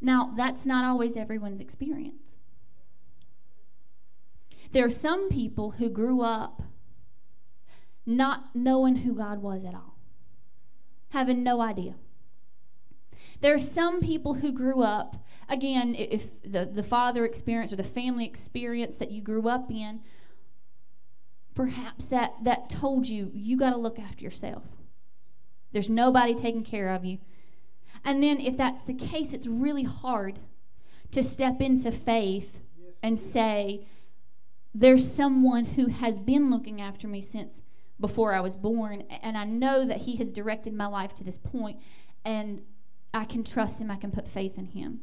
Now, 0.01 0.33
that's 0.37 0.67
not 0.67 0.85
always 0.85 1.17
everyone's 1.17 1.61
experience. 1.61 2.37
There 4.73 4.85
are 4.85 4.91
some 4.91 5.31
people 5.31 5.73
who 5.73 5.89
grew 5.89 6.21
up 6.21 6.63
not 8.05 8.55
knowing 8.55 8.97
who 8.97 9.15
God 9.15 9.41
was 9.41 9.65
at 9.65 9.75
all, 9.75 9.97
having 11.11 11.45
no 11.45 11.61
idea. 11.61 11.95
There 13.45 13.55
are 13.55 13.59
some 13.59 14.01
people 14.01 14.33
who 14.33 14.53
grew 14.53 14.83
up, 14.83 15.17
again, 15.51 15.95
if 15.95 16.41
the, 16.51 16.65
the 16.65 16.83
father 16.83 17.27
experience 17.27 17.75
or 17.75 17.77
the 17.77 17.83
family 17.83 18.25
experience 18.25 18.97
that 18.97 19.11
you 19.11 19.21
grew 19.21 19.51
up 19.51 19.71
in, 19.71 20.01
perhaps 21.55 22.07
that, 22.07 22.43
that 22.43 22.71
told 22.71 23.07
you, 23.07 23.31
you 23.35 23.59
got 23.59 23.73
to 23.73 23.77
look 23.77 23.99
after 23.99 24.25
yourself. 24.25 24.63
There's 25.73 25.91
nobody 25.91 26.35
taking 26.35 26.65
care 26.65 26.89
of 26.89 27.05
you. 27.05 27.19
And 28.03 28.23
then, 28.23 28.41
if 28.41 28.57
that's 28.57 28.87
the 28.87 28.95
case, 28.95 29.35
it's 29.35 29.47
really 29.47 29.85
hard 29.85 30.39
to 31.11 31.23
step 31.23 31.61
into 31.61 31.93
faith 31.93 32.57
and 33.03 33.19
say, 33.19 33.87
There's 34.75 35.13
someone 35.13 35.67
who 35.67 35.89
has 35.89 36.19
been 36.19 36.51
looking 36.51 36.81
after 36.81 37.07
me 37.07 37.21
since 37.21 37.61
before 38.01 38.33
I 38.33 38.41
was 38.41 38.57
born, 38.57 39.03
and 39.23 39.37
I 39.37 39.45
know 39.45 39.85
that 39.85 39.99
He 39.99 40.17
has 40.17 40.31
directed 40.31 40.73
my 40.73 40.87
life 40.87 41.15
to 41.17 41.25
this 41.25 41.37
point, 41.37 41.79
and 42.25 42.63
I 43.15 43.25
can 43.25 43.45
trust 43.45 43.79
Him, 43.79 43.91
I 43.91 43.97
can 43.97 44.11
put 44.11 44.29
faith 44.29 44.59
in 44.59 44.67
Him. 44.67 45.01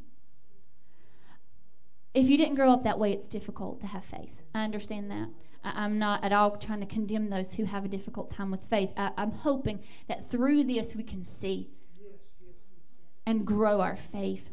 If 2.13 2.27
you 2.29 2.38
didn't 2.38 2.55
grow 2.55 2.71
up 2.71 2.83
that 2.83 2.99
way, 2.99 3.13
it's 3.13 3.27
difficult 3.27 3.79
to 3.81 3.88
have 3.88 4.03
faith. 4.03 4.41
I 4.53 4.63
understand 4.63 5.09
that. 5.11 5.29
I, 5.63 5.83
I'm 5.83 5.97
not 5.97 6.23
at 6.23 6.33
all 6.33 6.57
trying 6.57 6.81
to 6.81 6.85
condemn 6.85 7.29
those 7.29 7.53
who 7.53 7.63
have 7.65 7.85
a 7.85 7.88
difficult 7.88 8.33
time 8.33 8.51
with 8.51 8.65
faith. 8.69 8.89
I, 8.97 9.11
I'm 9.17 9.31
hoping 9.31 9.79
that 10.07 10.29
through 10.29 10.65
this 10.65 10.95
we 10.95 11.03
can 11.03 11.23
see 11.23 11.69
and 13.25 13.45
grow 13.45 13.81
our 13.81 13.95
faith. 13.95 14.49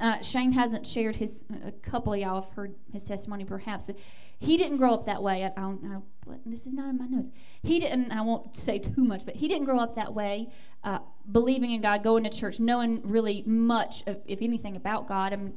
Uh, 0.00 0.20
Shane 0.22 0.52
hasn't 0.52 0.86
shared 0.86 1.16
his. 1.16 1.42
A 1.64 1.72
couple 1.72 2.12
of 2.12 2.20
y'all 2.20 2.42
have 2.42 2.52
heard 2.52 2.74
his 2.92 3.04
testimony, 3.04 3.44
perhaps, 3.44 3.84
but 3.86 3.96
he 4.40 4.56
didn't 4.56 4.78
grow 4.78 4.94
up 4.94 5.04
that 5.04 5.22
way. 5.22 5.44
I, 5.44 5.60
don't 5.60 5.82
know. 5.82 6.02
This 6.46 6.66
is 6.66 6.72
not 6.72 6.88
in 6.88 6.98
my 6.98 7.06
notes. 7.06 7.30
He 7.62 7.78
didn't. 7.78 8.10
I 8.10 8.22
won't 8.22 8.56
say 8.56 8.78
too 8.78 9.04
much, 9.04 9.26
but 9.26 9.36
he 9.36 9.48
didn't 9.48 9.66
grow 9.66 9.78
up 9.78 9.96
that 9.96 10.14
way, 10.14 10.48
uh, 10.82 11.00
believing 11.30 11.72
in 11.72 11.82
God, 11.82 12.02
going 12.02 12.24
to 12.24 12.30
church, 12.30 12.58
knowing 12.58 13.02
really 13.04 13.42
much, 13.46 14.02
of, 14.06 14.22
if 14.24 14.40
anything, 14.40 14.76
about 14.76 15.06
God. 15.06 15.34
I 15.34 15.36
mean, 15.36 15.52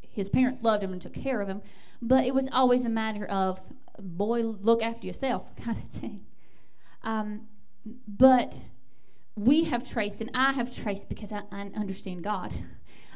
his 0.00 0.30
parents 0.30 0.62
loved 0.62 0.82
him 0.82 0.92
and 0.92 1.02
took 1.02 1.12
care 1.12 1.42
of 1.42 1.48
him, 1.48 1.60
but 2.00 2.24
it 2.24 2.34
was 2.34 2.48
always 2.52 2.86
a 2.86 2.88
matter 2.88 3.26
of, 3.26 3.60
boy, 3.98 4.40
look 4.40 4.82
after 4.82 5.06
yourself, 5.06 5.54
kind 5.62 5.76
of 5.76 6.00
thing. 6.00 6.24
Um, 7.02 7.48
but 8.08 8.54
we 9.36 9.64
have 9.64 9.86
traced, 9.86 10.22
and 10.22 10.30
I 10.32 10.52
have 10.52 10.74
traced 10.74 11.10
because 11.10 11.32
I, 11.32 11.42
I 11.52 11.70
understand 11.76 12.24
God. 12.24 12.52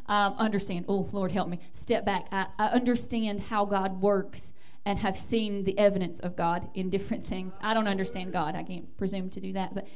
Um, 0.09 0.37
understand, 0.39 0.85
oh, 0.87 1.09
Lord, 1.11 1.33
help 1.33 1.49
me. 1.49 1.59
Step 1.73 2.05
back. 2.05 2.29
I, 2.31 2.47
I 2.61 2.67
understand 2.67 3.41
how 3.41 3.65
God 3.65 4.01
works 4.01 4.53
and 4.87 5.01
have 5.01 5.19
seen 5.19 5.65
the 5.65 5.77
evidence 5.77 6.21
of 6.21 6.37
God 6.37 6.69
in 6.75 6.89
different 6.89 7.27
things. 7.27 7.53
I 7.61 7.75
don't 7.75 7.89
understand 7.89 8.33
God. 8.33 8.55
I 8.55 8.63
can't 8.63 8.97
presume 8.97 9.29
to 9.31 9.41
do 9.41 9.53
that. 9.55 9.75
But, 9.75 9.89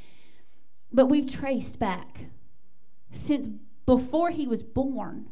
but 0.93 1.07
we've 1.07 1.31
traced 1.31 1.79
back 1.79 2.27
since 3.13 3.49
before 3.87 4.31
he 4.31 4.49
was 4.49 4.65
born 4.65 5.27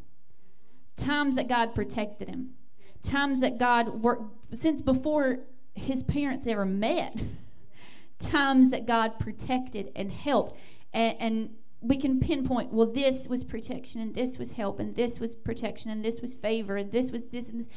times 0.95 1.35
that 1.35 1.49
God 1.49 1.75
protected 1.75 2.29
him, 2.29 2.51
times 3.01 3.41
that 3.41 3.59
God 3.59 4.01
worked, 4.01 4.23
since 4.61 4.81
before 4.81 5.39
his 5.75 6.03
parents 6.03 6.47
ever 6.47 6.65
met, 6.65 7.17
times 8.19 8.69
that 8.69 8.85
God 8.85 9.19
protected 9.19 9.91
and 9.93 10.09
helped. 10.09 10.57
And, 10.93 11.15
and 11.19 11.49
we 11.81 11.97
can 11.97 12.21
pinpoint, 12.21 12.71
well, 12.71 12.91
this 12.91 13.27
was 13.27 13.43
protection, 13.43 14.01
and 14.01 14.15
this 14.15 14.37
was 14.37 14.51
help, 14.51 14.79
and 14.79 14.95
this 14.95 15.19
was 15.19 15.35
protection, 15.35 15.91
and 15.91 16.03
this 16.03 16.21
was 16.21 16.33
favor, 16.35 16.77
and 16.77 16.91
this 16.93 17.11
was 17.11 17.25
this 17.25 17.49
and 17.49 17.61
this. 17.61 17.67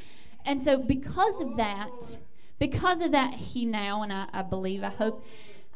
And 0.44 0.62
so, 0.62 0.78
because 0.78 1.40
of 1.40 1.56
that, 1.56 2.19
because 2.59 3.01
of 3.01 3.12
that, 3.12 3.35
he 3.35 3.64
now, 3.64 4.02
and 4.02 4.12
I, 4.12 4.27
I 4.32 4.43
believe, 4.43 4.82
I 4.82 4.90
hope, 4.90 5.24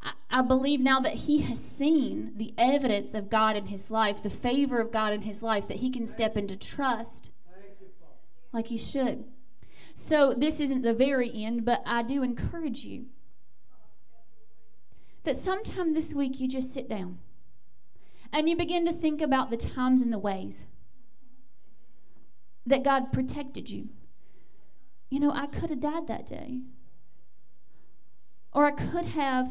I, 0.02 0.12
I 0.30 0.42
believe 0.42 0.80
now 0.80 1.00
that 1.00 1.14
he 1.14 1.42
has 1.42 1.58
seen 1.62 2.32
the 2.36 2.52
evidence 2.58 3.14
of 3.14 3.30
God 3.30 3.56
in 3.56 3.66
his 3.66 3.90
life, 3.90 4.22
the 4.22 4.30
favor 4.30 4.80
of 4.80 4.92
God 4.92 5.12
in 5.12 5.22
his 5.22 5.42
life, 5.42 5.68
that 5.68 5.78
he 5.78 5.90
can 5.90 6.06
step 6.06 6.36
into 6.36 6.56
trust 6.56 7.30
like 8.52 8.68
he 8.68 8.78
should. 8.78 9.24
So, 9.94 10.34
this 10.34 10.60
isn't 10.60 10.82
the 10.82 10.94
very 10.94 11.30
end, 11.34 11.64
but 11.64 11.82
I 11.86 12.02
do 12.02 12.22
encourage 12.22 12.84
you 12.84 13.06
that 15.24 15.36
sometime 15.36 15.92
this 15.92 16.14
week 16.14 16.38
you 16.38 16.48
just 16.48 16.72
sit 16.72 16.88
down 16.88 17.18
and 18.32 18.48
you 18.48 18.56
begin 18.56 18.84
to 18.86 18.92
think 18.92 19.20
about 19.20 19.50
the 19.50 19.56
times 19.56 20.02
and 20.02 20.12
the 20.12 20.18
ways 20.18 20.64
that 22.64 22.84
God 22.84 23.12
protected 23.12 23.70
you. 23.70 23.88
You 25.08 25.20
know, 25.20 25.30
I 25.30 25.46
could 25.46 25.70
have 25.70 25.80
died 25.80 26.08
that 26.08 26.26
day. 26.26 26.60
Or 28.52 28.66
I 28.66 28.70
could 28.70 29.06
have 29.06 29.50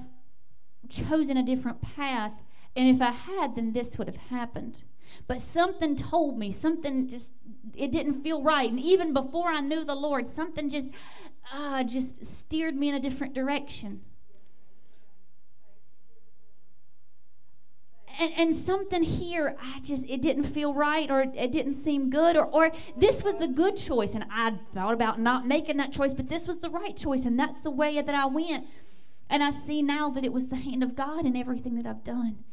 chosen 0.89 1.37
a 1.37 1.43
different 1.43 1.81
path, 1.81 2.33
and 2.75 2.87
if 2.87 3.01
I 3.01 3.11
had, 3.11 3.55
then 3.55 3.73
this 3.73 3.97
would 3.97 4.07
have 4.07 4.17
happened. 4.17 4.83
But 5.27 5.39
something 5.39 5.95
told 5.95 6.37
me, 6.37 6.51
something 6.51 7.07
just, 7.07 7.29
it 7.75 7.91
didn't 7.91 8.23
feel 8.23 8.43
right. 8.43 8.69
And 8.69 8.79
even 8.79 9.13
before 9.13 9.49
I 9.49 9.61
knew 9.61 9.85
the 9.85 9.95
Lord, 9.95 10.27
something 10.27 10.69
just, 10.69 10.89
uh, 11.53 11.83
just 11.83 12.25
steered 12.25 12.75
me 12.75 12.89
in 12.89 12.95
a 12.95 12.99
different 12.99 13.33
direction. 13.33 14.01
And, 18.19 18.33
and 18.37 18.57
something 18.57 19.03
here 19.03 19.55
i 19.61 19.79
just 19.81 20.03
it 20.07 20.21
didn't 20.21 20.45
feel 20.45 20.73
right 20.73 21.09
or 21.09 21.21
it 21.21 21.51
didn't 21.51 21.83
seem 21.83 22.09
good 22.09 22.35
or, 22.35 22.45
or 22.45 22.71
this 22.97 23.23
was 23.23 23.35
the 23.35 23.47
good 23.47 23.77
choice. 23.77 24.13
And 24.13 24.25
i 24.29 24.53
thought 24.73 24.93
about 24.93 25.19
not 25.19 25.45
making 25.45 25.77
that 25.77 25.91
choice 25.91 26.13
but 26.13 26.29
this 26.29 26.47
was 26.47 26.57
the 26.59 26.69
right 26.69 26.95
choice. 26.95 27.25
And 27.25 27.39
that's 27.39 27.61
the 27.61 27.71
way 27.71 28.01
that 28.01 28.15
i 28.15 28.25
went. 28.25 28.65
And 29.29 29.43
i 29.43 29.49
see 29.49 29.81
now 29.81 30.09
that 30.09 30.23
it 30.23 30.33
was 30.33 30.47
the 30.47 30.57
hand 30.57 30.83
of 30.83 30.95
god 30.95 31.25
in 31.25 31.35
everything 31.35 31.75
that 31.75 31.85
i've 31.85 32.03
done. 32.03 32.43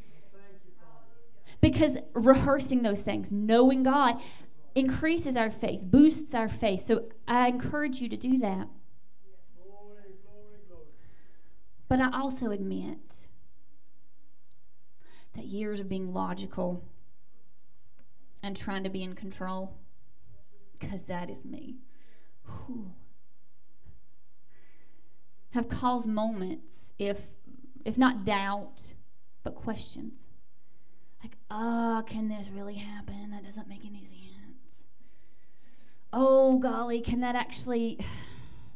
Because 1.61 1.97
rehearsing 2.13 2.83
those 2.83 3.01
things 3.01 3.31
knowing 3.31 3.83
god 3.83 4.19
increases 4.75 5.35
our 5.35 5.51
faith 5.51 5.81
boosts 5.83 6.33
our 6.33 6.49
faith. 6.49 6.85
So 6.85 7.05
i 7.27 7.47
encourage 7.47 8.01
you 8.01 8.09
to 8.09 8.17
do 8.17 8.39
that. 8.39 8.67
But 11.87 11.99
i 11.99 12.09
also 12.11 12.51
admit 12.51 13.12
that 15.35 15.45
years 15.45 15.79
of 15.79 15.89
being 15.89 16.13
logical 16.13 16.83
and 18.41 18.55
trying 18.55 18.83
to 18.83 18.89
be 18.89 19.03
in 19.03 19.15
control, 19.15 19.75
because 20.77 21.05
that 21.05 21.29
is 21.29 21.45
me, 21.45 21.77
whew, 22.45 22.91
have 25.51 25.69
caused 25.69 26.07
moments, 26.07 26.93
if 26.99 27.21
if 27.85 27.97
not 27.97 28.25
doubt, 28.25 28.93
but 29.43 29.55
questions. 29.55 30.19
Like, 31.21 31.37
oh, 31.51 32.03
can 32.07 32.27
this 32.29 32.49
really 32.49 32.75
happen? 32.75 33.31
That 33.31 33.43
doesn't 33.43 33.67
make 33.67 33.85
any 33.85 34.03
sense. 34.03 34.13
Oh, 36.11 36.59
golly, 36.59 37.01
can 37.01 37.21
that 37.21 37.35
actually 37.35 37.99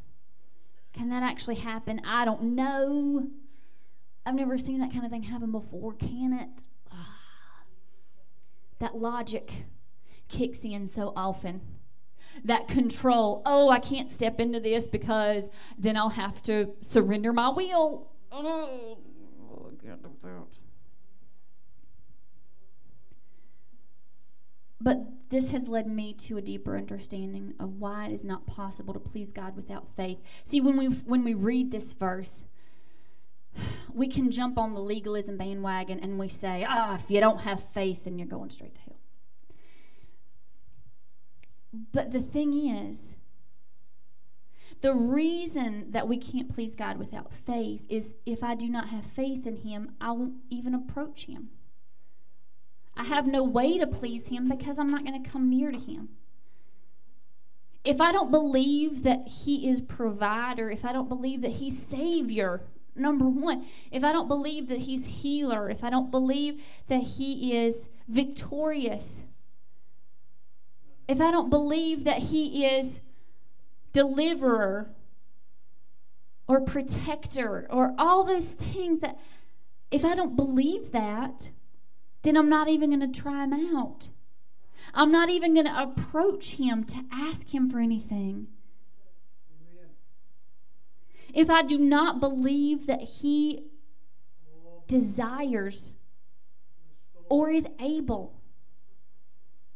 can 0.93 1.09
that 1.09 1.23
actually 1.23 1.55
happen? 1.55 2.01
I 2.05 2.25
don't 2.25 2.55
know. 2.55 3.27
I've 4.27 4.35
never 4.35 4.57
seen 4.57 4.81
that 4.81 4.91
kind 4.91 5.05
of 5.05 5.11
thing 5.11 5.23
happen 5.23 5.53
before. 5.53 5.93
Can 5.93 6.33
it? 6.33 6.49
Ah. 6.91 7.15
That 8.79 8.97
logic 8.97 9.53
kicks 10.27 10.65
in 10.65 10.89
so 10.89 11.13
often. 11.15 11.61
That 12.43 12.67
control. 12.67 13.41
Oh, 13.45 13.69
I 13.69 13.79
can't 13.79 14.11
step 14.11 14.41
into 14.41 14.59
this 14.59 14.85
because 14.85 15.49
then 15.77 15.95
I'll 15.95 16.09
have 16.09 16.41
to 16.41 16.73
surrender 16.81 17.31
my 17.31 17.47
will. 17.47 18.11
Oh, 18.29 18.97
But 24.81 25.29
this 25.29 25.51
has 25.51 25.69
led 25.69 25.87
me 25.87 26.11
to 26.13 26.37
a 26.37 26.41
deeper 26.41 26.77
understanding 26.77 27.53
of 27.61 27.79
why 27.79 28.07
it 28.07 28.11
is 28.11 28.25
not 28.25 28.45
possible 28.45 28.93
to 28.93 28.99
please 28.99 29.31
God 29.31 29.55
without 29.55 29.87
faith. 29.95 30.19
See, 30.43 30.59
when 30.59 30.75
we 30.75 30.87
when 30.87 31.23
we 31.23 31.33
read 31.33 31.71
this 31.71 31.93
verse, 31.93 32.43
we 33.93 34.07
can 34.07 34.31
jump 34.31 34.57
on 34.57 34.73
the 34.73 34.79
legalism 34.79 35.37
bandwagon 35.37 35.99
and 35.99 36.19
we 36.19 36.27
say, 36.27 36.65
ah, 36.67 36.95
if 36.95 37.09
you 37.09 37.19
don't 37.19 37.39
have 37.39 37.63
faith, 37.73 38.03
then 38.03 38.17
you're 38.17 38.27
going 38.27 38.49
straight 38.49 38.75
to 38.75 38.81
hell. 38.81 38.95
But 41.91 42.11
the 42.11 42.21
thing 42.21 42.53
is, 42.53 43.15
the 44.81 44.93
reason 44.93 45.91
that 45.91 46.07
we 46.07 46.17
can't 46.17 46.53
please 46.53 46.75
God 46.75 46.97
without 46.97 47.31
faith 47.33 47.81
is 47.89 48.13
if 48.25 48.43
I 48.43 48.55
do 48.55 48.67
not 48.67 48.89
have 48.89 49.05
faith 49.05 49.47
in 49.47 49.57
Him, 49.57 49.91
I 49.99 50.11
won't 50.11 50.35
even 50.49 50.73
approach 50.73 51.25
Him. 51.25 51.49
I 52.95 53.03
have 53.03 53.27
no 53.27 53.43
way 53.43 53.77
to 53.77 53.87
please 53.87 54.27
Him 54.27 54.47
because 54.47 54.77
I'm 54.77 54.89
not 54.89 55.05
going 55.05 55.21
to 55.21 55.29
come 55.29 55.49
near 55.49 55.71
to 55.71 55.79
Him. 55.79 56.09
If 57.83 58.01
I 58.01 58.11
don't 58.11 58.31
believe 58.31 59.03
that 59.03 59.27
He 59.27 59.67
is 59.67 59.81
provider, 59.81 60.69
if 60.69 60.85
I 60.85 60.93
don't 60.93 61.09
believe 61.09 61.41
that 61.41 61.53
He's 61.53 61.81
Savior, 61.81 62.61
number 62.97 63.25
one, 63.25 63.65
if 63.91 64.03
I 64.03 64.11
don't 64.11 64.27
believe 64.27 64.67
that 64.69 64.79
He's 64.79 65.05
healer, 65.05 65.69
if 65.69 65.83
I 65.83 65.89
don't 65.89 66.11
believe 66.11 66.61
that 66.87 67.03
He 67.03 67.55
is 67.55 67.89
victorious, 68.07 69.23
if 71.07 71.21
I 71.21 71.31
don't 71.31 71.49
believe 71.49 72.03
that 72.03 72.19
He 72.19 72.65
is 72.65 72.99
deliverer 73.93 74.89
or 76.47 76.61
protector 76.61 77.67
or 77.69 77.93
all 77.97 78.23
those 78.23 78.53
things 78.53 78.99
that, 79.01 79.17
if 79.91 80.03
I 80.03 80.15
don't 80.15 80.35
believe 80.35 80.91
that, 80.91 81.49
then 82.23 82.35
I'm 82.35 82.49
not 82.49 82.67
even 82.67 82.89
going 82.89 83.11
to 83.11 83.21
try 83.21 83.43
Him 83.43 83.53
out. 83.53 84.09
I'm 84.93 85.11
not 85.11 85.29
even 85.29 85.53
going 85.53 85.65
to 85.65 85.81
approach 85.81 86.55
Him 86.55 86.83
to 86.85 87.03
ask 87.11 87.53
Him 87.53 87.69
for 87.69 87.79
anything 87.79 88.47
if 91.37 91.51
I 91.51 91.61
do 91.61 91.77
not 91.77 92.19
believe 92.19 92.87
that 92.87 93.01
He 93.01 93.67
desires 94.87 95.91
or 97.29 97.51
is 97.51 97.67
able 97.79 98.41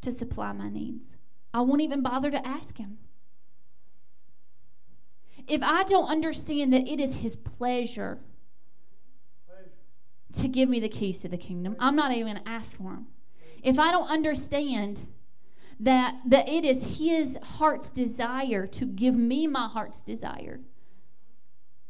to 0.02 0.12
supply 0.12 0.54
my 0.54 0.70
needs, 0.70 1.18
I 1.54 1.62
won't 1.62 1.82
even 1.82 2.02
bother 2.02 2.32
to 2.32 2.48
ask 2.48 2.80
Him. 2.80 2.98
If 5.48 5.62
I 5.62 5.84
don't 5.84 6.08
understand 6.10 6.74
that 6.74 6.88
it 6.88 7.00
is 7.00 7.18
His 7.18 7.36
pleasure 7.36 8.18
to 10.34 10.48
give 10.48 10.68
me 10.68 10.80
the 10.80 10.90
keys 10.90 11.20
to 11.20 11.30
the 11.30 11.38
kingdom, 11.38 11.76
I'm 11.78 11.96
not 11.96 12.12
even 12.12 12.34
going 12.34 12.44
to 12.44 12.50
ask 12.50 12.76
for 12.76 12.94
them. 12.94 13.08
If 13.62 13.78
I 13.78 13.92
don't 13.92 14.08
understand 14.08 15.06
that, 15.80 16.16
that 16.26 16.50
it 16.50 16.66
is 16.66 16.98
His 16.98 17.38
heart's 17.44 17.92
desire 17.92 18.66
to 18.66 18.86
give 18.88 19.14
me 19.14 19.46
my 19.46 19.68
heart's 19.68 20.00
desire, 20.00 20.62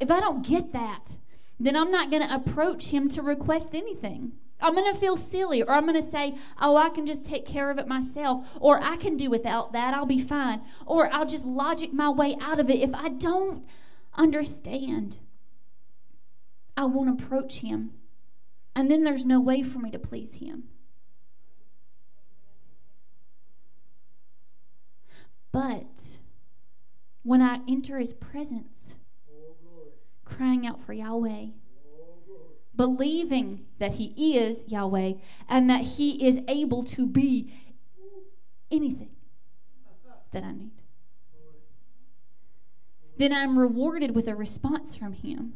if 0.02 0.12
I 0.12 0.20
don't 0.20 0.46
get 0.46 0.74
that, 0.74 1.16
then 1.60 1.76
I'm 1.76 1.92
not 1.92 2.10
going 2.10 2.28
to 2.28 2.36
approach 2.36 2.90
him 2.90 3.08
to 3.10 3.22
request 3.22 3.76
anything. 3.76 4.34
I'm 4.60 4.76
going 4.76 4.92
to 4.92 5.00
feel 5.00 5.16
silly, 5.16 5.62
or 5.62 5.72
I'm 5.72 5.86
going 5.86 6.02
to 6.02 6.08
say, 6.08 6.36
oh, 6.60 6.76
I 6.76 6.90
can 6.90 7.06
just 7.06 7.24
take 7.24 7.46
care 7.46 7.70
of 7.70 7.78
it 7.78 7.88
myself, 7.88 8.46
or 8.60 8.82
I 8.82 8.98
can 8.98 9.16
do 9.16 9.30
without 9.30 9.74
that, 9.74 9.94
I'll 9.94 10.06
be 10.06 10.22
fine, 10.22 10.62
or 10.86 11.14
I'll 11.14 11.26
just 11.26 11.46
logic 11.46 11.94
my 11.94 12.10
way 12.10 12.36
out 12.42 12.60
of 12.60 12.70
it. 12.70 12.82
If 12.82 12.94
I 12.94 13.10
don't 13.10 13.64
understand, 14.16 15.20
I 16.76 16.86
won't 16.86 17.22
approach 17.22 17.60
him. 17.60 17.92
And 18.76 18.90
then 18.90 19.04
there's 19.04 19.26
no 19.26 19.40
way 19.40 19.62
for 19.62 19.80
me 19.80 19.92
to 19.92 20.00
please 20.00 20.36
him. 20.36 20.64
But 25.52 26.18
when 27.24 27.42
I 27.42 27.60
enter 27.68 28.00
his 28.00 28.14
presence, 28.14 28.81
crying 30.36 30.66
out 30.66 30.82
for 30.82 30.94
Yahweh, 30.94 31.48
believing 32.76 33.66
that 33.80 33.94
he 33.94 34.38
is 34.38 34.64
Yahweh 34.68 35.14
and 35.48 35.70
that 35.70 35.82
he 35.82 36.26
is 36.26 36.40
able 36.48 36.84
to 36.86 37.06
be 37.06 37.54
anything 38.72 39.12
that 40.32 40.44
I 40.44 40.52
need, 40.52 40.72
then 43.18 43.34
I'm 43.34 43.60
rewarded 43.60 44.16
with 44.16 44.28
a 44.28 44.36
response 44.36 44.96
from 44.96 45.14
him. 45.14 45.54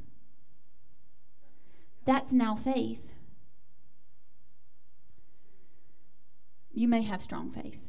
That's 2.05 2.33
now 2.33 2.55
faith. 2.55 3.13
You 6.73 6.87
may 6.87 7.01
have 7.03 7.23
strong 7.23 7.51
faith 7.51 7.79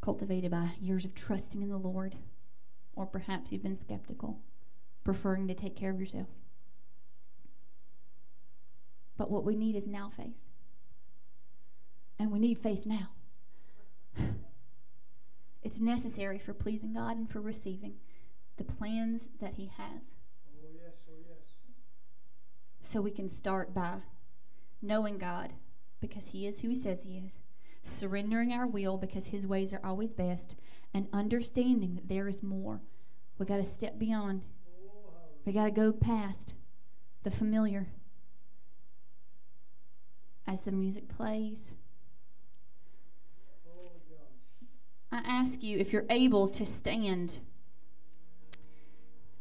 cultivated 0.00 0.52
by 0.52 0.70
years 0.80 1.04
of 1.04 1.16
trusting 1.16 1.60
in 1.60 1.68
the 1.68 1.76
Lord, 1.76 2.14
or 2.94 3.06
perhaps 3.06 3.50
you've 3.50 3.64
been 3.64 3.78
skeptical, 3.78 4.38
preferring 5.06 5.46
to 5.46 5.54
take 5.54 5.76
care 5.76 5.92
of 5.92 6.00
yourself. 6.00 6.26
But 9.16 9.30
what 9.30 9.44
we 9.44 9.54
need 9.54 9.76
is 9.76 9.86
now 9.86 10.10
faith. 10.14 10.34
And 12.18 12.32
we 12.32 12.40
need 12.40 12.58
faith 12.58 12.84
now. 12.84 13.10
It's 15.62 15.80
necessary 15.80 16.38
for 16.38 16.54
pleasing 16.54 16.92
God 16.92 17.16
and 17.16 17.28
for 17.28 17.40
receiving 17.40 17.94
the 18.56 18.62
plans 18.62 19.26
that 19.40 19.54
He 19.54 19.66
has. 19.76 20.12
Oh, 20.62 20.68
yes, 20.72 20.94
oh, 21.10 21.18
yes. 21.28 21.54
So 22.82 23.00
we 23.00 23.10
can 23.10 23.28
start 23.28 23.74
by 23.74 23.94
knowing 24.80 25.18
God 25.18 25.54
because 26.00 26.28
He 26.28 26.46
is 26.46 26.60
who 26.60 26.68
He 26.68 26.76
says 26.76 27.02
He 27.02 27.16
is, 27.16 27.38
surrendering 27.82 28.52
our 28.52 28.64
will 28.64 28.96
because 28.96 29.26
His 29.26 29.44
ways 29.44 29.72
are 29.72 29.80
always 29.82 30.12
best, 30.12 30.54
and 30.94 31.08
understanding 31.12 31.96
that 31.96 32.08
there 32.08 32.28
is 32.28 32.44
more. 32.44 32.82
We 33.36 33.44
got 33.44 33.56
to 33.56 33.64
step 33.64 33.98
beyond, 33.98 34.42
we 35.46 35.52
got 35.52 35.64
to 35.64 35.70
go 35.70 35.92
past 35.92 36.54
the 37.22 37.30
familiar. 37.30 37.86
As 40.44 40.62
the 40.62 40.72
music 40.72 41.08
plays, 41.08 41.70
I 45.12 45.22
ask 45.24 45.62
you 45.62 45.78
if 45.78 45.92
you're 45.92 46.04
able 46.10 46.48
to 46.48 46.66
stand. 46.66 47.38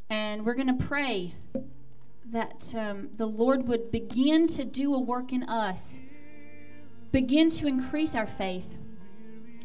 And 0.09 0.45
we're 0.45 0.53
going 0.53 0.77
to 0.77 0.85
pray 0.85 1.33
that 2.25 2.73
um, 2.75 3.09
the 3.13 3.25
Lord 3.25 3.67
would 3.67 3.91
begin 3.91 4.47
to 4.49 4.63
do 4.63 4.93
a 4.93 4.99
work 4.99 5.33
in 5.33 5.43
us, 5.43 5.97
begin 7.11 7.49
to 7.51 7.67
increase 7.67 8.13
our 8.13 8.27
faith. 8.27 8.77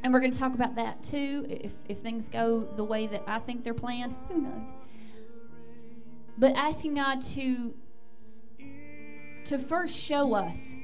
And 0.03 0.13
we're 0.13 0.21
going 0.21 0.33
to 0.33 0.39
talk 0.39 0.55
about 0.55 0.77
that 0.77 1.03
too. 1.03 1.45
If, 1.49 1.73
if 1.89 1.99
things 1.99 2.31
go 2.31 2.67
the 2.77 2.85
way 2.85 3.07
that 3.07 3.23
I 3.27 3.39
think 3.39 3.63
they're 3.63 3.75
planned, 3.75 4.15
who 4.29 4.41
knows? 4.41 4.80
But 6.41 6.57
asking 6.57 6.95
God 6.95 7.21
to 7.35 7.75
to 9.45 9.59
first 9.59 9.97
show 9.97 10.35
us 10.35 10.75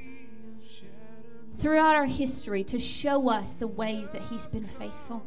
throughout 1.58 1.94
our 1.94 2.04
history 2.04 2.62
to 2.64 2.78
show 2.78 3.30
us 3.30 3.52
the 3.54 3.66
ways 3.66 4.10
that 4.10 4.22
He's 4.28 4.46
been 4.46 4.68
faithful 4.78 5.22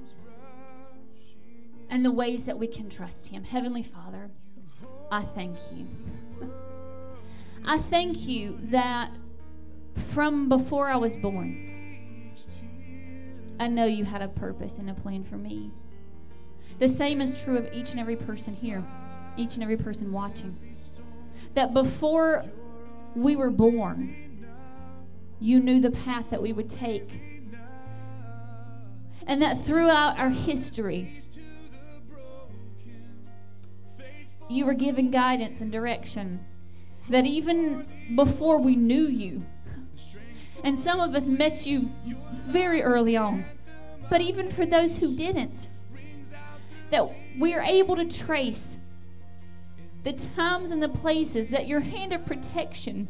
and 1.89 2.06
the 2.06 2.11
ways 2.11 2.43
that 2.43 2.60
we 2.60 2.68
can 2.68 2.89
trust 2.89 3.30
Him. 3.30 3.43
Heavenly 3.43 3.81
Father, 3.81 4.30
I 5.11 5.23
thank 5.23 5.57
you. 5.73 5.88
I 7.65 7.80
thank 7.80 8.27
you 8.27 8.60
that 8.65 9.11
from 10.10 10.47
before 10.47 10.89
I 10.89 10.95
was 10.95 11.18
born, 11.18 12.35
I 13.60 13.68
know 13.68 13.85
you 13.85 14.06
had 14.06 14.22
a 14.22 14.27
purpose 14.27 14.77
and 14.77 14.91
a 14.91 14.93
plan 14.93 15.23
for 15.23 15.38
me. 15.38 15.72
The 16.77 16.88
same 16.88 17.19
is 17.19 17.41
true 17.41 17.57
of 17.57 17.73
each 17.73 17.91
and 17.91 17.99
every 17.99 18.15
person 18.15 18.53
here, 18.56 18.84
each 19.38 19.56
and 19.56 19.64
every 19.64 19.77
person 19.77 20.11
watching. 20.11 20.57
That 21.53 21.73
before 21.73 22.45
we 23.15 23.35
were 23.35 23.49
born, 23.49 24.45
you 25.39 25.60
knew 25.60 25.80
the 25.80 25.91
path 25.91 26.26
that 26.30 26.41
we 26.41 26.53
would 26.53 26.69
take. 26.69 27.07
And 29.26 29.41
that 29.41 29.64
throughout 29.64 30.18
our 30.18 30.30
history, 30.30 31.14
you 34.49 34.65
were 34.65 34.73
giving 34.73 35.11
guidance 35.11 35.61
and 35.61 35.72
direction. 35.72 36.43
That 37.10 37.26
even 37.26 37.85
before 38.15 38.57
we 38.57 38.76
knew 38.76 39.07
you, 39.07 39.43
and 40.64 40.80
some 40.80 40.99
of 40.99 41.15
us 41.15 41.27
met 41.27 41.65
you 41.65 41.89
very 42.47 42.81
early 42.81 43.15
on, 43.15 43.45
but 44.10 44.22
even 44.22 44.49
for 44.49 44.65
those 44.65 44.97
who 44.97 45.15
didn't, 45.15 45.68
that 46.89 47.10
we 47.39 47.53
are 47.53 47.61
able 47.61 47.95
to 47.95 48.06
trace 48.06 48.77
the 50.03 50.13
times 50.13 50.71
and 50.71 50.81
the 50.81 50.89
places 50.89 51.47
that 51.49 51.67
your 51.67 51.81
hand 51.81 52.13
of 52.13 52.26
protection 52.26 53.07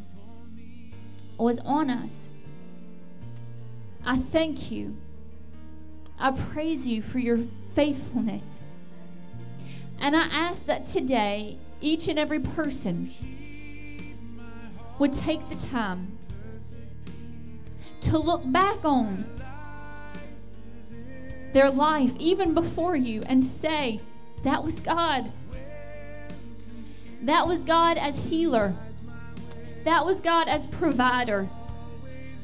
was 1.38 1.58
on 1.60 1.90
us. 1.90 2.26
I 4.04 4.18
thank 4.18 4.70
you. 4.70 4.96
I 6.18 6.32
praise 6.32 6.86
you 6.86 7.02
for 7.02 7.18
your 7.18 7.40
faithfulness. 7.74 8.60
And 10.00 10.16
I 10.16 10.26
ask 10.26 10.66
that 10.66 10.86
today, 10.86 11.58
each 11.80 12.08
and 12.08 12.18
every 12.18 12.40
person 12.40 13.10
would 14.98 15.12
take 15.12 15.48
the 15.48 15.56
time 15.56 16.18
to 18.02 18.18
look 18.18 18.42
back 18.50 18.84
on 18.84 19.24
their 21.52 21.70
life, 21.70 22.12
even 22.18 22.54
before 22.54 22.96
you, 22.96 23.22
and 23.28 23.44
say, 23.44 24.00
That 24.44 24.62
was 24.62 24.80
God. 24.80 25.32
That 27.22 27.46
was 27.46 27.60
God 27.64 27.98
as 27.98 28.16
healer. 28.16 28.74
That 29.84 30.04
was 30.06 30.20
God 30.20 30.48
as 30.48 30.66
provider. 30.66 31.48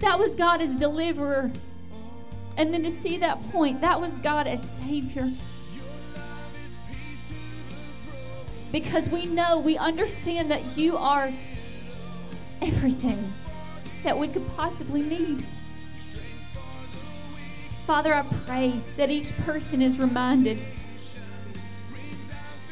That 0.01 0.19
was 0.19 0.35
God 0.35 0.61
as 0.61 0.74
deliverer. 0.74 1.51
And 2.57 2.73
then 2.73 2.82
to 2.85 2.90
see 2.90 3.16
that 3.19 3.43
point, 3.51 3.81
that 3.81 4.01
was 4.01 4.12
God 4.19 4.47
as 4.47 4.62
Savior. 4.62 5.31
Because 8.73 9.09
we 9.09 9.27
know, 9.27 9.59
we 9.59 9.78
understand 9.78 10.51
that 10.51 10.77
you 10.77 10.97
are 10.97 11.31
everything 12.61 13.32
that 14.03 14.19
we 14.19 14.28
could 14.28 14.47
possibly 14.57 15.03
need. 15.03 15.44
Father, 17.86 18.12
I 18.12 18.23
pray 18.44 18.81
that 18.97 19.11
each 19.11 19.35
person 19.39 19.81
is 19.81 19.98
reminded 19.98 20.59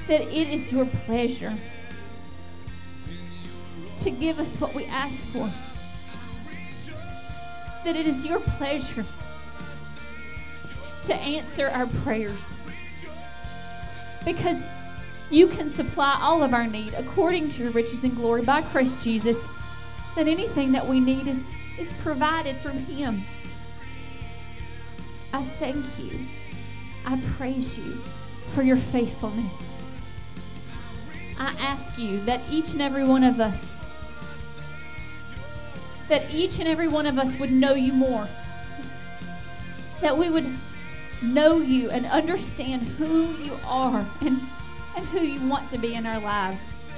that 0.08 0.20
it 0.20 0.48
is 0.48 0.70
your 0.72 0.86
pleasure 0.86 1.54
to 4.04 4.10
give 4.10 4.38
us 4.38 4.54
what 4.56 4.74
we 4.74 4.84
ask 4.84 5.16
for. 5.32 5.50
That 7.84 7.96
it 7.96 8.06
is 8.06 8.24
your 8.24 8.38
pleasure 8.38 9.04
to 11.04 11.14
answer 11.14 11.68
our 11.68 11.86
prayers. 11.86 12.54
Because 14.26 14.62
you 15.30 15.46
can 15.46 15.72
supply 15.72 16.18
all 16.20 16.42
of 16.42 16.52
our 16.52 16.66
need 16.66 16.92
according 16.94 17.48
to 17.50 17.62
your 17.62 17.72
riches 17.72 18.04
and 18.04 18.14
glory 18.14 18.42
by 18.42 18.60
Christ 18.60 19.02
Jesus. 19.02 19.38
That 20.16 20.28
anything 20.28 20.72
that 20.72 20.86
we 20.86 21.00
need 21.00 21.26
is, 21.26 21.42
is 21.78 21.92
provided 21.94 22.56
from 22.56 22.78
Him. 22.80 23.22
I 25.32 25.42
thank 25.42 25.84
you. 25.98 26.18
I 27.06 27.20
praise 27.36 27.78
you 27.78 27.94
for 28.54 28.62
your 28.62 28.76
faithfulness. 28.76 29.72
I 31.38 31.54
ask 31.58 31.98
you 31.98 32.20
that 32.26 32.42
each 32.50 32.72
and 32.72 32.82
every 32.82 33.04
one 33.04 33.24
of 33.24 33.40
us 33.40 33.74
that 36.08 36.32
each 36.32 36.58
and 36.58 36.68
every 36.68 36.88
one 36.88 37.06
of 37.06 37.18
us 37.18 37.38
would 37.38 37.50
know 37.50 37.74
you 37.74 37.92
more. 37.92 38.28
That 40.00 40.16
we 40.16 40.28
would 40.30 40.46
know 41.22 41.58
you 41.58 41.90
and 41.90 42.06
understand 42.06 42.82
who 42.82 43.32
you 43.42 43.56
are 43.66 44.06
and, 44.20 44.40
and 44.96 45.06
who 45.06 45.20
you 45.20 45.46
want 45.48 45.70
to 45.70 45.78
be 45.78 45.94
in 45.94 46.06
our 46.06 46.20
lives. 46.20 46.90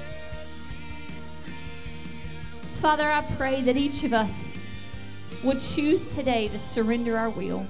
Father, 2.81 3.05
I 3.05 3.23
pray 3.37 3.61
that 3.61 3.77
each 3.77 4.03
of 4.03 4.13
us 4.13 4.45
would 5.43 5.61
choose 5.61 6.13
today 6.13 6.47
to 6.47 6.59
surrender 6.59 7.17
our 7.17 7.29
will. 7.29 7.67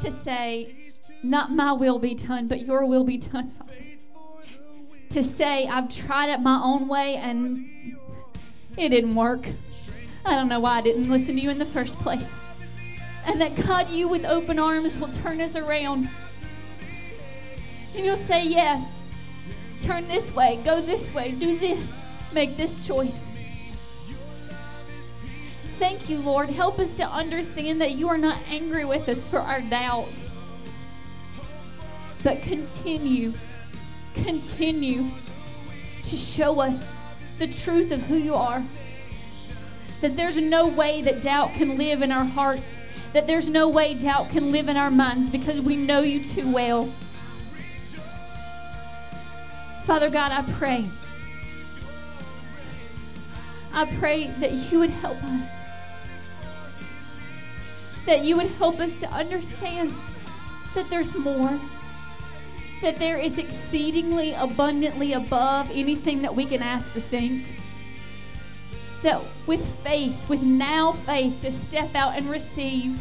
To 0.00 0.10
say, 0.10 0.74
not 1.22 1.52
my 1.52 1.72
will 1.72 1.98
be 1.98 2.14
done, 2.14 2.48
but 2.48 2.66
your 2.66 2.84
will 2.86 3.04
be 3.04 3.18
done, 3.18 3.52
to 5.10 5.22
say, 5.22 5.66
I've 5.66 5.88
tried 5.88 6.30
it 6.30 6.40
my 6.40 6.60
own 6.62 6.88
way 6.88 7.16
and 7.16 7.66
it 8.76 8.88
didn't 8.88 9.14
work. 9.14 9.46
I 10.24 10.34
don't 10.34 10.48
know 10.48 10.60
why 10.60 10.78
I 10.78 10.80
didn't 10.80 11.10
listen 11.10 11.36
to 11.36 11.40
you 11.40 11.50
in 11.50 11.58
the 11.58 11.64
first 11.64 11.94
place. 11.96 12.34
And 13.26 13.40
that 13.40 13.54
God, 13.66 13.90
you 13.90 14.08
with 14.08 14.24
open 14.24 14.58
arms 14.58 14.96
will 14.98 15.08
turn 15.08 15.40
us 15.40 15.56
around. 15.56 16.08
And 17.94 18.04
you'll 18.04 18.16
say, 18.16 18.44
Yes, 18.46 19.00
turn 19.80 20.08
this 20.08 20.34
way, 20.34 20.58
go 20.64 20.80
this 20.80 21.12
way, 21.14 21.32
do 21.32 21.58
this, 21.58 22.00
make 22.32 22.56
this 22.56 22.86
choice. 22.86 23.28
Thank 25.78 26.08
you, 26.08 26.18
Lord. 26.18 26.48
Help 26.48 26.78
us 26.78 26.94
to 26.96 27.04
understand 27.04 27.80
that 27.80 27.92
you 27.92 28.08
are 28.08 28.18
not 28.18 28.38
angry 28.48 28.84
with 28.84 29.08
us 29.08 29.28
for 29.28 29.38
our 29.38 29.60
doubt. 29.62 30.08
But 32.22 32.40
continue, 32.42 33.32
continue 34.14 35.04
to 36.04 36.16
show 36.16 36.60
us 36.60 36.93
the 37.38 37.46
truth 37.46 37.90
of 37.90 38.02
who 38.02 38.16
you 38.16 38.34
are. 38.34 38.62
That 40.00 40.16
there's 40.16 40.36
no 40.36 40.66
way 40.66 41.02
that 41.02 41.22
doubt 41.22 41.54
can 41.54 41.78
live 41.78 42.02
in 42.02 42.12
our 42.12 42.24
hearts. 42.24 42.80
That 43.12 43.26
there's 43.26 43.48
no 43.48 43.68
way 43.68 43.94
doubt 43.94 44.30
can 44.30 44.52
live 44.52 44.68
in 44.68 44.76
our 44.76 44.90
minds 44.90 45.30
because 45.30 45.60
we 45.60 45.76
know 45.76 46.00
you 46.00 46.24
too 46.24 46.50
well. 46.52 46.86
Father 49.84 50.10
God, 50.10 50.32
I 50.32 50.42
pray. 50.52 50.86
I 53.72 53.84
pray 53.98 54.28
that 54.38 54.52
you 54.52 54.78
would 54.78 54.90
help 54.90 55.22
us. 55.22 55.50
That 58.06 58.24
you 58.24 58.36
would 58.36 58.50
help 58.52 58.80
us 58.80 58.98
to 59.00 59.08
understand 59.10 59.92
that 60.74 60.88
there's 60.90 61.14
more. 61.16 61.58
That 62.84 62.98
there 62.98 63.16
is 63.18 63.38
exceedingly 63.38 64.34
abundantly 64.34 65.14
above 65.14 65.70
anything 65.72 66.20
that 66.20 66.34
we 66.34 66.44
can 66.44 66.62
ask 66.62 66.94
or 66.94 67.00
think. 67.00 67.42
That 69.00 69.22
with 69.46 69.64
faith, 69.82 70.28
with 70.28 70.42
now 70.42 70.92
faith 70.92 71.40
to 71.40 71.50
step 71.50 71.94
out 71.94 72.14
and 72.14 72.28
receive, 72.28 73.00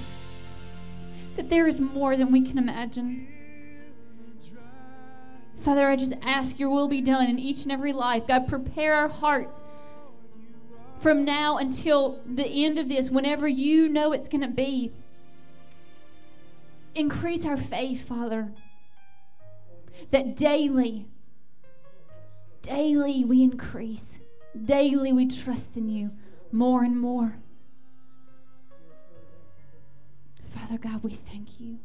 that 1.36 1.50
there 1.50 1.68
is 1.68 1.82
more 1.82 2.16
than 2.16 2.32
we 2.32 2.48
can 2.48 2.58
imagine. 2.58 3.28
Father, 5.66 5.90
I 5.90 5.98
just 5.98 6.14
ask 6.22 6.60
your 6.60 6.70
will 6.70 6.88
be 6.88 7.02
done 7.02 7.28
in 7.28 7.38
each 7.38 7.64
and 7.64 7.72
every 7.74 7.92
life. 7.92 8.26
God, 8.26 8.48
prepare 8.48 8.94
our 8.94 9.10
hearts 9.10 9.60
from 11.02 11.26
now 11.26 11.58
until 11.58 12.22
the 12.26 12.46
end 12.46 12.80
of 12.80 12.88
this, 12.88 13.10
whenever 13.10 13.50
you 13.50 13.90
know 13.90 14.14
it's 14.14 14.30
going 14.30 14.40
to 14.40 14.48
be. 14.48 14.94
Increase 16.96 17.46
our 17.46 17.58
faith, 17.58 18.08
Father. 18.08 18.54
That 20.14 20.36
daily, 20.36 21.08
daily 22.62 23.26
we 23.26 23.42
increase. 23.42 24.20
Daily 24.66 25.12
we 25.12 25.26
trust 25.28 25.76
in 25.76 25.90
you 25.90 26.12
more 26.52 26.84
and 26.84 27.00
more. 27.02 27.38
Father 30.56 30.78
God, 30.78 31.02
we 31.02 31.16
thank 31.16 31.60
you. 31.60 31.80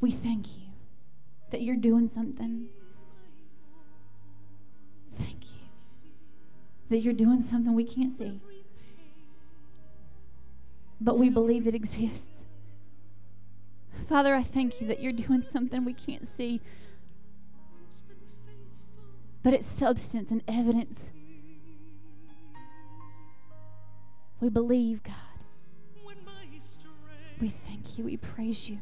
We 0.00 0.10
thank 0.10 0.58
you 0.58 0.66
that 1.52 1.62
you're 1.62 1.76
doing 1.76 2.08
something. 2.08 2.66
Thank 5.14 5.44
you 5.44 5.68
that 6.88 6.98
you're 6.98 7.14
doing 7.14 7.40
something 7.40 7.72
we 7.72 7.84
can't 7.84 8.18
see. 8.18 8.40
But 11.00 11.20
we 11.20 11.30
believe 11.30 11.68
it 11.68 11.76
exists. 11.76 12.29
Father, 14.08 14.34
I 14.34 14.42
thank 14.42 14.80
you 14.80 14.86
that 14.88 15.00
you're 15.00 15.12
doing 15.12 15.42
something 15.48 15.84
we 15.84 15.92
can't 15.92 16.28
see. 16.36 16.60
But 19.42 19.54
it's 19.54 19.68
substance 19.68 20.30
and 20.30 20.42
evidence. 20.46 21.10
We 24.40 24.48
believe, 24.48 25.02
God. 25.02 25.14
We 27.40 27.48
thank 27.48 27.96
you. 27.96 28.04
We 28.04 28.18
praise 28.18 28.68
you 28.68 28.78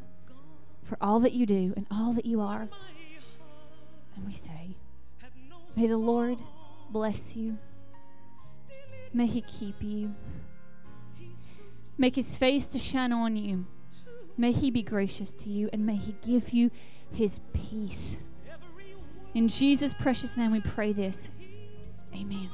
for 0.83 0.99
all 1.01 1.21
that 1.21 1.33
you 1.33 1.47
do 1.47 1.73
and 1.77 1.87
all 1.91 2.13
that 2.15 2.27
you 2.27 2.41
are. 2.41 2.69
And 4.17 4.27
we 4.27 4.33
say, 4.33 4.77
May 5.77 5.87
the 5.87 5.97
Lord 5.97 6.39
bless 6.91 7.37
you. 7.37 7.57
May 9.13 9.27
he 9.27 9.43
keep 9.43 9.81
you. 9.81 10.15
Make 11.97 12.17
his 12.17 12.35
face 12.35 12.67
to 12.67 12.79
shine 12.79 13.13
on 13.13 13.37
you. 13.37 13.67
May 14.39 14.53
He 14.53 14.71
be 14.71 14.83
gracious 14.83 15.35
to 15.35 15.51
you 15.51 15.69
and 15.73 15.85
may 15.85 15.97
He 15.97 16.15
give 16.23 16.51
you 16.51 16.71
His 17.11 17.41
peace. 17.53 18.17
In 19.35 19.49
Jesus' 19.49 19.93
precious 19.93 20.37
name, 20.37 20.53
we 20.53 20.61
pray 20.61 20.93
this. 20.93 21.29
Amen. 22.15 22.49